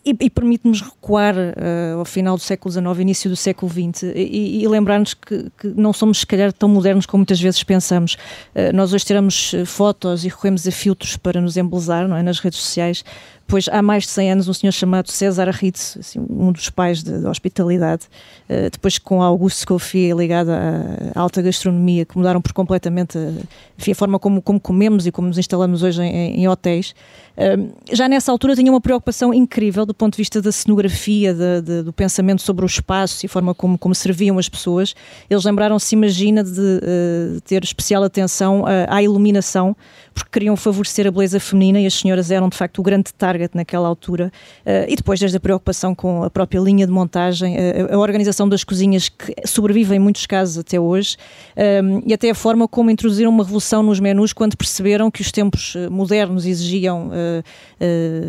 e, 0.07 0.17
e 0.21 0.31
permite-nos 0.31 0.81
recuar 0.81 1.35
uh, 1.35 1.99
ao 1.99 2.05
final 2.05 2.37
do 2.37 2.43
século 2.43 2.73
XIX, 2.73 3.01
início 3.01 3.29
do 3.29 3.35
século 3.35 3.71
XX 3.71 4.05
e, 4.15 4.63
e 4.63 4.69
lembrar-nos 4.69 5.15
que, 5.15 5.51
que, 5.59 5.69
não 5.69 5.93
somos, 5.93 6.21
se 6.21 6.27
calhar, 6.27 6.53
tão 6.53 6.69
modernos 6.69 7.07
como 7.07 7.23
muitas 7.23 7.41
vezes 7.41 7.63
pensamos. 7.65 8.15
Uh, 8.55 8.75
nós 8.75 8.93
hoje 8.93 9.05
tiramos 9.05 9.53
fotos 9.67 10.25
e 10.25 10.29
recorremos 10.29 10.67
a 10.67 10.71
filtros 10.71 11.17
para 11.17 11.41
nos 11.41 11.57
embelezar 11.57 12.07
não 12.07 12.17
é, 12.17 12.23
nas 12.23 12.39
redes 12.39 12.61
sociais, 12.61 13.05
pois 13.47 13.69
há 13.71 13.81
mais 13.81 14.05
de 14.05 14.11
100 14.11 14.33
anos 14.33 14.49
um 14.49 14.53
senhor 14.53 14.73
chamado 14.73 15.11
César 15.11 15.49
Ritz, 15.51 15.97
assim, 15.99 16.19
um 16.29 16.51
dos 16.51 16.69
pais 16.69 17.03
da 17.03 17.31
hospitalidade, 17.31 18.05
uh, 18.49 18.71
depois 18.71 18.99
com 18.99 19.23
Augusto 19.23 19.61
Scofier 19.61 20.17
ligado 20.17 20.51
à 20.51 21.21
alta 21.21 21.41
gastronomia, 21.41 22.05
que 22.05 22.17
mudaram 22.17 22.41
por 22.41 22.53
completamente 22.53 23.17
a, 23.17 23.33
enfim, 23.79 23.93
a 23.93 23.95
forma 23.95 24.19
como, 24.19 24.43
como, 24.43 24.59
comemos 24.59 25.07
e 25.07 25.13
como 25.13 25.29
nos 25.29 25.39
instalamos 25.39 25.83
hoje 25.83 26.03
em, 26.03 26.41
em 26.41 26.49
hotéis. 26.49 26.95
Uh, 27.37 27.73
já 27.93 28.09
nessa 28.09 28.33
altura 28.33 28.57
tinha 28.57 28.71
uma 28.71 28.81
preocupação 28.81 29.33
incrível 29.33 29.87
do 29.87 29.95
ponto 29.95 30.15
de 30.15 30.19
vista 30.19 30.43
da 30.43 30.51
cenografia, 30.51 31.33
de, 31.33 31.61
de, 31.61 31.83
do 31.83 31.93
pensamento 31.93 32.43
sobre 32.43 32.65
o 32.65 32.67
espaço 32.67 33.25
e 33.25 33.27
a 33.27 33.29
forma 33.29 33.55
como, 33.55 33.79
como 33.79 33.95
serviam 33.95 34.39
as 34.39 34.49
pessoas. 34.49 34.95
Eles 35.31 35.45
lembraram-se, 35.45 35.95
imagina, 35.95 36.43
de, 36.43 36.61
uh, 36.61 37.41
ter 37.43 37.63
especial 37.63 38.03
atenção 38.03 38.65
à 38.89 39.03
iluminação, 39.03 39.77
porque 40.13 40.31
queriam 40.33 40.57
favorecer 40.57 41.07
a 41.07 41.11
beleza 41.11 41.39
feminina 41.39 41.81
e 41.81 41.87
as 41.87 41.95
senhoras 41.95 42.31
eram 42.31 42.49
de 42.49 42.57
facto 42.57 42.79
o 42.79 42.83
grande 42.83 43.13
target 43.15 43.36
naquela 43.55 43.89
altura. 43.89 44.33
Uh, 44.65 44.89
e 44.89 44.97
depois, 44.97 45.21
desde 45.21 45.37
a 45.37 45.41
preocupação 45.41 45.95
com 45.95 46.23
a 46.23 46.31
própria 46.31 46.59
linha 46.59 46.87
de 46.87 46.93
montagem, 46.93 47.57
uh, 47.57 47.95
a 47.95 47.99
organização 47.99 48.49
das 48.49 48.65
cozinhas 48.65 49.09
que 49.09 49.35
sobrevive 49.45 49.95
em 49.95 49.99
muitos 49.99 50.27
casos 50.27 50.59
até 50.59 50.79
hoje, 50.79 51.17
um, 51.57 52.03
e 52.07 52.13
até 52.13 52.31
a 52.31 52.35
forma 52.35 52.69
como 52.69 52.91
introduziram 52.91 53.31
uma 53.31 53.45
revolução 53.45 53.83
nos 53.83 54.01
menus 54.01 54.33
quando 54.33 54.57
perceberam 54.57 55.11
que 55.11 55.21
os 55.21 55.31
tempos 55.31 55.75
eh, 55.77 55.89
modernos 55.89 56.47
exigiam 56.47 57.11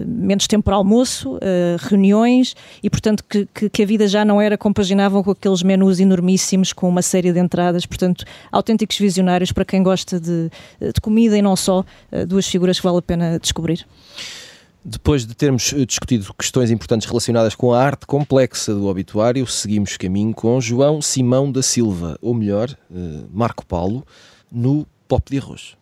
menos 0.06 0.48
tempo 0.48 0.66
para 0.66 0.76
almoço, 0.76 1.40
reuniões 1.80 2.56
e, 2.82 2.90
portanto, 2.90 3.24
que, 3.24 3.48
que, 3.54 3.70
que, 3.70 3.84
a 3.84 3.86
vida 3.86 4.08
já 4.08 4.24
não 4.24 4.42
era 4.42 4.58
compaginável 4.58 5.24
com 5.24 5.32
aqueles 5.32 5.64
menus 5.64 6.00
enormíssimos 6.00 6.74
com 6.74 6.88
uma 6.88 7.02
série 7.02 7.32
de 7.32 7.40
entradas. 7.40 7.86
Portanto, 7.86 8.26
autênticos 8.52 8.98
visionários 8.98 9.52
para 9.52 9.66
quem 9.66 9.84
gosta 9.84 10.20
de, 10.20 10.50
de 10.80 11.02
comida 11.02 11.38
e 11.38 11.42
não 11.42 11.56
só 11.56 11.84
eh, 12.12 12.26
duas 12.26 12.48
figuras 12.48 12.80
que 12.80 12.86
vale 12.86 12.98
a 13.00 13.02
pena 13.02 13.40
descobrir. 13.40 13.86
Depois 14.84 15.26
de 15.26 15.36
termos 15.36 15.74
eh, 15.74 15.86
discutido 15.86 16.34
questões 16.34 16.72
importantes 16.72 17.08
relacionadas 17.08 17.56
com 17.56 17.74
a 17.74 17.82
arte 17.82 18.06
complexa 18.06 18.74
do 18.74 18.88
obituário, 18.88 19.46
seguimos 19.48 19.98
caminho 19.98 20.34
com 20.34 20.60
João 20.62 21.02
Simão 21.02 21.52
da 21.52 21.62
Silva, 21.62 22.18
ou 22.22 22.34
melhor, 22.34 22.70
eh, 22.70 23.24
Marco 23.34 23.66
Paulo, 23.66 24.06
no 24.52 24.88
Pop 25.08 25.30
de 25.30 25.40
Arroz. 25.40 25.76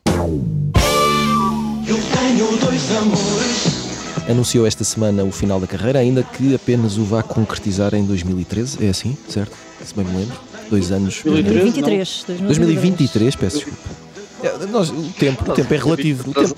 Eu 1.88 1.98
tenho 1.98 2.58
dois 2.58 2.92
amores. 2.96 3.86
Anunciou 4.28 4.66
esta 4.66 4.84
semana 4.84 5.24
o 5.24 5.32
final 5.32 5.60
da 5.60 5.68
carreira, 5.68 6.00
ainda 6.00 6.24
que 6.24 6.56
apenas 6.56 6.98
o 6.98 7.04
vá 7.04 7.22
concretizar 7.22 7.94
em 7.94 8.04
2013. 8.06 8.84
É 8.84 8.90
assim, 8.90 9.16
certo? 9.30 9.56
Se 9.84 9.94
bem 9.94 10.04
me 10.04 10.18
lembro. 10.18 10.40
Dois 10.68 10.92
anos. 10.92 11.22
2023. 11.24 12.26
2023, 12.28 12.42
2023 12.48 13.36
peço 13.36 13.58
desculpa. 13.58 14.06
É, 14.44 14.66
nós, 14.66 14.90
o, 14.90 15.04
tempo, 15.18 15.52
o 15.52 15.54
tempo 15.54 15.74
é 15.74 15.78
relativo. 15.78 16.32
O 16.32 16.34
tempo, 16.34 16.56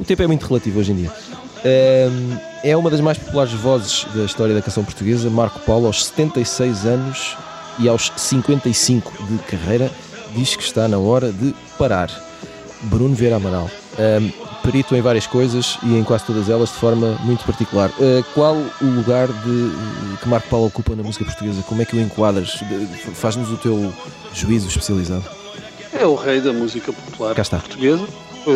o 0.00 0.04
tempo 0.04 0.22
é 0.22 0.26
muito 0.26 0.46
relativo 0.46 0.80
hoje 0.80 0.92
em 0.92 0.96
dia. 0.96 1.12
É 2.62 2.76
uma 2.76 2.90
das 2.90 3.00
mais 3.00 3.18
populares 3.18 3.52
vozes 3.52 4.06
da 4.14 4.24
história 4.24 4.54
da 4.54 4.62
canção 4.62 4.84
portuguesa. 4.84 5.30
Marco 5.30 5.60
Paulo, 5.60 5.86
aos 5.86 6.06
76 6.06 6.86
anos 6.86 7.36
e 7.78 7.88
aos 7.88 8.12
55 8.16 9.24
de 9.24 9.38
carreira, 9.38 9.90
diz 10.34 10.56
que 10.56 10.62
está 10.62 10.88
na 10.88 10.98
hora 10.98 11.32
de 11.32 11.54
parar. 11.78 12.10
Bruno 12.82 13.14
Vieira 13.14 13.36
Amaral, 13.36 13.68
perito 14.62 14.94
em 14.94 15.00
várias 15.00 15.26
coisas 15.26 15.78
e 15.82 15.96
em 15.96 16.04
quase 16.04 16.24
todas 16.24 16.48
elas 16.48 16.68
de 16.68 16.76
forma 16.76 17.18
muito 17.24 17.44
particular. 17.44 17.90
Uh, 17.90 18.22
qual 18.34 18.54
o 18.54 18.84
lugar 18.84 19.26
de, 19.26 20.18
que 20.20 20.28
Marco 20.28 20.48
Paulo 20.48 20.66
ocupa 20.66 20.94
na 20.94 21.02
música 21.02 21.24
portuguesa? 21.24 21.62
Como 21.62 21.80
é 21.80 21.84
que 21.84 21.96
o 21.96 22.00
enquadras? 22.00 22.62
Faz-nos 23.14 23.50
o 23.50 23.56
teu 23.56 23.92
juízo 24.34 24.68
especializado. 24.68 25.24
É 25.92 26.06
o 26.06 26.14
rei 26.14 26.40
da 26.40 26.52
música 26.52 26.92
popular 26.92 27.34
portuguesa. 27.34 28.06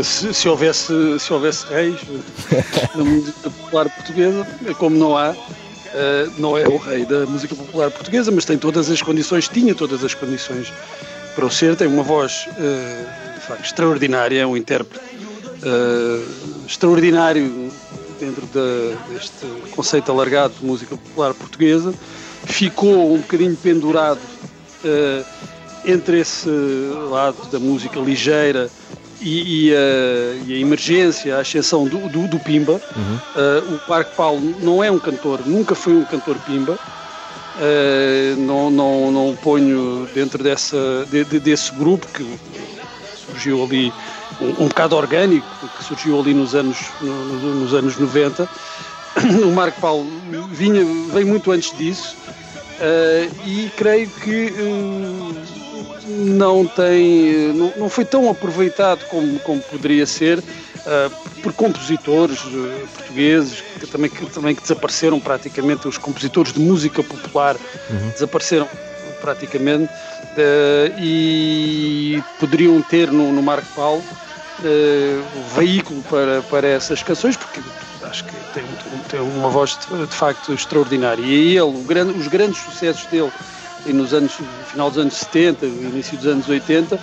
Se, 0.03 0.33
se, 0.33 0.49
houvesse, 0.49 1.19
se 1.19 1.33
houvesse 1.33 1.67
reis 1.67 2.01
da 2.97 3.05
música 3.05 3.51
popular 3.51 3.91
portuguesa, 3.91 4.47
como 4.79 4.97
não 4.97 5.19
há, 5.19 5.33
uh, 5.33 6.33
não 6.39 6.57
é 6.57 6.67
o 6.67 6.79
rei 6.79 7.05
da 7.05 7.27
música 7.27 7.55
popular 7.55 7.91
portuguesa, 7.91 8.31
mas 8.31 8.47
tem 8.47 8.57
todas 8.57 8.89
as 8.89 9.03
condições, 9.03 9.49
tinha 9.49 9.75
todas 9.75 10.03
as 10.03 10.15
condições 10.15 10.73
para 11.35 11.45
o 11.45 11.51
ser, 11.51 11.77
tem 11.77 11.89
uma 11.89 12.03
voz 12.03 12.49
de 13.35 13.41
facto 13.47 13.65
extraordinária, 13.65 14.41
é 14.41 14.47
um 14.47 14.57
intérprete 14.57 15.05
uh, 15.63 16.67
extraordinário 16.67 17.71
dentro 18.19 18.47
de, 18.47 19.13
deste 19.13 19.47
conceito 19.73 20.11
alargado 20.11 20.55
de 20.59 20.65
música 20.65 20.97
popular 20.97 21.35
portuguesa, 21.35 21.93
ficou 22.45 23.15
um 23.15 23.19
bocadinho 23.19 23.57
pendurado 23.57 24.21
entre 25.85 26.21
esse 26.21 26.49
lado 27.11 27.37
da 27.51 27.59
música 27.59 27.99
ligeira 28.01 28.71
e, 29.23 29.69
e, 29.69 29.75
a, 29.75 30.45
e 30.47 30.55
a, 30.55 30.59
emergência, 30.59 31.37
a 31.37 31.41
ascensão 31.41 31.85
do, 31.85 32.09
do, 32.09 32.27
do 32.27 32.39
Pimba, 32.41 32.73
uhum. 32.73 33.19
uh, 33.37 33.75
o 33.75 33.79
Parque 33.87 34.15
Paulo 34.17 34.57
não 34.61 34.83
é 34.83 34.91
um 34.91 34.99
cantor, 34.99 35.41
nunca 35.47 35.75
foi 35.75 35.95
um 35.95 36.05
cantor 36.05 36.37
Pimba. 36.41 36.79
Uh, 37.55 38.37
não, 38.41 38.71
não, 38.71 39.13
não 39.13 39.31
o 39.31 39.37
ponho 39.37 40.09
dentro 40.15 40.43
dessa, 40.43 41.07
de, 41.11 41.23
de, 41.25 41.39
desse 41.39 41.71
grupo 41.73 42.07
que 42.09 42.27
surgiu 43.27 43.63
ali 43.63 43.93
um, 44.41 44.65
um 44.65 44.69
bocado 44.69 44.97
orgânico, 44.97 45.47
que 45.77 45.85
surgiu 45.85 46.19
ali 46.19 46.33
nos 46.33 46.55
anos, 46.55 46.79
no, 47.01 47.55
nos 47.55 47.75
anos 47.75 47.97
90. 47.97 48.49
O 49.45 49.53
Marco 49.53 49.79
Paulo 49.79 50.07
vinha, 50.53 50.83
veio 51.13 51.27
muito 51.27 51.53
antes 51.53 51.77
disso 51.77 52.17
uh, 52.81 53.47
e 53.47 53.71
creio 53.77 54.09
que 54.09 54.51
não 56.23 56.67
tem, 56.67 57.53
não, 57.53 57.73
não 57.77 57.89
foi 57.89 58.05
tão 58.05 58.31
aproveitado 58.31 59.05
como, 59.07 59.39
como 59.41 59.61
poderia 59.63 60.07
ser 60.07 60.39
uh, 60.39 61.43
por 61.43 61.53
compositores 61.53 62.43
uh, 62.45 62.89
portugueses 62.97 63.63
que 63.79 63.87
também, 63.87 64.11
que 64.11 64.27
também 64.27 64.55
que 64.55 64.63
desapareceram 64.63 65.21
praticamente, 65.21 65.89
os 65.89 65.99
compositores 65.99 66.53
de 66.53 66.61
música 66.61 67.03
popular 67.03 67.57
uhum. 67.91 68.11
desapareceram 68.11 68.69
praticamente 69.21 69.93
uh, 69.93 71.01
e 71.01 72.23
poderiam 72.39 72.81
ter 72.83 73.11
no, 73.11 73.33
no 73.33 73.43
Marco 73.43 73.67
Paulo 73.75 74.03
o 74.65 75.57
veículo 75.57 76.01
para, 76.03 76.41
para 76.43 76.69
essas 76.69 77.03
canções, 77.03 77.37
porque 77.37 77.61
acho 78.05 78.25
que 78.25 78.33
tem, 78.55 78.65
tem 79.09 79.21
uma 79.21 79.49
voz 79.49 79.77
de, 79.91 80.07
de 80.07 80.15
facto 80.15 80.53
extraordinária. 80.53 81.21
E 81.21 81.59
ele, 81.59 81.83
grande, 81.83 82.17
os 82.17 82.29
grandes 82.29 82.63
sucessos 82.63 83.05
dele 83.07 83.33
e 83.87 83.93
nos 83.93 84.13
anos, 84.15 84.39
no 84.39 84.65
final 84.67 84.91
dos 84.91 84.99
anos 84.99 85.15
70, 85.15 85.67
início 85.67 86.17
dos 86.17 86.27
anos 86.27 86.49
80, 86.49 86.99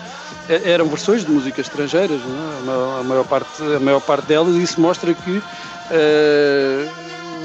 eh, 0.49 0.61
eram 0.65 0.87
versões 0.87 1.25
de 1.25 1.31
músicas 1.31 1.67
estrangeiras, 1.67 2.19
é? 2.19 2.99
a, 2.99 3.03
maior 3.03 3.25
parte, 3.25 3.61
a 3.61 3.79
maior 3.79 4.01
parte 4.01 4.25
delas, 4.25 4.55
e 4.55 4.63
isso 4.63 4.79
mostra 4.79 5.13
que 5.13 5.37
uh, 5.37 6.89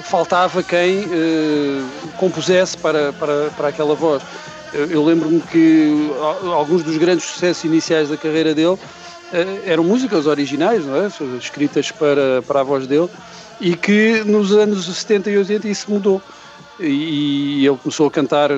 faltava 0.03 0.63
quem 0.63 1.01
uh, 1.01 1.87
compusesse 2.17 2.77
para, 2.79 3.13
para, 3.13 3.51
para 3.57 3.69
aquela 3.69 3.95
voz. 3.95 4.23
Eu, 4.73 4.87
eu 4.87 5.05
lembro-me 5.05 5.41
que 5.41 6.11
alguns 6.53 6.83
dos 6.83 6.97
grandes 6.97 7.25
sucessos 7.25 7.65
iniciais 7.65 8.09
da 8.09 8.17
carreira 8.17 8.55
dele 8.55 8.75
uh, 8.75 8.79
eram 9.67 9.85
músicas 9.85 10.27
originais, 10.27 10.83
é? 10.87 11.37
escritas 11.37 11.91
para, 11.91 12.43
para 12.43 12.61
a 12.61 12.63
voz 12.63 12.87
dele, 12.87 13.11
e 13.61 13.77
que 13.77 14.23
nos 14.25 14.53
anos 14.53 14.87
70 14.87 15.31
e 15.31 15.39
80 15.39 15.69
isso 15.69 15.91
mudou 15.91 16.23
e 16.81 17.67
ele 17.67 17.77
começou 17.77 18.07
a 18.07 18.11
cantar 18.11 18.51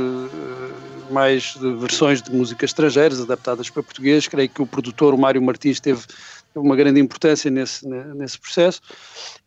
mais 1.16 1.54
de 1.58 1.72
versões 1.76 2.20
de 2.20 2.30
músicas 2.30 2.68
estrangeiras 2.68 3.18
adaptadas 3.18 3.70
para 3.70 3.82
português. 3.82 4.28
Creio 4.28 4.50
que 4.50 4.60
o 4.60 4.66
produtor, 4.66 5.14
o 5.14 5.18
Mário 5.18 5.40
Martins, 5.40 5.80
teve 5.80 6.02
uma 6.54 6.76
grande 6.76 7.00
importância 7.00 7.50
nesse, 7.50 7.88
nesse 7.88 8.38
processo. 8.38 8.82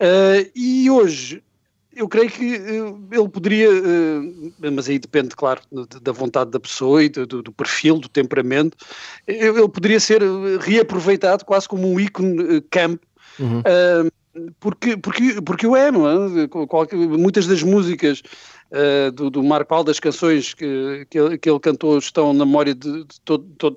Uh, 0.01 0.49
e 0.55 0.89
hoje, 0.89 1.43
eu 1.95 2.09
creio 2.09 2.31
que 2.31 2.55
uh, 2.57 3.07
ele 3.11 3.29
poderia, 3.29 3.69
mas 4.73 4.89
aí 4.89 4.97
depende, 4.97 5.35
claro, 5.35 5.61
da 6.01 6.11
vontade 6.11 6.49
da 6.49 6.59
pessoa 6.59 7.03
e 7.03 7.09
do, 7.09 7.43
do 7.43 7.51
perfil, 7.51 7.99
do 7.99 8.09
temperamento, 8.09 8.75
ele 9.27 9.69
poderia 9.69 9.99
ser 9.99 10.23
reaproveitado 10.59 11.45
quase 11.45 11.69
como 11.69 11.87
um 11.87 11.99
ícone 11.99 12.61
camp. 12.71 12.99
Uhum. 13.39 13.61
porque, 14.59 14.97
porque, 14.97 15.41
porque 15.41 15.67
o 15.67 15.75
é, 15.75 15.91
não 15.91 16.09
é? 16.09 16.47
Muitas 17.15 17.45
das 17.47 17.63
músicas 17.63 18.21
uh, 18.71 19.11
do, 19.11 19.29
do 19.29 19.43
Marco 19.43 19.69
Paulo, 19.69 19.85
das 19.85 19.99
canções 19.99 20.53
que, 20.53 21.05
que, 21.09 21.19
ele, 21.19 21.37
que 21.37 21.49
ele 21.49 21.59
cantou 21.59 21.97
estão 21.97 22.33
na 22.33 22.45
memória 22.45 22.73
de, 22.73 23.03
de 23.03 23.21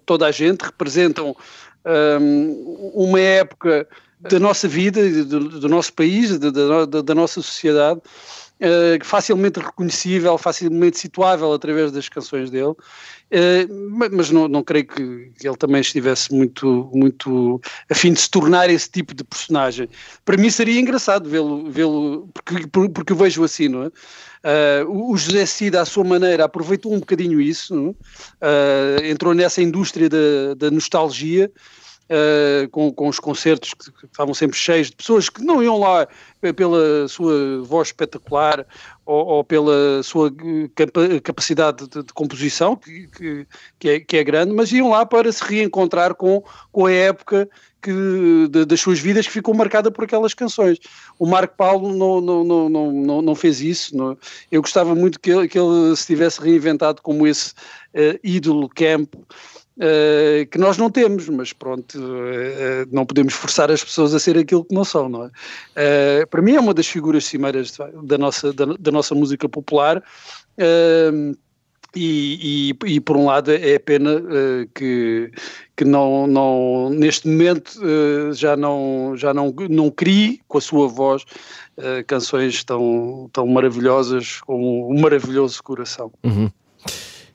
toda 0.06 0.26
a 0.26 0.30
gente, 0.30 0.62
representam 0.62 1.30
um, 1.30 1.90
ehm, 1.90 2.92
uma 2.94 3.20
época 3.20 3.86
da 4.20 4.38
nossa 4.38 4.68
vida, 4.68 5.24
do, 5.24 5.60
do 5.60 5.68
nosso 5.68 5.92
país, 5.92 6.38
da, 6.38 7.14
nossa 7.14 7.42
sociedade, 7.42 8.00
uh, 8.00 9.04
facilmente 9.04 9.58
reconhecível, 9.58 10.38
facilmente 10.38 10.98
situável 10.98 11.52
através 11.52 11.90
das 11.90 12.08
canções 12.08 12.50
dele. 12.50 12.70
Uh, 13.32 13.90
mas 14.12 14.30
não, 14.30 14.46
não 14.46 14.62
creio 14.62 14.86
que, 14.86 15.32
ele 15.42 15.56
também 15.58 15.80
estivesse 15.80 16.32
muito, 16.32 16.90
muito 16.94 17.60
a 17.90 17.94
fim 17.94 18.12
de 18.12 18.20
se 18.20 18.30
tornar 18.30 18.70
esse 18.70 18.88
tipo 18.90 19.14
de 19.14 19.24
personagem. 19.24 19.88
Para 20.24 20.36
mim 20.36 20.50
seria 20.50 20.78
engraçado 20.78 21.28
vê-lo, 21.28 21.70
vê-lo 21.70 22.28
porque, 22.32 22.66
porque 22.88 23.12
eu 23.12 23.16
vejo 23.16 23.42
assim, 23.42 23.68
não 23.68 23.84
é? 23.84 23.90
Uh, 24.44 25.10
o 25.10 25.16
José 25.16 25.46
Cid, 25.46 25.76
à 25.76 25.84
sua 25.84 26.02
maneira, 26.02 26.44
aproveitou 26.44 26.92
um 26.92 26.98
bocadinho 26.98 27.40
isso, 27.40 27.90
uh, 27.90 29.04
entrou 29.04 29.34
nessa 29.34 29.62
indústria 29.62 30.08
da, 30.08 30.54
da 30.56 30.70
nostalgia 30.70 31.50
uh, 32.10 32.68
com, 32.70 32.92
com 32.92 33.08
os 33.08 33.18
concertos 33.18 33.74
que, 33.74 34.06
estavam 34.06 34.34
sempre 34.34 34.56
cheios 34.56 34.88
de 34.88 34.96
pessoas 34.96 35.28
que 35.28 35.42
não 35.42 35.62
iam 35.62 35.78
lá 35.78 36.06
pela 36.56 37.06
sua 37.08 37.62
voz 37.62 37.88
espetacular 37.88 38.66
ou, 39.06 39.26
ou 39.26 39.44
pela 39.44 40.02
sua 40.02 40.32
capacidade 41.22 41.88
de, 41.88 42.02
de 42.02 42.12
composição, 42.12 42.76
que, 42.76 43.46
que, 43.78 43.88
é, 43.88 44.00
que 44.00 44.16
é 44.16 44.24
grande, 44.24 44.52
mas 44.52 44.72
iam 44.72 44.90
lá 44.90 45.06
para 45.06 45.30
se 45.30 45.42
reencontrar 45.44 46.14
com, 46.14 46.42
com 46.70 46.86
a 46.86 46.92
época 46.92 47.48
que, 47.82 48.48
de, 48.48 48.64
das 48.64 48.80
suas 48.80 49.00
vidas 49.00 49.26
que 49.26 49.32
ficou 49.32 49.52
marcada 49.52 49.90
por 49.90 50.04
aquelas 50.04 50.32
canções. 50.32 50.78
O 51.18 51.26
Marco 51.26 51.56
Paulo 51.56 51.92
não, 51.94 52.20
não, 52.20 52.44
não, 52.44 52.92
não, 52.92 53.22
não 53.22 53.34
fez 53.34 53.60
isso. 53.60 53.96
Não. 53.96 54.16
Eu 54.50 54.62
gostava 54.62 54.94
muito 54.94 55.18
que 55.18 55.30
ele, 55.30 55.48
que 55.48 55.58
ele 55.58 55.94
se 55.96 56.06
tivesse 56.06 56.40
reinventado 56.40 57.02
como 57.02 57.26
esse 57.26 57.50
uh, 57.50 58.18
ídolo 58.22 58.68
camp 58.68 59.14
Uh, 59.78 60.44
que 60.50 60.58
nós 60.58 60.76
não 60.76 60.90
temos, 60.90 61.30
mas 61.30 61.54
pronto, 61.54 61.98
uh, 61.98 62.86
não 62.90 63.06
podemos 63.06 63.32
forçar 63.32 63.70
as 63.70 63.82
pessoas 63.82 64.12
a 64.12 64.18
ser 64.18 64.36
aquilo 64.36 64.66
que 64.66 64.74
não 64.74 64.84
são, 64.84 65.08
não 65.08 65.24
é? 65.24 65.28
Uh, 66.22 66.26
para 66.28 66.42
mim 66.42 66.54
é 66.54 66.60
uma 66.60 66.74
das 66.74 66.86
figuras 66.86 67.24
cimeiras 67.24 67.78
da 68.02 68.18
nossa, 68.18 68.52
da, 68.52 68.66
da 68.78 68.90
nossa 68.90 69.14
música 69.14 69.48
popular 69.48 70.02
e, 71.96 72.74
e, 72.84 72.94
e, 72.94 73.00
por 73.00 73.16
um 73.16 73.26
lado 73.26 73.50
é 73.50 73.78
pena 73.78 74.22
que, 74.74 75.30
que 75.74 75.84
não, 75.84 76.26
não, 76.26 76.90
neste 76.90 77.26
momento 77.28 77.72
já, 78.32 78.56
não, 78.56 79.14
já 79.16 79.32
não, 79.32 79.54
não 79.70 79.90
crie 79.90 80.40
com 80.48 80.58
a 80.58 80.60
sua 80.60 80.88
voz 80.88 81.24
canções 82.06 82.64
tão, 82.64 83.28
tão 83.32 83.46
maravilhosas 83.46 84.40
como 84.40 84.88
o 84.88 85.00
maravilhoso 85.00 85.62
coração. 85.62 86.10
Uhum. 86.24 86.50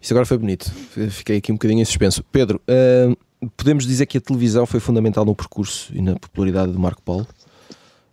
Isto 0.01 0.13
agora 0.13 0.25
foi 0.25 0.37
bonito. 0.37 0.71
Fiquei 1.09 1.37
aqui 1.37 1.51
um 1.51 1.55
bocadinho 1.55 1.81
em 1.81 1.85
suspenso. 1.85 2.23
Pedro, 2.31 2.61
uh, 2.67 3.49
podemos 3.55 3.85
dizer 3.85 4.05
que 4.05 4.17
a 4.17 4.21
televisão 4.21 4.65
foi 4.65 4.79
fundamental 4.79 5.25
no 5.25 5.35
percurso 5.35 5.91
e 5.93 6.01
na 6.01 6.15
popularidade 6.15 6.71
do 6.71 6.79
Marco 6.79 7.01
Paulo? 7.01 7.27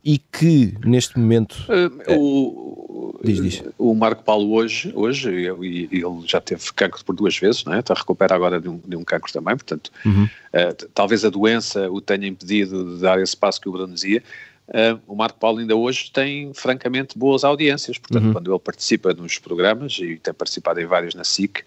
E 0.04 0.18
que, 0.18 0.74
neste 0.84 1.18
momento. 1.18 1.56
Uh, 1.66 2.18
o, 2.18 3.20
diz, 3.24 3.42
diz. 3.42 3.62
o 3.78 3.94
Marco 3.94 4.22
Paulo, 4.22 4.52
hoje, 4.52 4.92
hoje 4.94 5.30
ele, 5.30 5.88
ele 5.90 6.26
já 6.26 6.42
teve 6.42 6.62
cancro 6.74 7.02
por 7.02 7.14
duas 7.14 7.36
vezes, 7.38 7.64
não 7.64 7.72
é? 7.72 7.80
está 7.80 7.94
a 7.94 7.96
recuperar 7.96 8.36
agora 8.36 8.60
de 8.60 8.68
um, 8.68 8.78
de 8.86 8.96
um 8.96 9.02
cancro 9.02 9.32
também, 9.32 9.56
portanto, 9.56 9.90
uhum. 10.04 10.24
uh, 10.24 10.88
talvez 10.92 11.24
a 11.24 11.30
doença 11.30 11.90
o 11.90 12.02
tenha 12.02 12.26
impedido 12.26 12.96
de 12.96 13.00
dar 13.00 13.18
esse 13.18 13.34
passo 13.34 13.58
que 13.58 13.68
o 13.68 13.72
Bruno 13.72 13.94
dizia. 13.94 14.22
Uh, 14.68 14.98
o 15.06 15.14
Marco 15.14 15.38
Paulo 15.38 15.58
ainda 15.58 15.76
hoje 15.76 16.10
tem 16.10 16.52
francamente 16.54 17.18
boas 17.18 17.44
audiências, 17.44 17.98
portanto, 17.98 18.24
uhum. 18.24 18.32
quando 18.32 18.50
ele 18.50 18.58
participa 18.58 19.12
nos 19.12 19.38
programas 19.38 19.98
e 19.98 20.16
tem 20.16 20.32
participado 20.32 20.80
em 20.80 20.86
vários 20.86 21.14
na 21.14 21.22
SIC, 21.22 21.58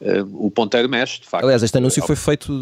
uh, 0.00 0.46
o 0.46 0.50
ponteiro 0.50 0.88
mexe, 0.88 1.20
de 1.20 1.26
facto. 1.26 1.44
Aliás, 1.44 1.62
este 1.62 1.78
anúncio 1.78 2.02
foi 2.02 2.16
feito 2.16 2.52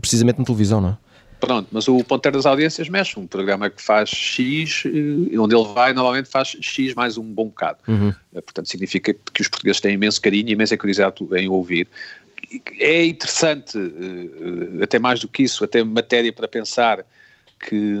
precisamente 0.00 0.38
na 0.38 0.44
televisão, 0.44 0.80
não 0.82 0.90
é? 0.90 0.96
Pronto, 1.40 1.68
mas 1.72 1.88
o 1.88 2.04
ponteiro 2.04 2.36
das 2.36 2.44
audiências 2.44 2.90
mexe, 2.90 3.18
um 3.18 3.26
programa 3.26 3.70
que 3.70 3.80
faz 3.80 4.10
X, 4.10 4.84
eh, 4.84 5.38
onde 5.38 5.56
ele 5.56 5.68
vai, 5.72 5.94
normalmente 5.94 6.28
faz 6.28 6.54
X 6.60 6.92
mais 6.92 7.16
um 7.16 7.24
bom 7.24 7.46
bocado. 7.46 7.78
Uhum. 7.88 8.12
Portanto, 8.34 8.68
significa 8.68 9.14
que 9.14 9.40
os 9.40 9.48
portugueses 9.48 9.80
têm 9.80 9.94
imenso 9.94 10.20
carinho 10.20 10.50
e 10.50 10.52
imensa 10.52 10.76
curiosidade 10.76 11.16
em 11.38 11.48
ouvir. 11.48 11.88
É 12.78 13.06
interessante, 13.06 13.78
até 14.82 14.98
mais 14.98 15.20
do 15.20 15.28
que 15.28 15.44
isso, 15.44 15.64
até 15.64 15.82
matéria 15.82 16.30
para 16.30 16.46
pensar 16.46 17.06
que 17.60 17.96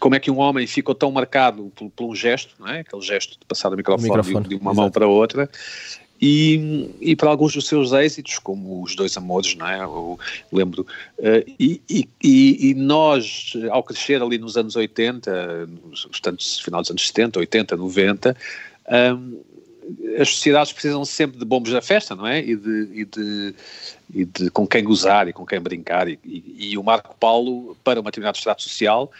como 0.00 0.14
é 0.14 0.20
que 0.20 0.30
um 0.30 0.38
homem 0.38 0.66
ficou 0.66 0.94
tão 0.94 1.10
marcado 1.12 1.72
por, 1.74 1.88
por 1.90 2.10
um 2.10 2.14
gesto, 2.14 2.54
não 2.58 2.68
é? 2.68 2.80
aquele 2.80 3.02
gesto 3.02 3.38
de 3.38 3.46
passar 3.46 3.72
o 3.72 3.76
microfone, 3.76 4.10
o 4.10 4.16
microfone 4.16 4.48
de, 4.48 4.54
uma 4.56 4.72
exato. 4.72 4.76
mão 4.76 4.90
para 4.90 5.04
a 5.04 5.08
outra, 5.08 5.48
e, 6.20 6.90
e 7.00 7.14
para 7.14 7.30
alguns 7.30 7.54
dos 7.54 7.68
seus 7.68 7.92
êxitos, 7.92 8.40
como 8.40 8.82
os 8.82 8.96
dois 8.96 9.16
amores, 9.16 9.54
não 9.54 9.68
é? 9.68 9.80
Eu 9.80 10.18
lembro. 10.52 10.84
Uh, 11.16 11.48
e, 11.58 11.80
e, 11.88 12.08
e, 12.70 12.74
nós, 12.74 13.52
ao 13.70 13.84
crescer 13.84 14.20
ali 14.20 14.36
nos 14.36 14.56
anos 14.56 14.74
80, 14.74 15.68
portanto, 16.10 16.44
final 16.60 16.80
dos 16.80 16.90
anos 16.90 17.06
70, 17.06 17.38
80, 17.38 17.76
90, 17.76 18.36
um, 19.16 19.40
as 20.18 20.28
sociedades 20.28 20.72
precisam 20.72 21.04
sempre 21.04 21.38
de 21.38 21.44
bombos 21.44 21.72
da 21.72 21.80
festa, 21.80 22.14
não 22.14 22.26
é? 22.26 22.40
E 22.40 22.56
de, 22.56 22.88
e 22.92 23.04
de, 23.04 23.54
e 24.14 24.24
de 24.24 24.50
com 24.50 24.66
quem 24.66 24.84
gozar 24.84 25.28
e 25.28 25.32
com 25.32 25.46
quem 25.46 25.60
brincar. 25.60 26.08
E, 26.08 26.18
e, 26.24 26.72
e 26.72 26.78
o 26.78 26.82
Marco 26.82 27.16
Paulo, 27.18 27.76
para 27.82 28.00
uma 28.00 28.10
determinado 28.10 28.36
estado 28.36 28.60
social, 28.60 29.10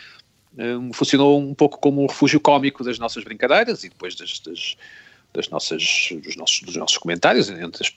um, 0.57 0.92
funcionou 0.92 1.38
um 1.38 1.54
pouco 1.54 1.78
como 1.78 2.02
um 2.02 2.07
refúgio 2.07 2.40
cómico 2.40 2.85
das 2.85 2.98
nossas 2.98 3.24
brincadeiras 3.24 3.85
e 3.85 3.88
depois 3.88 4.14
das, 4.14 4.40
das, 4.40 4.76
das 5.33 5.48
nossas, 5.48 6.09
dos, 6.22 6.37
nossos, 6.37 6.61
dos 6.62 6.76
nossos 6.76 6.98
comentários 6.98 7.48
entre 7.48 7.87
as 7.87 7.94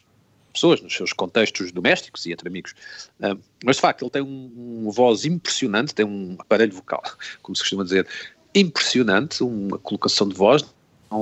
pessoas, 0.54 0.82
nos 0.82 0.94
seus 0.94 1.14
contextos 1.14 1.72
domésticos 1.72 2.26
e 2.26 2.32
entre 2.32 2.48
amigos. 2.48 2.74
Um, 3.20 3.38
mas 3.66 3.78
de 3.78 3.82
facto, 3.82 4.04
ele 4.04 4.12
tem 4.12 4.22
um, 4.22 4.82
uma 4.84 4.92
voz 4.92 5.26
impressionante, 5.26 5.94
tem 5.94 6.06
um 6.06 6.36
aparelho 6.40 6.74
vocal, 6.74 7.04
como 7.42 7.56
se 7.56 7.64
costuma 7.64 7.84
dizer, 7.84 8.08
impressionante, 8.54 9.44
uma 9.44 9.78
colocação 9.78 10.28
de 10.28 10.36
voz 10.36 10.64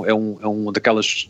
é 0.05 0.13
um, 0.13 0.38
é 0.41 0.47
um 0.47 0.71
daquelas. 0.71 1.29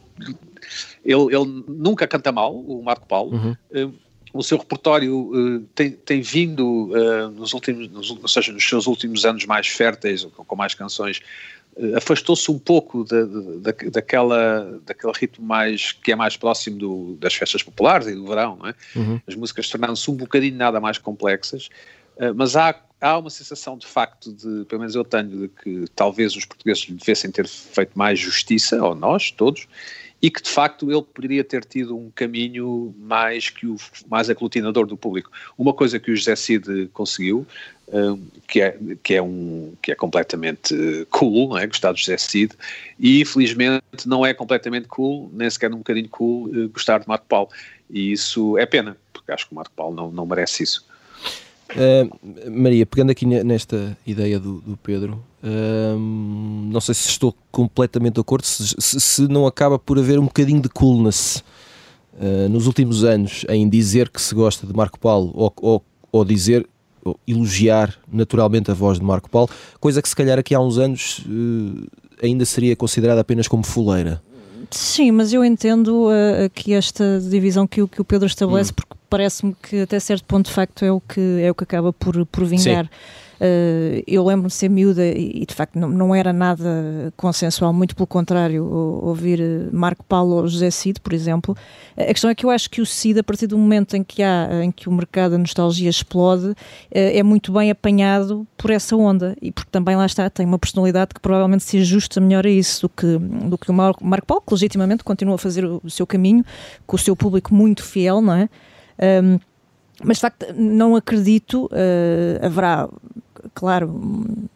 Ele, 1.04 1.36
ele 1.36 1.64
nunca 1.68 2.08
canta 2.08 2.32
mal, 2.32 2.56
o 2.56 2.84
Marco 2.84 3.08
Paulo. 3.08 3.36
Uhum. 3.36 3.56
Uh, 3.72 3.94
o 4.32 4.44
seu 4.44 4.58
repertório 4.60 5.32
uh, 5.34 5.60
tem, 5.74 5.92
tem 5.92 6.22
vindo 6.22 6.92
uh, 6.92 7.30
nos 7.30 7.54
últimos, 7.54 7.90
nos, 7.90 8.12
ou 8.12 8.28
seja, 8.28 8.52
nos 8.52 8.68
seus 8.68 8.86
últimos 8.86 9.26
anos 9.26 9.46
mais 9.46 9.68
férteis, 9.68 10.24
com, 10.26 10.44
com 10.44 10.56
mais 10.56 10.74
canções, 10.74 11.22
afastou-se 11.96 12.52
um 12.52 12.60
pouco 12.60 13.06
da, 13.06 13.26
da, 13.26 13.90
daquela, 13.90 14.80
daquele 14.86 15.14
ritmo 15.16 15.46
mais 15.46 15.94
que 15.94 16.12
é 16.12 16.16
mais 16.16 16.36
próximo 16.36 16.78
do, 16.78 17.16
das 17.16 17.34
festas 17.34 17.64
populares 17.64 18.08
e 18.08 18.14
do 18.14 18.28
verão, 18.28 18.58
não 18.58 18.68
é? 18.68 18.76
Uhum. 18.96 19.22
As 19.26 19.36
músicas 19.36 19.70
tornaram-se 19.70 20.12
um 20.12 20.16
bocadinho 20.16 20.58
nada 20.58 20.80
mais 20.80 20.98
complexas, 20.98 21.70
mas 22.36 22.58
há 22.58 22.76
há 23.02 23.18
uma 23.18 23.30
sensação 23.30 23.78
de 23.78 23.88
facto 23.88 24.32
de, 24.34 24.66
pelo 24.66 24.82
menos 24.82 24.96
eu 24.96 25.04
tenho, 25.04 25.30
de 25.30 25.48
que 25.48 25.86
talvez 25.96 26.36
os 26.36 26.46
portugueses 26.46 26.86
devessem 26.90 27.32
ter 27.32 27.48
feito 27.48 27.98
mais 27.98 28.20
justiça, 28.20 28.84
ou 28.84 28.94
nós, 28.94 29.32
todos, 29.32 29.68
e 30.22 30.30
que 30.30 30.42
de 30.42 30.50
facto 30.50 30.92
ele 30.92 31.02
poderia 31.02 31.44
ter 31.44 31.64
tido 31.64 31.98
um 31.98 32.12
caminho 32.12 32.94
mais 32.98 33.50
que 33.50 33.66
o 33.66 33.78
mais 34.10 34.30
aglutinador 34.30 34.86
do 34.86 34.98
público. 34.98 35.32
Uma 35.58 35.74
coisa 35.74 36.00
que 36.00 36.12
o 36.12 36.16
José 36.16 36.36
Cid 36.36 36.90
conseguiu, 36.94 37.46
um, 37.92 38.22
que, 38.48 38.62
é, 38.62 38.78
que, 39.04 39.16
é 39.16 39.22
um, 39.22 39.74
que 39.82 39.92
é 39.92 39.96
completamente 39.96 41.08
cool, 41.10 41.50
não 41.50 41.58
é? 41.58 41.66
gostar 41.66 41.92
do 41.92 41.98
José 41.98 42.18
Cid, 42.18 42.54
e 43.00 43.22
infelizmente 43.22 43.84
não 44.06 44.26
é 44.26 44.34
completamente 44.34 44.88
cool, 44.88 45.30
nem 45.34 45.50
sequer 45.50 45.74
um 45.74 45.78
bocadinho 45.78 46.10
cool, 46.10 46.48
uh, 46.50 46.70
gostar 46.70 47.00
de 47.00 47.08
Marco 47.08 47.26
Paulo. 47.28 47.50
E 47.90 48.12
isso 48.12 48.58
é 48.58 48.66
pena, 48.66 48.96
porque 49.12 49.32
acho 49.32 49.48
que 49.48 49.54
o 49.54 49.56
Marco 49.56 49.74
Paulo 49.76 49.96
não, 49.96 50.12
não 50.12 50.26
merece 50.26 50.64
isso. 50.64 50.86
Uh, 51.72 52.50
Maria, 52.50 52.86
pegando 52.86 53.12
aqui 53.12 53.26
nesta 53.26 53.96
ideia 54.06 54.40
do, 54.40 54.60
do 54.62 54.76
Pedro, 54.78 55.24
uh, 55.44 56.00
não 56.00 56.82
sei 56.82 56.96
se 56.96 57.10
estou 57.10 57.36
completamente 57.52 58.16
de 58.16 58.22
acordo, 58.22 58.44
se, 58.46 58.76
se, 58.80 59.00
se, 59.00 59.28
não 59.28 59.46
acaba 59.46 59.78
por 59.78 60.00
haver 60.00 60.18
um 60.18 60.26
bocadinho 60.26 60.62
de 60.62 60.70
coolness 60.70 61.44
uh, 62.16 62.50
nos 62.50 62.66
últimos 62.66 63.04
anos 63.04 63.46
em 63.48 63.70
dizer 63.70 64.10
que 64.10 64.20
se 64.20 64.34
gosta 64.34 64.66
de 64.66 64.74
Marco 64.74 65.00
Paulo 65.00 65.32
ou, 65.36 65.54
ou, 65.62 65.84
ou 66.12 66.26
dizer, 66.26 66.68
ou 67.06 67.20
elogiar 67.28 67.96
naturalmente 68.12 68.72
a 68.72 68.74
voz 68.74 68.98
de 68.98 69.06
Marco 69.06 69.30
Paulo, 69.30 69.50
coisa 69.80 70.02
que 70.02 70.10
se 70.10 70.16
calhar 70.16 70.40
aqui 70.40 70.56
há 70.56 70.60
uns 70.60 70.80
anos 70.80 71.24
ainda 72.22 72.46
seria 72.46 72.76
considerada 72.76 73.22
apenas 73.22 73.48
como 73.48 73.64
fuleira. 73.64 74.22
Sim, 74.72 75.12
mas 75.12 75.34
eu 75.34 75.44
entendo 75.44 76.08
uh, 76.08 76.46
aqui 76.46 76.74
esta 76.74 77.20
divisão 77.20 77.66
que 77.66 77.82
o, 77.82 77.88
que 77.88 78.02
o 78.02 78.06
Pedro 78.06 78.28
estabelece, 78.28 78.72
hum. 78.72 78.76
porque 78.76 78.94
parece-me 79.10 79.56
que 79.62 79.82
até 79.82 80.00
certo 80.00 80.24
ponto 80.26 80.46
de 80.48 80.52
facto 80.52 80.86
é 80.86 80.92
o 80.92 81.02
que, 81.02 81.42
é 81.42 81.50
o 81.50 81.56
que 81.56 81.64
acaba 81.64 81.92
por, 81.92 82.26
por 82.28 82.46
vingar. 82.46 82.86
Sim. 82.86 82.92
Uh, 83.40 84.04
eu 84.06 84.26
lembro-me 84.26 84.50
de 84.50 84.54
ser 84.54 84.70
miúda 84.70 85.06
e, 85.06 85.46
de 85.46 85.54
facto 85.54 85.80
não, 85.80 85.88
não, 85.88 86.14
era 86.14 86.34
nada 86.34 87.14
consensual, 87.16 87.72
muito 87.72 87.96
pelo 87.96 88.08
contrário, 88.08 88.66
ouvir 88.66 89.40
eh, 89.40 89.70
Marco 89.72 90.04
Paulo 90.04 90.36
ou 90.36 90.48
José 90.48 90.70
Cid, 90.70 91.00
por 91.00 91.14
exemplo. 91.14 91.56
A 91.96 92.06
questão 92.06 92.30
é 92.30 92.36
que 92.36 92.46
eu 92.46 92.50
acho 92.50 92.70
que 92.70 92.82
o 92.82 92.86
Cid, 92.86 93.20
a 93.20 93.24
partir 93.24 93.48
do 93.48 93.58
momento 93.58 93.96
em 93.96 94.04
que 94.04 94.22
há, 94.22 94.64
em 94.64 94.72
que 94.72 94.90
o 94.90 94.92
mercado 94.92 95.32
da 95.32 95.38
nostalgia 95.38 95.90
explode, 95.90 96.54
é 96.92 97.24
muito 97.24 97.52
bem 97.54 97.72
apanhado 97.72 98.46
por 98.58 98.72
essa 98.72 98.96
onda 98.96 99.36
e 99.42 99.52
porque 99.52 99.70
também 99.72 99.96
lá 99.96 100.06
está, 100.06 100.30
tem 100.30 100.46
uma 100.46 100.60
personalidade 100.60 101.14
que 101.14 101.22
provavelmente 101.22 101.64
se 101.64 101.78
ajusta 101.78 102.20
melhor 102.20 102.46
a 102.46 102.50
isso 102.50 102.82
do 102.82 102.90
que, 102.90 103.18
do 103.18 103.58
que 103.58 103.72
o 103.72 103.74
Marco, 103.74 104.06
Marco 104.06 104.28
Paulo, 104.28 104.44
que 104.46 104.54
legitimamente 104.54 105.04
continua 105.04 105.36
a 105.36 105.38
fazer 105.38 105.66
o, 105.66 105.90
seu 105.90 106.06
caminho, 106.06 106.44
com 106.86 106.96
o 106.96 107.00
seu 107.00 107.16
público 107.16 107.54
muito 107.54 107.84
fiel, 107.84 108.22
não 108.22 108.34
é? 108.34 108.50
Um, 109.24 109.40
mas 110.04 110.18
de 110.18 110.22
facto 110.22 110.46
não 110.56 110.96
acredito, 110.96 111.66
uh, 111.66 112.46
haverá, 112.46 112.90
claro, 113.54 113.94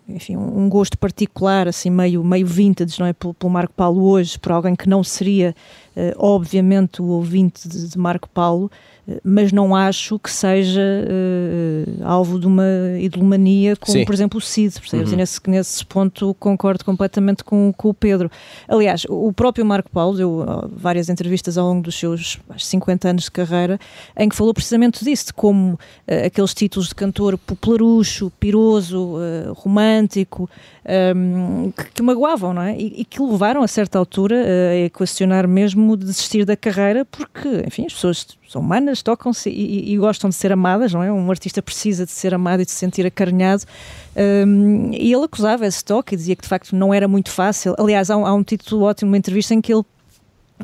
enfim, 0.08 0.36
um 0.36 0.68
gosto 0.68 0.98
particular, 0.98 1.68
assim, 1.68 1.90
meio, 1.90 2.24
meio 2.24 2.46
vintage, 2.46 3.00
não 3.00 3.08
é? 3.08 3.14
Pelo, 3.14 3.34
pelo 3.34 3.52
Marco 3.52 3.74
Paulo 3.74 4.04
hoje, 4.04 4.38
por 4.38 4.52
alguém 4.52 4.76
que 4.76 4.88
não 4.90 5.04
seria, 5.04 5.56
uh, 5.96 6.14
obviamente, 6.18 7.02
o 7.02 7.06
ouvinte 7.06 7.68
de, 7.68 7.90
de 7.90 7.98
Marco 7.98 8.28
Paulo, 8.30 8.70
mas 9.24 9.52
não 9.52 9.76
acho 9.76 10.18
que 10.18 10.32
seja 10.32 10.82
uh, 10.82 12.06
alvo 12.06 12.40
de 12.40 12.48
uma 12.48 12.64
idolomania 13.00 13.76
como, 13.76 13.98
Sim. 13.98 14.06
por 14.06 14.14
exemplo, 14.14 14.38
o 14.38 14.42
Cid, 14.42 14.80
percebes? 14.80 15.10
Uhum. 15.10 15.14
E 15.14 15.18
nesse, 15.18 15.42
nesse 15.48 15.86
ponto 15.86 16.34
concordo 16.36 16.86
completamente 16.86 17.44
com, 17.44 17.74
com 17.76 17.90
o 17.90 17.94
Pedro. 17.94 18.32
Aliás, 18.68 19.06
o 19.10 19.34
próprio 19.34 19.66
Marco 19.66 19.90
Paulo 19.90 20.16
deu 20.16 20.46
várias 20.72 21.10
entrevistas 21.10 21.58
ao 21.58 21.68
longo 21.68 21.82
dos 21.82 21.96
seus 21.96 22.40
50 22.58 23.10
anos 23.10 23.24
de 23.26 23.32
carreira 23.32 23.78
em 24.18 24.30
que 24.30 24.36
falou 24.36 24.54
precisamente 24.54 25.04
disso, 25.04 25.28
de 25.28 25.34
como 25.34 25.74
uh, 25.74 25.78
aqueles 26.26 26.54
títulos 26.54 26.88
de 26.88 26.96
cantor 26.96 27.38
popularucho, 27.38 28.32
piroso, 28.40 29.18
uh, 29.18 29.54
romântico, 30.04 30.50
um, 31.16 31.72
que, 31.72 31.86
que, 31.96 32.02
magoavam, 32.02 32.54
não 32.54 32.62
é? 32.62 32.76
E, 32.76 33.02
e, 33.02 33.06
que 33.06 33.22
levaram 33.22 33.64
a 33.64 33.68
certa 33.68 33.98
altura 33.98 34.36
a 34.86 34.90
questionar 34.98 35.48
mesmo 35.48 35.96
de 35.96 36.06
desistir 36.06 36.46
da 36.46 36.56
carreira, 36.56 37.06
porque, 37.06 37.64
enfim, 37.66 37.86
as 37.86 37.94
pessoas 37.94 38.28
são 38.48 38.62
humanas, 38.62 39.02
tocam-se 39.02 39.50
e, 39.50 39.94
e, 39.94 39.98
gostam 39.98 40.30
de 40.30 40.36
ser 40.36 40.52
amadas, 40.52 40.94
não 40.94 41.02
é? 41.02 41.12
Um 41.12 41.30
artista 41.30 41.62
precisa 41.62 42.06
de 42.06 42.12
ser 42.12 42.34
amado 42.34 42.62
e 42.62 42.66
de 42.66 42.72
se 42.72 42.78
sentir 42.78 43.06
acarinhado. 43.06 43.64
Um, 44.16 44.92
e 44.94 45.12
ele 45.12 45.24
acusava 45.24 45.66
esse 45.66 45.84
toque 45.84 46.14
e 46.14 46.18
dizia 46.18 46.36
que 46.36 46.44
de 46.44 46.50
facto 46.50 46.76
não 46.76 46.94
era 46.94 47.08
muito 47.08 47.32
fácil. 47.32 47.76
Aliás, 47.80 48.10
há 48.10 48.18
um, 48.18 48.26
há 48.26 48.34
um 48.34 48.44
título 48.44 48.84
ótimo, 48.84 49.12
uma 49.12 49.18
entrevista 49.18 49.54
em 49.54 49.62
que 49.62 49.74
ele 49.74 49.84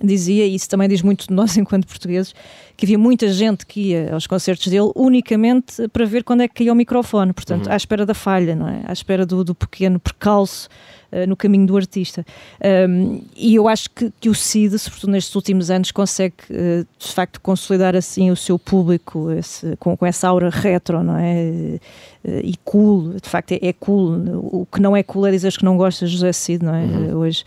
dizia, 0.03 0.45
e 0.45 0.55
isso 0.55 0.69
também 0.69 0.87
diz 0.87 1.01
muito 1.01 1.27
de 1.27 1.33
nós 1.33 1.55
enquanto 1.57 1.87
portugueses, 1.87 2.33
que 2.77 2.85
havia 2.85 2.97
muita 2.97 3.27
gente 3.31 3.65
que 3.65 3.91
ia 3.91 4.13
aos 4.13 4.27
concertos 4.27 4.67
dele 4.67 4.91
unicamente 4.95 5.87
para 5.89 6.05
ver 6.05 6.23
quando 6.23 6.41
é 6.41 6.47
que 6.47 6.55
caía 6.55 6.71
o 6.71 6.75
microfone, 6.75 7.33
portanto, 7.33 7.67
uhum. 7.67 7.73
à 7.73 7.75
espera 7.75 8.05
da 8.05 8.13
falha, 8.13 8.55
não 8.55 8.67
é? 8.67 8.81
À 8.85 8.93
espera 8.93 9.25
do, 9.25 9.43
do 9.43 9.53
pequeno 9.53 9.99
percalço 9.99 10.69
uh, 11.11 11.27
no 11.27 11.35
caminho 11.35 11.65
do 11.65 11.75
artista. 11.75 12.25
Um, 12.89 13.21
e 13.35 13.55
eu 13.55 13.67
acho 13.67 13.89
que, 13.89 14.11
que, 14.19 14.29
o 14.29 14.35
Cid, 14.35 14.77
sobretudo 14.77 15.11
nestes 15.11 15.33
últimos 15.35 15.69
anos, 15.69 15.91
consegue 15.91 16.35
uh, 16.49 16.85
de 16.97 17.13
facto 17.13 17.41
consolidar 17.41 17.95
assim 17.95 18.31
o 18.31 18.35
seu 18.35 18.57
público 18.57 19.31
esse, 19.31 19.75
com, 19.77 19.95
com 19.95 20.05
essa 20.05 20.27
aura 20.27 20.49
retro, 20.49 21.03
não 21.03 21.17
é? 21.17 21.79
Uh, 22.23 22.41
e 22.43 22.55
cool, 22.63 23.13
de 23.21 23.29
facto 23.29 23.53
é, 23.53 23.59
é, 23.61 23.73
cool. 23.73 24.39
O 24.51 24.67
que 24.71 24.81
não 24.81 24.95
é 24.95 25.03
cool 25.03 25.27
é 25.27 25.31
dizer 25.31 25.51
que 25.53 25.63
não 25.63 25.77
gostas 25.77 26.09
de 26.09 26.17
José 26.17 26.33
Cid, 26.33 26.63
não 26.63 26.75
é? 26.75 26.83
Uhum. 26.83 27.17
hoje. 27.17 27.43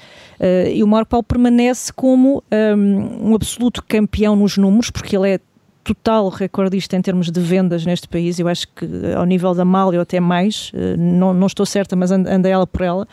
e 0.73 0.83
o 0.83 0.87
Marco 0.87 1.11
Paulo 1.11 1.25
permanece 1.25 1.93
como 1.93 2.43
um, 2.51 3.31
um 3.31 3.35
absoluto 3.35 3.83
campeão 3.87 4.35
nos 4.35 4.57
números, 4.57 4.91
porque 4.91 5.17
ele 5.17 5.31
é 5.31 5.41
total 5.85 6.29
recordista 6.29 6.97
em 6.97 7.03
termos 7.03 7.31
de 7.31 7.41
vendas 7.41 7.85
neste 7.85 8.09
país. 8.09 8.39
Eu 8.39 8.49
acho 8.49 8.67
que 8.69 8.87
ao 9.17 9.27
nível 9.27 9.53
da 9.53 9.65
Malha 9.65 9.99
ou 9.99 10.03
até 10.03 10.21
mais, 10.21 10.73
não, 10.97 11.35
não 11.35 11.47
estou 11.47 11.67
certa, 11.67 11.97
mas 11.97 12.11
anda 12.11 12.49
ela 12.49 12.67
por 12.67 12.83
ela 12.83 13.09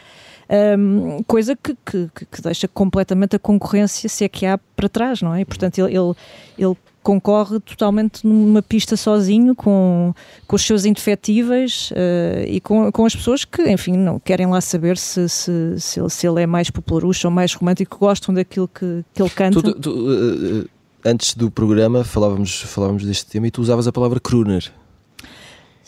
um, 0.50 1.22
coisa 1.24 1.56
que, 1.56 1.76
que, 1.86 2.10
que, 2.32 2.42
deixa 2.42 2.68
completamente 2.68 3.36
a 3.36 3.40
concorrência, 3.40 4.10
se 4.10 4.24
é 4.24 4.30
que 4.30 4.46
há, 4.46 4.58
para 4.58 4.90
trás, 4.90 5.22
não 5.22 5.34
é? 5.34 5.42
E, 5.42 5.46
portanto, 5.46 5.78
ele, 5.78 5.96
ele, 5.96 6.14
ele 6.58 6.76
concorre 7.04 7.60
totalmente 7.60 8.26
numa 8.26 8.62
pista 8.62 8.98
sozinho, 8.98 9.56
com, 9.56 10.14
com 10.48 10.56
os 10.56 10.62
seus 10.62 10.86
indefetíveis 10.86 11.92
uh, 11.92 12.46
e 12.48 12.60
com, 12.60 12.92
com 12.92 13.06
as 13.06 13.16
pessoas 13.16 13.46
que, 13.46 13.62
enfim, 13.70 13.96
não 13.96 14.20
querem 14.20 14.48
lá 14.48 14.60
saber 14.60 14.98
se, 14.98 15.30
se, 15.30 15.80
se, 15.80 16.00
ele, 16.00 16.10
se 16.10 16.28
ele 16.28 16.42
é 16.42 16.48
mais 16.48 16.70
popularucho 16.70 17.28
ou 17.28 17.32
mais 17.32 17.54
romântico, 17.54 17.98
gostam 18.00 18.34
daquilo 18.34 18.68
que, 18.68 19.04
que 19.14 19.22
ele 19.22 19.30
canta. 19.30 19.62
Tu, 19.62 19.74
tu, 19.76 19.92
uh, 19.92 20.70
antes 21.06 21.36
do 21.36 21.50
programa 21.50 22.04
falávamos, 22.04 22.62
falávamos 22.62 23.06
deste 23.06 23.26
tema 23.28 23.48
e 23.48 23.52
tu 23.52 23.62
usavas 23.62 23.88
a 23.88 23.92
palavra 23.92 24.20
crooner. 24.20 24.72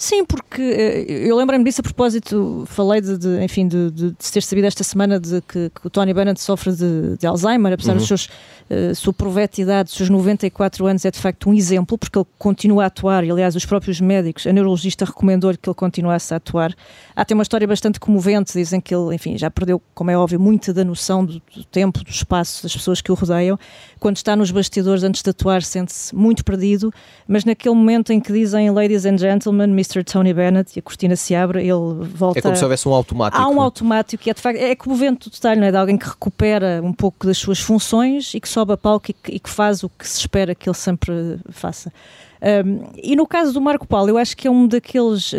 Sim, 0.01 0.25
porque 0.25 0.63
eh, 0.63 1.27
eu 1.27 1.37
lembro-me 1.37 1.63
disso 1.63 1.79
a 1.79 1.83
propósito, 1.83 2.63
falei 2.65 3.01
de, 3.01 3.19
de 3.19 3.43
enfim, 3.43 3.67
de, 3.67 3.91
de, 3.91 4.09
de, 4.09 4.31
ter 4.31 4.41
sabido 4.41 4.65
esta 4.65 4.83
semana 4.83 5.19
de 5.19 5.41
que, 5.41 5.69
que 5.69 5.85
o 5.85 5.91
Tony 5.91 6.11
Bennett 6.11 6.41
sofre 6.41 6.73
de, 6.73 7.27
Alzheimer, 7.27 7.71
apesar 7.71 7.91
uhum. 7.91 7.99
dos 7.99 8.07
seus 8.07 8.25
uh, 8.25 8.95
sua 8.95 9.13
proveta 9.13 9.61
idade, 9.61 9.89
dos 9.89 9.93
seus 9.93 10.09
94 10.09 10.87
anos, 10.87 11.05
é 11.05 11.11
de 11.11 11.19
facto 11.19 11.47
um 11.47 11.53
exemplo, 11.53 11.99
porque 11.99 12.17
ele 12.17 12.25
continua 12.39 12.85
a 12.85 12.87
atuar, 12.87 13.23
e 13.23 13.29
aliás 13.29 13.55
os 13.55 13.63
próprios 13.63 14.01
médicos, 14.01 14.47
a 14.47 14.51
neurologista 14.51 15.05
recomendou-lhe 15.05 15.55
que 15.55 15.69
ele 15.69 15.75
continuasse 15.75 16.33
a 16.33 16.37
atuar. 16.37 16.73
Há 17.21 17.23
até 17.23 17.35
uma 17.35 17.43
história 17.43 17.67
bastante 17.67 17.99
comovente, 17.99 18.51
dizem 18.51 18.81
que 18.81 18.95
ele, 18.95 19.13
enfim, 19.13 19.37
já 19.37 19.51
perdeu, 19.51 19.79
como 19.93 20.09
é 20.09 20.17
óbvio, 20.17 20.39
muita 20.39 20.73
da 20.73 20.83
noção 20.83 21.23
do, 21.23 21.33
do 21.55 21.63
tempo, 21.65 22.03
do 22.03 22.09
espaço, 22.09 22.63
das 22.63 22.73
pessoas 22.73 22.99
que 22.99 23.11
o 23.11 23.13
rodeiam. 23.13 23.59
Quando 23.99 24.17
está 24.17 24.35
nos 24.35 24.49
bastidores 24.49 25.03
antes 25.03 25.21
de 25.21 25.29
atuar, 25.29 25.61
sente-se 25.61 26.15
muito 26.15 26.43
perdido, 26.43 26.91
mas 27.27 27.45
naquele 27.45 27.75
momento 27.75 28.11
em 28.11 28.19
que 28.19 28.33
dizem 28.33 28.71
Ladies 28.71 29.05
and 29.05 29.19
Gentlemen, 29.19 29.69
Mr. 29.69 30.03
Tony 30.03 30.33
Bennett 30.33 30.75
e 30.75 30.79
a 30.79 30.81
cortina 30.81 31.15
se 31.15 31.35
abre, 31.35 31.59
ele 31.59 32.07
volta. 32.11 32.39
É 32.39 32.41
como 32.41 32.55
se 32.55 32.63
houvesse 32.63 32.89
um 32.89 32.91
automático. 32.91 33.39
Há 33.39 33.47
um 33.47 33.61
automático 33.61 34.23
que 34.23 34.31
é 34.31 34.33
de 34.33 34.41
facto 34.41 34.57
é 34.57 34.75
comovente 34.75 35.27
o 35.27 35.31
detalhe, 35.31 35.61
não 35.61 35.67
é? 35.67 35.69
De 35.71 35.77
alguém 35.77 35.99
que 35.99 36.07
recupera 36.07 36.81
um 36.83 36.91
pouco 36.91 37.27
das 37.27 37.37
suas 37.37 37.59
funções 37.59 38.33
e 38.33 38.39
que 38.39 38.49
sobe 38.49 38.73
a 38.73 38.77
palco 38.77 39.11
e 39.11 39.13
que, 39.13 39.35
e 39.35 39.39
que 39.39 39.49
faz 39.51 39.83
o 39.83 39.89
que 39.89 40.09
se 40.09 40.21
espera 40.21 40.55
que 40.55 40.67
ele 40.67 40.75
sempre 40.75 41.39
faça. 41.51 41.93
Um, 42.41 42.89
e 42.97 43.15
no 43.15 43.27
caso 43.27 43.53
do 43.53 43.61
Marco 43.61 43.87
Paulo, 43.87 44.09
eu 44.09 44.17
acho 44.17 44.35
que 44.35 44.47
é 44.47 44.51
um 44.51 44.67
daqueles, 44.67 45.31
uh, 45.31 45.37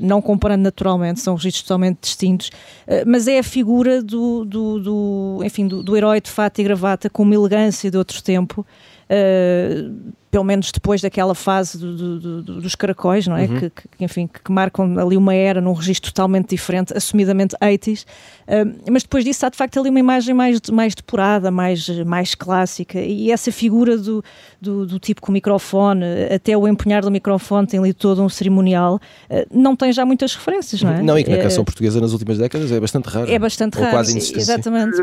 não 0.00 0.22
comparando 0.22 0.62
naturalmente, 0.62 1.20
são 1.20 1.34
registros 1.34 1.62
totalmente 1.62 1.98
distintos, 2.00 2.48
uh, 2.86 3.04
mas 3.06 3.28
é 3.28 3.38
a 3.38 3.42
figura 3.42 4.02
do, 4.02 4.46
do, 4.46 4.80
do 4.80 5.40
enfim, 5.44 5.68
do, 5.68 5.82
do, 5.82 5.96
herói 5.96 6.20
de 6.20 6.30
fato 6.30 6.60
e 6.60 6.64
gravata 6.64 7.10
com 7.10 7.22
uma 7.22 7.34
elegância 7.34 7.90
de 7.90 7.98
outro 7.98 8.22
tempo. 8.22 8.66
Uh, 9.10 9.94
pelo 10.30 10.44
menos 10.44 10.70
depois 10.70 11.00
daquela 11.00 11.34
fase 11.34 11.78
do, 11.78 11.96
do, 11.96 12.42
do, 12.42 12.60
dos 12.60 12.74
caracóis, 12.74 13.26
não 13.26 13.36
é? 13.36 13.44
Uhum. 13.44 13.58
Que, 13.58 13.70
que, 13.70 14.04
enfim, 14.04 14.28
que 14.28 14.52
marcam 14.52 14.98
ali 14.98 15.16
uma 15.16 15.34
era 15.34 15.60
num 15.60 15.72
registro 15.72 16.12
totalmente 16.12 16.50
diferente, 16.50 16.96
assumidamente 16.96 17.56
80s, 17.56 18.04
uh, 18.04 18.80
mas 18.90 19.02
depois 19.02 19.24
disso 19.24 19.46
há 19.46 19.48
de 19.48 19.56
facto 19.56 19.78
ali 19.80 19.90
uma 19.90 20.00
imagem 20.00 20.34
mais, 20.34 20.60
mais 20.70 20.94
depurada, 20.94 21.50
mais, 21.50 21.88
mais 22.04 22.34
clássica, 22.34 23.00
e 23.00 23.30
essa 23.30 23.50
figura 23.50 23.96
do, 23.96 24.22
do, 24.60 24.86
do 24.86 24.98
tipo 24.98 25.22
com 25.22 25.30
o 25.30 25.32
microfone, 25.32 26.04
até 26.32 26.56
o 26.56 26.68
empunhar 26.68 27.02
do 27.02 27.10
microfone 27.10 27.66
tem 27.66 27.80
ali 27.80 27.92
todo 27.92 28.22
um 28.22 28.28
cerimonial, 28.28 29.00
uh, 29.30 29.46
não 29.50 29.74
tem 29.74 29.92
já 29.92 30.04
muitas 30.04 30.34
referências, 30.34 30.82
não 30.82 30.92
é? 30.92 31.02
Não, 31.02 31.18
e 31.18 31.24
que 31.24 31.30
na 31.30 31.38
canção 31.38 31.64
portuguesa 31.64 32.00
nas 32.00 32.12
últimas 32.12 32.38
décadas 32.38 32.70
é 32.70 32.80
bastante 32.80 33.06
raro. 33.06 33.30
É 33.30 33.38
bastante 33.38 33.78
raro, 33.78 33.90
quase 33.90 34.18
exatamente. 34.18 34.96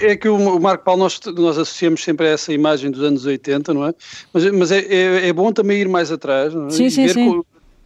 É 0.00 0.16
que 0.16 0.28
o 0.28 0.58
Marco 0.58 0.84
Paulo, 0.84 1.02
nós, 1.02 1.20
nós 1.36 1.58
associamos 1.58 2.02
sempre 2.02 2.26
a 2.26 2.30
essa 2.30 2.52
imagem 2.52 2.90
dos 2.90 3.02
anos 3.02 3.26
80, 3.26 3.74
não 3.74 3.86
é? 3.86 3.94
Mas, 4.32 4.44
mas 4.62 4.70
é, 4.70 4.78
é, 4.78 5.28
é, 5.28 5.32
bom 5.32 5.52
também 5.52 5.80
ir 5.80 5.88
mais 5.88 6.12
atrás 6.12 6.54
não 6.54 6.68
é? 6.68 6.70
sim, 6.70 6.88
sim, 6.88 7.08
sim. 7.08 7.38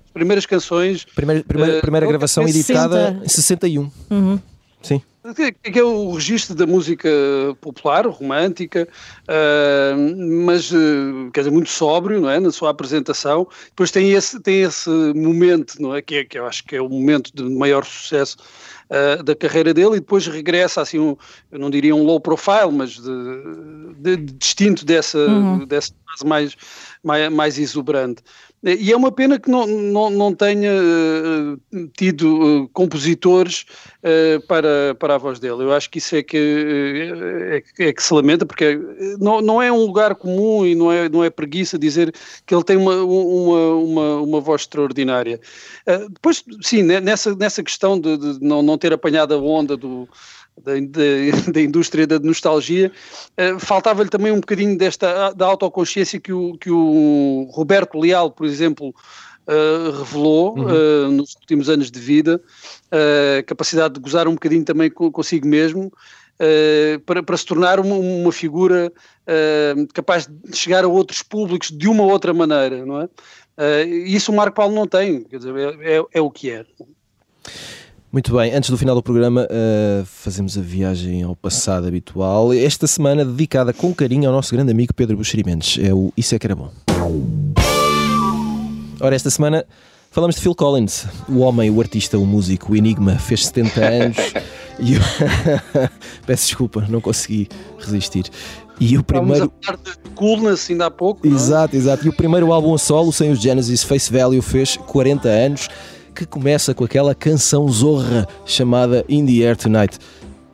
as 0.04 0.10
primeiras 0.12 0.44
canções. 0.44 1.06
Primeira, 1.14 1.42
primeira, 1.42 1.78
uh, 1.78 1.80
primeira 1.80 2.06
gravação 2.06 2.46
editada 2.46 3.18
em 3.24 3.28
61. 3.28 3.90
Uhum. 4.10 4.38
Sim. 4.86 5.02
Que 5.60 5.80
é 5.80 5.82
o 5.82 6.12
registro 6.12 6.54
da 6.54 6.68
música 6.68 7.08
popular, 7.60 8.06
romântica, 8.06 8.88
uh, 9.22 10.44
mas 10.44 10.70
uh, 10.70 11.30
quer 11.32 11.40
dizer, 11.40 11.50
muito 11.50 11.68
sóbrio, 11.68 12.20
não 12.20 12.30
é? 12.30 12.38
Na 12.38 12.52
sua 12.52 12.70
apresentação. 12.70 13.48
Depois 13.70 13.90
tem 13.90 14.12
esse, 14.12 14.38
tem 14.38 14.62
esse 14.62 14.88
momento, 14.88 15.82
não 15.82 15.96
é? 15.96 16.00
Que, 16.00 16.16
é, 16.16 16.24
que 16.24 16.38
eu 16.38 16.46
acho 16.46 16.62
que 16.62 16.76
é 16.76 16.80
o 16.80 16.88
momento 16.88 17.32
de 17.34 17.42
maior 17.42 17.84
sucesso 17.84 18.36
uh, 18.88 19.20
da 19.24 19.34
carreira 19.34 19.74
dele 19.74 19.96
e 19.96 20.00
depois 20.00 20.28
regressa 20.28 20.80
assim, 20.80 21.00
um, 21.00 21.16
eu 21.50 21.58
não 21.58 21.70
diria 21.70 21.94
um 21.94 22.04
low 22.04 22.20
profile, 22.20 22.70
mas 22.70 22.90
de, 22.90 23.02
de, 23.98 24.16
de 24.16 24.32
distinto 24.32 24.84
dessa, 24.84 25.18
uhum. 25.18 25.66
dessa 25.66 25.92
fase 26.08 26.24
mais, 26.24 26.56
mais, 27.02 27.32
mais 27.32 27.58
exuberante. 27.58 28.22
E 28.66 28.90
é 28.90 28.96
uma 28.96 29.12
pena 29.12 29.38
que 29.38 29.48
não, 29.48 29.64
não, 29.64 30.10
não 30.10 30.34
tenha 30.34 30.72
uh, 30.72 31.88
tido 31.96 32.64
uh, 32.64 32.68
compositores 32.70 33.64
uh, 34.02 34.44
para, 34.48 34.92
para 34.98 35.14
a 35.14 35.18
voz 35.18 35.38
dele. 35.38 35.62
Eu 35.62 35.72
acho 35.72 35.88
que 35.88 35.98
isso 35.98 36.16
é 36.16 36.22
que, 36.22 37.62
é, 37.78 37.84
é, 37.84 37.92
que 37.92 38.02
se 38.02 38.12
lamenta, 38.12 38.44
porque 38.44 38.76
não, 39.20 39.40
não 39.40 39.62
é 39.62 39.70
um 39.70 39.86
lugar 39.86 40.16
comum 40.16 40.66
e 40.66 40.74
não 40.74 40.90
é, 40.90 41.08
não 41.08 41.22
é 41.22 41.30
preguiça 41.30 41.78
dizer 41.78 42.12
que 42.44 42.52
ele 42.52 42.64
tem 42.64 42.76
uma, 42.76 42.96
uma, 43.04 43.74
uma, 43.74 44.20
uma 44.22 44.40
voz 44.40 44.62
extraordinária. 44.62 45.40
depois, 46.10 46.42
sim, 46.60 46.82
nessa, 46.82 47.36
nessa 47.36 47.62
questão 47.62 48.00
de, 48.00 48.16
de 48.16 48.44
não, 48.44 48.62
não 48.62 48.76
ter 48.76 48.92
apanhado 48.92 49.32
a 49.32 49.38
onda 49.38 49.76
do, 49.76 50.08
da, 50.62 50.72
da, 50.74 51.52
da, 51.52 51.60
indústria 51.60 52.06
da 52.06 52.18
nostalgia, 52.18 52.90
uh, 53.38 53.58
faltava-lhe 53.58 54.08
também 54.08 54.32
um 54.32 54.40
bocadinho 54.40 54.76
desta 54.76 55.32
da 55.32 55.46
autoconsciência 55.46 56.20
que 56.20 56.32
o, 56.32 56.56
que 56.58 56.70
o 56.70 57.48
Roberto 57.52 57.98
Leal, 57.98 58.30
por 58.30 58.46
exemplo, 58.46 58.88
uh, 58.88 59.90
revelou 59.98 60.58
uhum. 60.58 60.64
uh, 60.64 61.12
nos 61.12 61.34
últimos 61.34 61.68
anos 61.68 61.90
de 61.90 62.00
vida, 62.00 62.40
a 63.38 63.42
capacidade 63.42 63.94
de 63.94 64.00
gozar 64.00 64.26
um 64.28 64.34
bocadinho 64.34 64.64
também 64.64 64.90
consigo 64.90 65.46
mesmo, 65.46 65.92
para, 67.06 67.22
para 67.22 67.36
se 67.36 67.46
tornar 67.46 67.80
uma, 67.80 67.96
uma 67.96 68.30
figura 68.30 68.92
capaz 69.94 70.26
de 70.26 70.56
chegar 70.56 70.84
a 70.84 70.88
outros 70.88 71.22
públicos 71.22 71.70
de 71.70 71.88
uma 71.88 72.04
outra 72.04 72.32
maneira, 72.34 72.84
não 72.84 73.00
é? 73.00 73.84
isso 73.84 74.30
o 74.30 74.36
Marco 74.36 74.54
Paulo 74.54 74.74
não 74.74 74.86
tem, 74.86 75.22
quer 75.24 75.38
dizer, 75.38 75.54
é, 75.56 75.96
é, 75.96 76.04
é 76.12 76.20
o 76.20 76.30
que 76.30 76.50
é. 76.50 76.66
Muito 78.16 78.34
bem, 78.34 78.54
antes 78.54 78.70
do 78.70 78.78
final 78.78 78.94
do 78.94 79.02
programa, 79.02 79.42
uh, 79.42 80.06
fazemos 80.06 80.56
a 80.56 80.62
viagem 80.62 81.22
ao 81.22 81.36
passado 81.36 81.86
habitual. 81.86 82.50
Esta 82.50 82.86
semana 82.86 83.26
dedicada 83.26 83.74
com 83.74 83.94
carinho 83.94 84.26
ao 84.26 84.34
nosso 84.34 84.54
grande 84.54 84.72
amigo 84.72 84.94
Pedro 84.94 85.18
Buxerimentos. 85.18 85.78
É 85.82 85.92
o 85.92 86.10
Isso 86.16 86.34
é 86.34 86.38
que 86.38 86.46
era 86.46 86.56
bom. 86.56 86.70
Ora, 88.98 89.14
esta 89.14 89.28
semana 89.28 89.66
Falamos 90.10 90.36
de 90.36 90.40
Phil 90.40 90.54
Collins, 90.54 91.06
o 91.28 91.40
homem, 91.40 91.68
o 91.68 91.78
artista, 91.78 92.18
o 92.18 92.24
músico, 92.24 92.72
o 92.72 92.76
enigma, 92.76 93.18
fez 93.18 93.48
70 93.48 93.84
anos 93.84 94.16
e 94.80 94.94
eu... 94.94 95.00
peço 96.26 96.46
desculpa, 96.46 96.86
não 96.88 97.02
consegui 97.02 97.50
resistir. 97.78 98.24
E 98.80 98.96
o 98.96 99.04
primeiro. 99.04 99.52
Estávamos 99.60 99.90
a 99.90 100.08
de 100.08 100.14
coolness 100.14 100.70
ainda 100.70 100.86
há 100.86 100.90
pouco. 100.90 101.26
é? 101.26 101.30
Exato, 101.30 101.76
exato. 101.76 102.06
E 102.06 102.08
o 102.08 102.14
primeiro 102.14 102.50
álbum 102.50 102.72
a 102.72 102.78
solo, 102.78 103.12
sem 103.12 103.30
os 103.30 103.42
Genesis 103.42 103.84
Face 103.84 104.10
Value, 104.10 104.40
fez 104.40 104.78
40 104.78 105.28
anos, 105.28 105.68
que 106.16 106.26
começa 106.26 106.74
com 106.74 106.82
aquela 106.82 107.14
canção 107.14 107.68
zorra 107.68 108.26
chamada 108.44 109.04
In 109.08 109.26
the 109.26 109.46
Air 109.46 109.56
Tonight. 109.56 109.98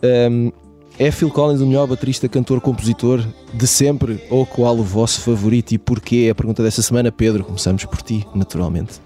Um, 0.03 0.51
é 0.99 1.11
Phil 1.11 1.31
Collins 1.31 1.61
o 1.61 1.67
melhor 1.67 1.87
baterista, 1.87 2.29
cantor, 2.29 2.61
compositor 2.61 3.25
de 3.55 3.67
sempre? 3.67 4.23
Ou 4.29 4.45
qual 4.45 4.77
o 4.77 4.83
vosso 4.83 5.21
favorito 5.21 5.73
e 5.73 5.79
porquê? 5.79 6.25
É 6.27 6.31
a 6.31 6.35
pergunta 6.35 6.63
dessa 6.63 6.83
semana, 6.83 7.11
Pedro. 7.11 7.45
Começamos 7.45 7.85
por 7.85 8.03
ti, 8.03 8.27
naturalmente. 8.35 9.01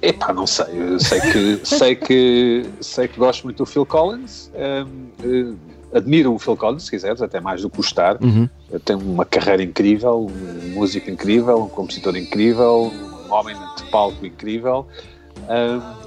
Epá, 0.00 0.32
não 0.32 0.46
sei. 0.46 0.66
Eu 0.74 1.00
sei 1.00 1.20
que, 1.20 1.60
sei 1.66 1.96
que, 1.96 2.66
sei 2.80 3.08
que 3.08 3.18
gosto 3.18 3.44
muito 3.44 3.58
do 3.58 3.66
Phil 3.66 3.84
Collins. 3.84 4.50
hum, 4.54 5.06
eh, 5.24 5.54
admiro 5.92 6.34
o 6.34 6.38
Phil 6.38 6.56
Collins, 6.56 6.84
se 6.84 6.90
quiseres, 6.90 7.20
até 7.22 7.40
mais 7.40 7.62
do 7.62 7.70
que 7.70 7.78
gostar. 7.78 8.22
Uhum. 8.22 8.48
Tem 8.84 8.94
uma 8.94 9.24
carreira 9.24 9.62
incrível, 9.62 10.26
um 10.30 10.74
músico 10.74 11.10
incrível, 11.10 11.62
um 11.62 11.68
compositor 11.68 12.16
incrível, 12.16 12.92
um 13.28 13.32
homem 13.32 13.56
de 13.76 13.84
palco 13.90 14.24
incrível. 14.24 14.86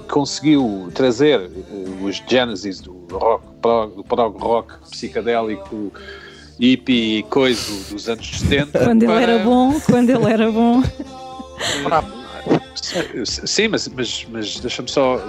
Conseguiu 0.08 0.90
trazer 0.94 1.40
eh, 1.40 2.04
os 2.04 2.22
Genesis 2.28 2.80
do 2.80 2.92
rock, 3.10 3.44
prog, 3.62 3.94
do 3.96 4.04
prog 4.04 4.38
rock 4.38 4.72
psicadélico, 4.90 5.92
hippie 6.60 7.18
e 7.18 7.22
coisa 7.24 7.62
dos 7.90 8.08
anos 8.08 8.30
70. 8.40 8.78
Quando 8.78 9.02
ele 9.04 9.12
para- 9.12 9.22
era 9.22 9.38
bom, 9.44 9.80
quando 9.80 10.10
ele 10.10 10.24
era 10.32 10.50
bom. 10.52 10.82
Sim, 13.24 13.68
mas, 13.68 13.86
mas, 13.88 14.26
mas 14.30 14.60
deixa-me 14.60 14.90
só. 14.90 15.20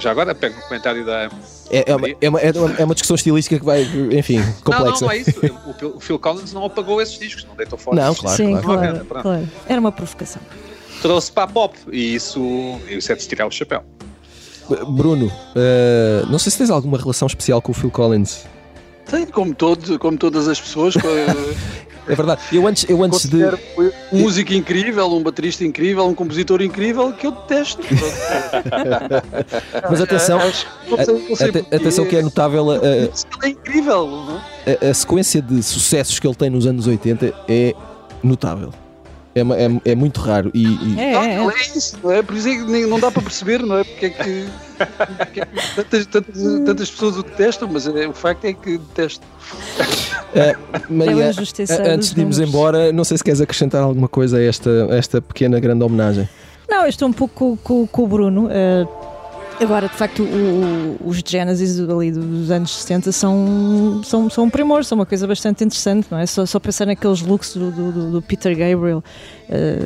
Já 0.00 0.10
agora 0.10 0.34
pego 0.34 0.58
o 0.58 0.62
comentário 0.62 1.04
da. 1.04 1.30
É, 1.70 1.90
é, 1.92 1.96
uma, 1.96 2.08
é, 2.08 2.28
uma, 2.28 2.40
é 2.40 2.50
uma- 2.52 2.74
é 2.78 2.84
uma 2.84 2.94
discussão 2.94 3.14
estilística 3.14 3.58
que 3.58 3.64
vai, 3.64 3.82
enfim, 4.12 4.38
Não, 4.38 4.44
não, 4.46 4.54
complexa. 4.94 5.04
não 5.04 5.12
é 5.12 5.16
isso. 5.18 5.30
O 5.66 5.72
Phil- 5.74 5.92
O 5.96 6.00
Phil 6.00 6.18
Collins 6.18 6.52
não 6.52 6.64
apagou 6.64 7.00
esses 7.00 7.18
discos, 7.18 7.44
não 7.44 7.54
deitou 7.54 7.78
fora. 7.78 7.96
Não, 7.96 8.14
claro, 8.14 8.36
Sim, 8.36 8.58
claro. 8.60 9.04
claro, 9.04 9.22
claro. 9.22 9.48
Era 9.68 9.80
uma 9.80 9.92
provocação. 9.92 10.40
Trouxe 11.04 11.30
para 11.30 11.42
a 11.42 11.46
pop 11.46 11.76
e 11.92 12.14
isso, 12.14 12.40
isso 12.88 13.12
é 13.12 13.14
de 13.14 13.22
se 13.22 13.28
tirar 13.28 13.46
o 13.46 13.50
chapéu. 13.50 13.84
Bruno, 14.88 15.30
eh, 15.54 16.24
não 16.30 16.38
sei 16.38 16.50
se 16.50 16.56
tens 16.56 16.70
alguma 16.70 16.96
relação 16.96 17.26
especial 17.26 17.60
com 17.60 17.72
o 17.72 17.74
Phil 17.74 17.90
Collins. 17.90 18.46
Tem, 19.10 19.26
como, 19.26 19.54
todos, 19.54 19.94
como 19.98 20.16
todas 20.16 20.48
as 20.48 20.58
pessoas, 20.58 20.94
co- 20.94 21.00
É 22.08 22.14
verdade. 22.14 22.40
Eu 22.52 22.66
antes, 22.66 22.86
eu 22.88 23.02
antes 23.02 23.26
de. 23.28 23.36
um 24.12 24.18
músico 24.20 24.52
incrível, 24.54 25.06
um 25.12 25.22
baterista 25.22 25.62
incrível, 25.64 26.06
um 26.06 26.14
compositor 26.14 26.62
incrível 26.62 27.12
que 27.12 27.26
eu 27.26 27.32
detesto. 27.32 27.82
Mas 29.90 30.00
atenção, 30.00 30.38
porquê. 30.88 31.64
atenção 31.74 32.06
que 32.06 32.16
é 32.16 32.22
notável 32.22 32.70
a, 32.70 32.76
Ele 32.76 33.10
é 33.42 33.48
incrível, 33.48 34.06
não 34.06 34.40
é? 34.66 34.78
a- 34.86 34.90
a 34.90 34.94
sequência 34.94 35.42
de 35.42 35.62
sucessos 35.62 36.18
que 36.18 36.26
ele 36.26 36.34
tem 36.34 36.48
nos 36.48 36.66
anos 36.66 36.86
80 36.86 37.34
é 37.48 37.74
notável. 38.22 38.70
É, 39.34 39.40
é- 39.40 39.92
é 39.92 39.94
muito 39.96 40.20
raro. 40.20 40.50
E, 40.54 40.62
e- 40.64 40.94
É, 41.00 41.12
Não, 41.12 41.22
é, 41.22 41.34
é. 41.34 41.38
é 41.58 41.76
isso, 41.76 41.98
não 42.02 42.12
é? 42.12 42.22
Por 42.22 42.36
isso 42.36 42.48
é 42.48 42.52
que 42.56 42.62
nem- 42.64 42.86
não 42.86 43.00
dá 43.00 43.10
para 43.10 43.22
perceber, 43.22 43.60
não 43.62 43.78
é? 43.78 43.84
Porque 43.84 44.06
é 44.06 44.10
que, 44.10 44.46
porque 45.18 45.40
é 45.40 45.44
que 45.46 45.74
tantas, 45.76 46.06
tantas, 46.06 46.42
tantas 46.64 46.90
pessoas 46.90 47.16
o 47.16 47.22
detestam, 47.22 47.68
mas 47.70 47.86
é, 47.86 48.06
o 48.06 48.12
facto 48.12 48.44
é 48.44 48.52
que 48.52 48.78
detesto. 48.78 49.26
Maria, 50.88 51.12
É 51.12 51.26
o 51.26 51.30
injustiçado 51.30 51.82
a- 51.88 51.92
antes 51.92 52.12
de 52.14 52.20
irmos 52.20 52.38
embora, 52.38 52.92
não 52.92 53.04
sei 53.04 53.16
se 53.16 53.24
queres 53.24 53.40
acrescentar 53.40 53.82
alguma 53.82 54.08
coisa 54.08 54.38
a 54.38 54.42
esta, 54.42 54.70
a 54.90 54.96
esta 54.96 55.20
pequena 55.20 55.58
grande 55.60 55.82
homenagem. 55.84 56.28
Não, 56.68 56.82
eu 56.82 56.88
estou 56.88 57.08
um 57.08 57.12
pouco 57.12 57.34
com, 57.34 57.56
com- 57.56 57.86
com 57.86 58.02
o 58.04 58.06
Bruno. 58.06 58.48
eh, 58.50 58.86
agora, 59.60 59.88
de 59.88 59.94
facto, 59.94 60.22
o- 60.22 60.96
o- 61.04 61.08
os 61.08 61.22
Genesis 61.24 61.78
ali 61.80 62.10
dos 62.12 62.50
anos 62.50 62.74
60 62.74 63.12
são, 63.12 64.00
são, 64.04 64.28
são 64.30 64.44
um 64.44 64.50
primor, 64.50 64.84
são 64.84 64.96
uma 64.98 65.06
coisa 65.06 65.26
bastante 65.26 65.64
interessante, 65.64 66.06
não 66.10 66.18
é? 66.18 66.26
Só, 66.26 66.44
só 66.46 66.58
pensar 66.58 66.86
naqueles 66.86 67.20
looks 67.22 67.54
do, 67.56 67.70
do- 67.70 68.10
do- 68.12 68.22
Peter 68.22 68.56
Gabriel, 68.56 69.02
eh, 69.48 69.78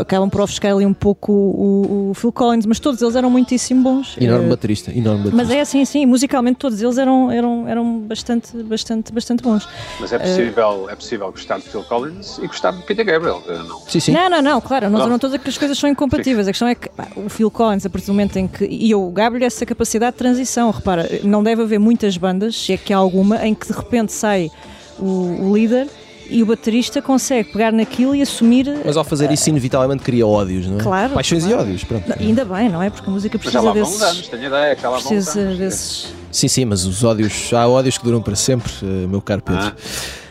acabam 0.00 0.28
por 0.28 0.40
ofuscar 0.42 0.72
ali 0.74 0.84
um 0.86 0.92
pouco 0.94 1.32
o, 1.32 2.10
o 2.10 2.14
Phil 2.14 2.32
Collins, 2.32 2.66
mas 2.66 2.78
todos 2.78 3.00
eles 3.02 3.16
eram 3.16 3.30
muitíssimo 3.30 3.82
bons. 3.82 4.16
Enorme 4.20 4.46
Eh, 4.46 4.48
baterista, 4.50 4.90
enorme 4.90 5.24
baterista. 5.24 5.36
mas 5.36 5.50
é 5.50 5.60
assim, 5.60 5.84
sim, 5.84 6.06
musicalmente 6.06 6.58
todos 6.58 6.80
eles 6.82 6.98
eram, 6.98 7.30
eram, 7.30 7.66
eram 7.68 7.98
bastante, 8.00 8.56
bastante, 8.62 9.12
bastante 9.12 9.42
bons. 9.42 9.68
Mas 10.00 10.12
é 10.12 10.18
possível, 10.18 10.86
é 10.90 10.94
possível 10.94 11.30
gostar 11.30 11.58
de 11.58 11.64
Phil 11.68 11.82
Collins 11.84 12.38
e 12.38 12.46
gostar 12.46 12.72
de 12.72 12.82
Peter 12.82 13.04
Gabriel. 13.04 13.42
eh, 13.48 13.58
Não. 13.66 13.80
Sim, 13.88 14.00
sim. 14.00 14.12
Não, 14.12 14.28
não, 14.28 14.42
não, 14.42 14.60
claro, 14.60 14.88
não, 14.90 15.06
Não. 15.08 15.18
que 15.18 15.48
as 15.48 15.56
coisas 15.58 15.78
são 15.78 15.88
incompatíveis. 15.88 16.46
A 16.46 16.50
questão 16.50 16.68
é 16.68 16.74
que 16.74 16.88
pá, 16.88 17.08
o 17.16 17.28
Phil 17.28 17.50
Collins, 17.50 17.86
a 17.86 17.90
partir 17.90 18.06
do 18.06 18.12
momento 18.12 18.36
em 18.36 18.46
que. 18.46 18.64
E 18.92 18.94
o 18.94 19.10
Gabriel, 19.10 19.46
essa 19.46 19.64
capacidade 19.64 20.12
de 20.12 20.18
transição. 20.18 20.70
Repara, 20.70 21.08
não 21.24 21.42
deve 21.42 21.62
haver 21.62 21.78
muitas 21.78 22.18
bandas, 22.18 22.54
se 22.54 22.74
é 22.74 22.76
que 22.76 22.92
há 22.92 22.98
alguma, 22.98 23.42
em 23.46 23.54
que 23.54 23.66
de 23.66 23.72
repente 23.72 24.12
sai 24.12 24.50
o, 24.98 25.48
o 25.48 25.56
líder 25.56 25.88
e 26.28 26.42
o 26.42 26.46
baterista 26.46 27.00
consegue 27.00 27.50
pegar 27.50 27.72
naquilo 27.72 28.14
e 28.14 28.20
assumir. 28.20 28.66
Mas 28.84 28.94
ao 28.98 29.02
fazer 29.02 29.30
isso, 29.30 29.48
inevitavelmente 29.48 30.02
cria 30.02 30.26
ódios, 30.26 30.66
não 30.66 30.78
é? 30.78 30.82
Claro, 30.82 31.14
Paixões 31.14 31.42
e 31.42 31.48
claro. 31.48 31.62
ódios, 31.62 31.84
pronto. 31.84 32.06
Não, 32.06 32.16
ainda 32.20 32.44
bem, 32.44 32.68
não 32.68 32.82
é? 32.82 32.90
Porque 32.90 33.08
a 33.08 33.12
música 33.12 33.38
Mas 33.42 33.50
precisa 33.50 33.70
uns 33.70 33.74
desses. 33.74 34.02
anos, 34.02 34.28
tenho 34.28 34.44
ideia 34.44 34.76
que 34.76 34.82
já 34.82 34.90
lá 34.90 34.98
Precisa 34.98 35.40
anos. 35.40 35.58
desses. 35.58 36.14
Sim, 36.30 36.48
sim, 36.48 36.64
mas 36.66 36.84
os 36.84 37.02
ódios, 37.02 37.50
há 37.54 37.66
ódios 37.66 37.96
que 37.96 38.04
duram 38.04 38.20
para 38.20 38.36
sempre, 38.36 38.70
eh, 38.82 39.06
meu 39.06 39.22
caro 39.22 39.40
Pedro. 39.40 39.62
Ah, 39.64 39.74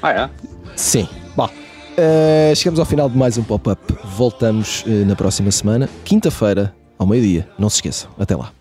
ah 0.04 0.12
é? 0.12 0.30
Sim. 0.76 1.10
Bom, 1.36 1.50
eh, 1.98 2.54
chegamos 2.56 2.80
ao 2.80 2.86
final 2.86 3.10
de 3.10 3.18
mais 3.18 3.40
um 3.40 3.44
pop-up. 3.44 3.82
Voltamos 4.16 4.84
eh, 4.86 5.04
na 5.04 5.16
próxima 5.16 5.50
semana, 5.50 5.90
quinta-feira, 6.06 6.76
ao 7.02 7.08
meio-dia. 7.08 7.48
Não 7.58 7.68
se 7.68 7.78
esqueça. 7.78 8.08
Até 8.18 8.36
lá. 8.36 8.54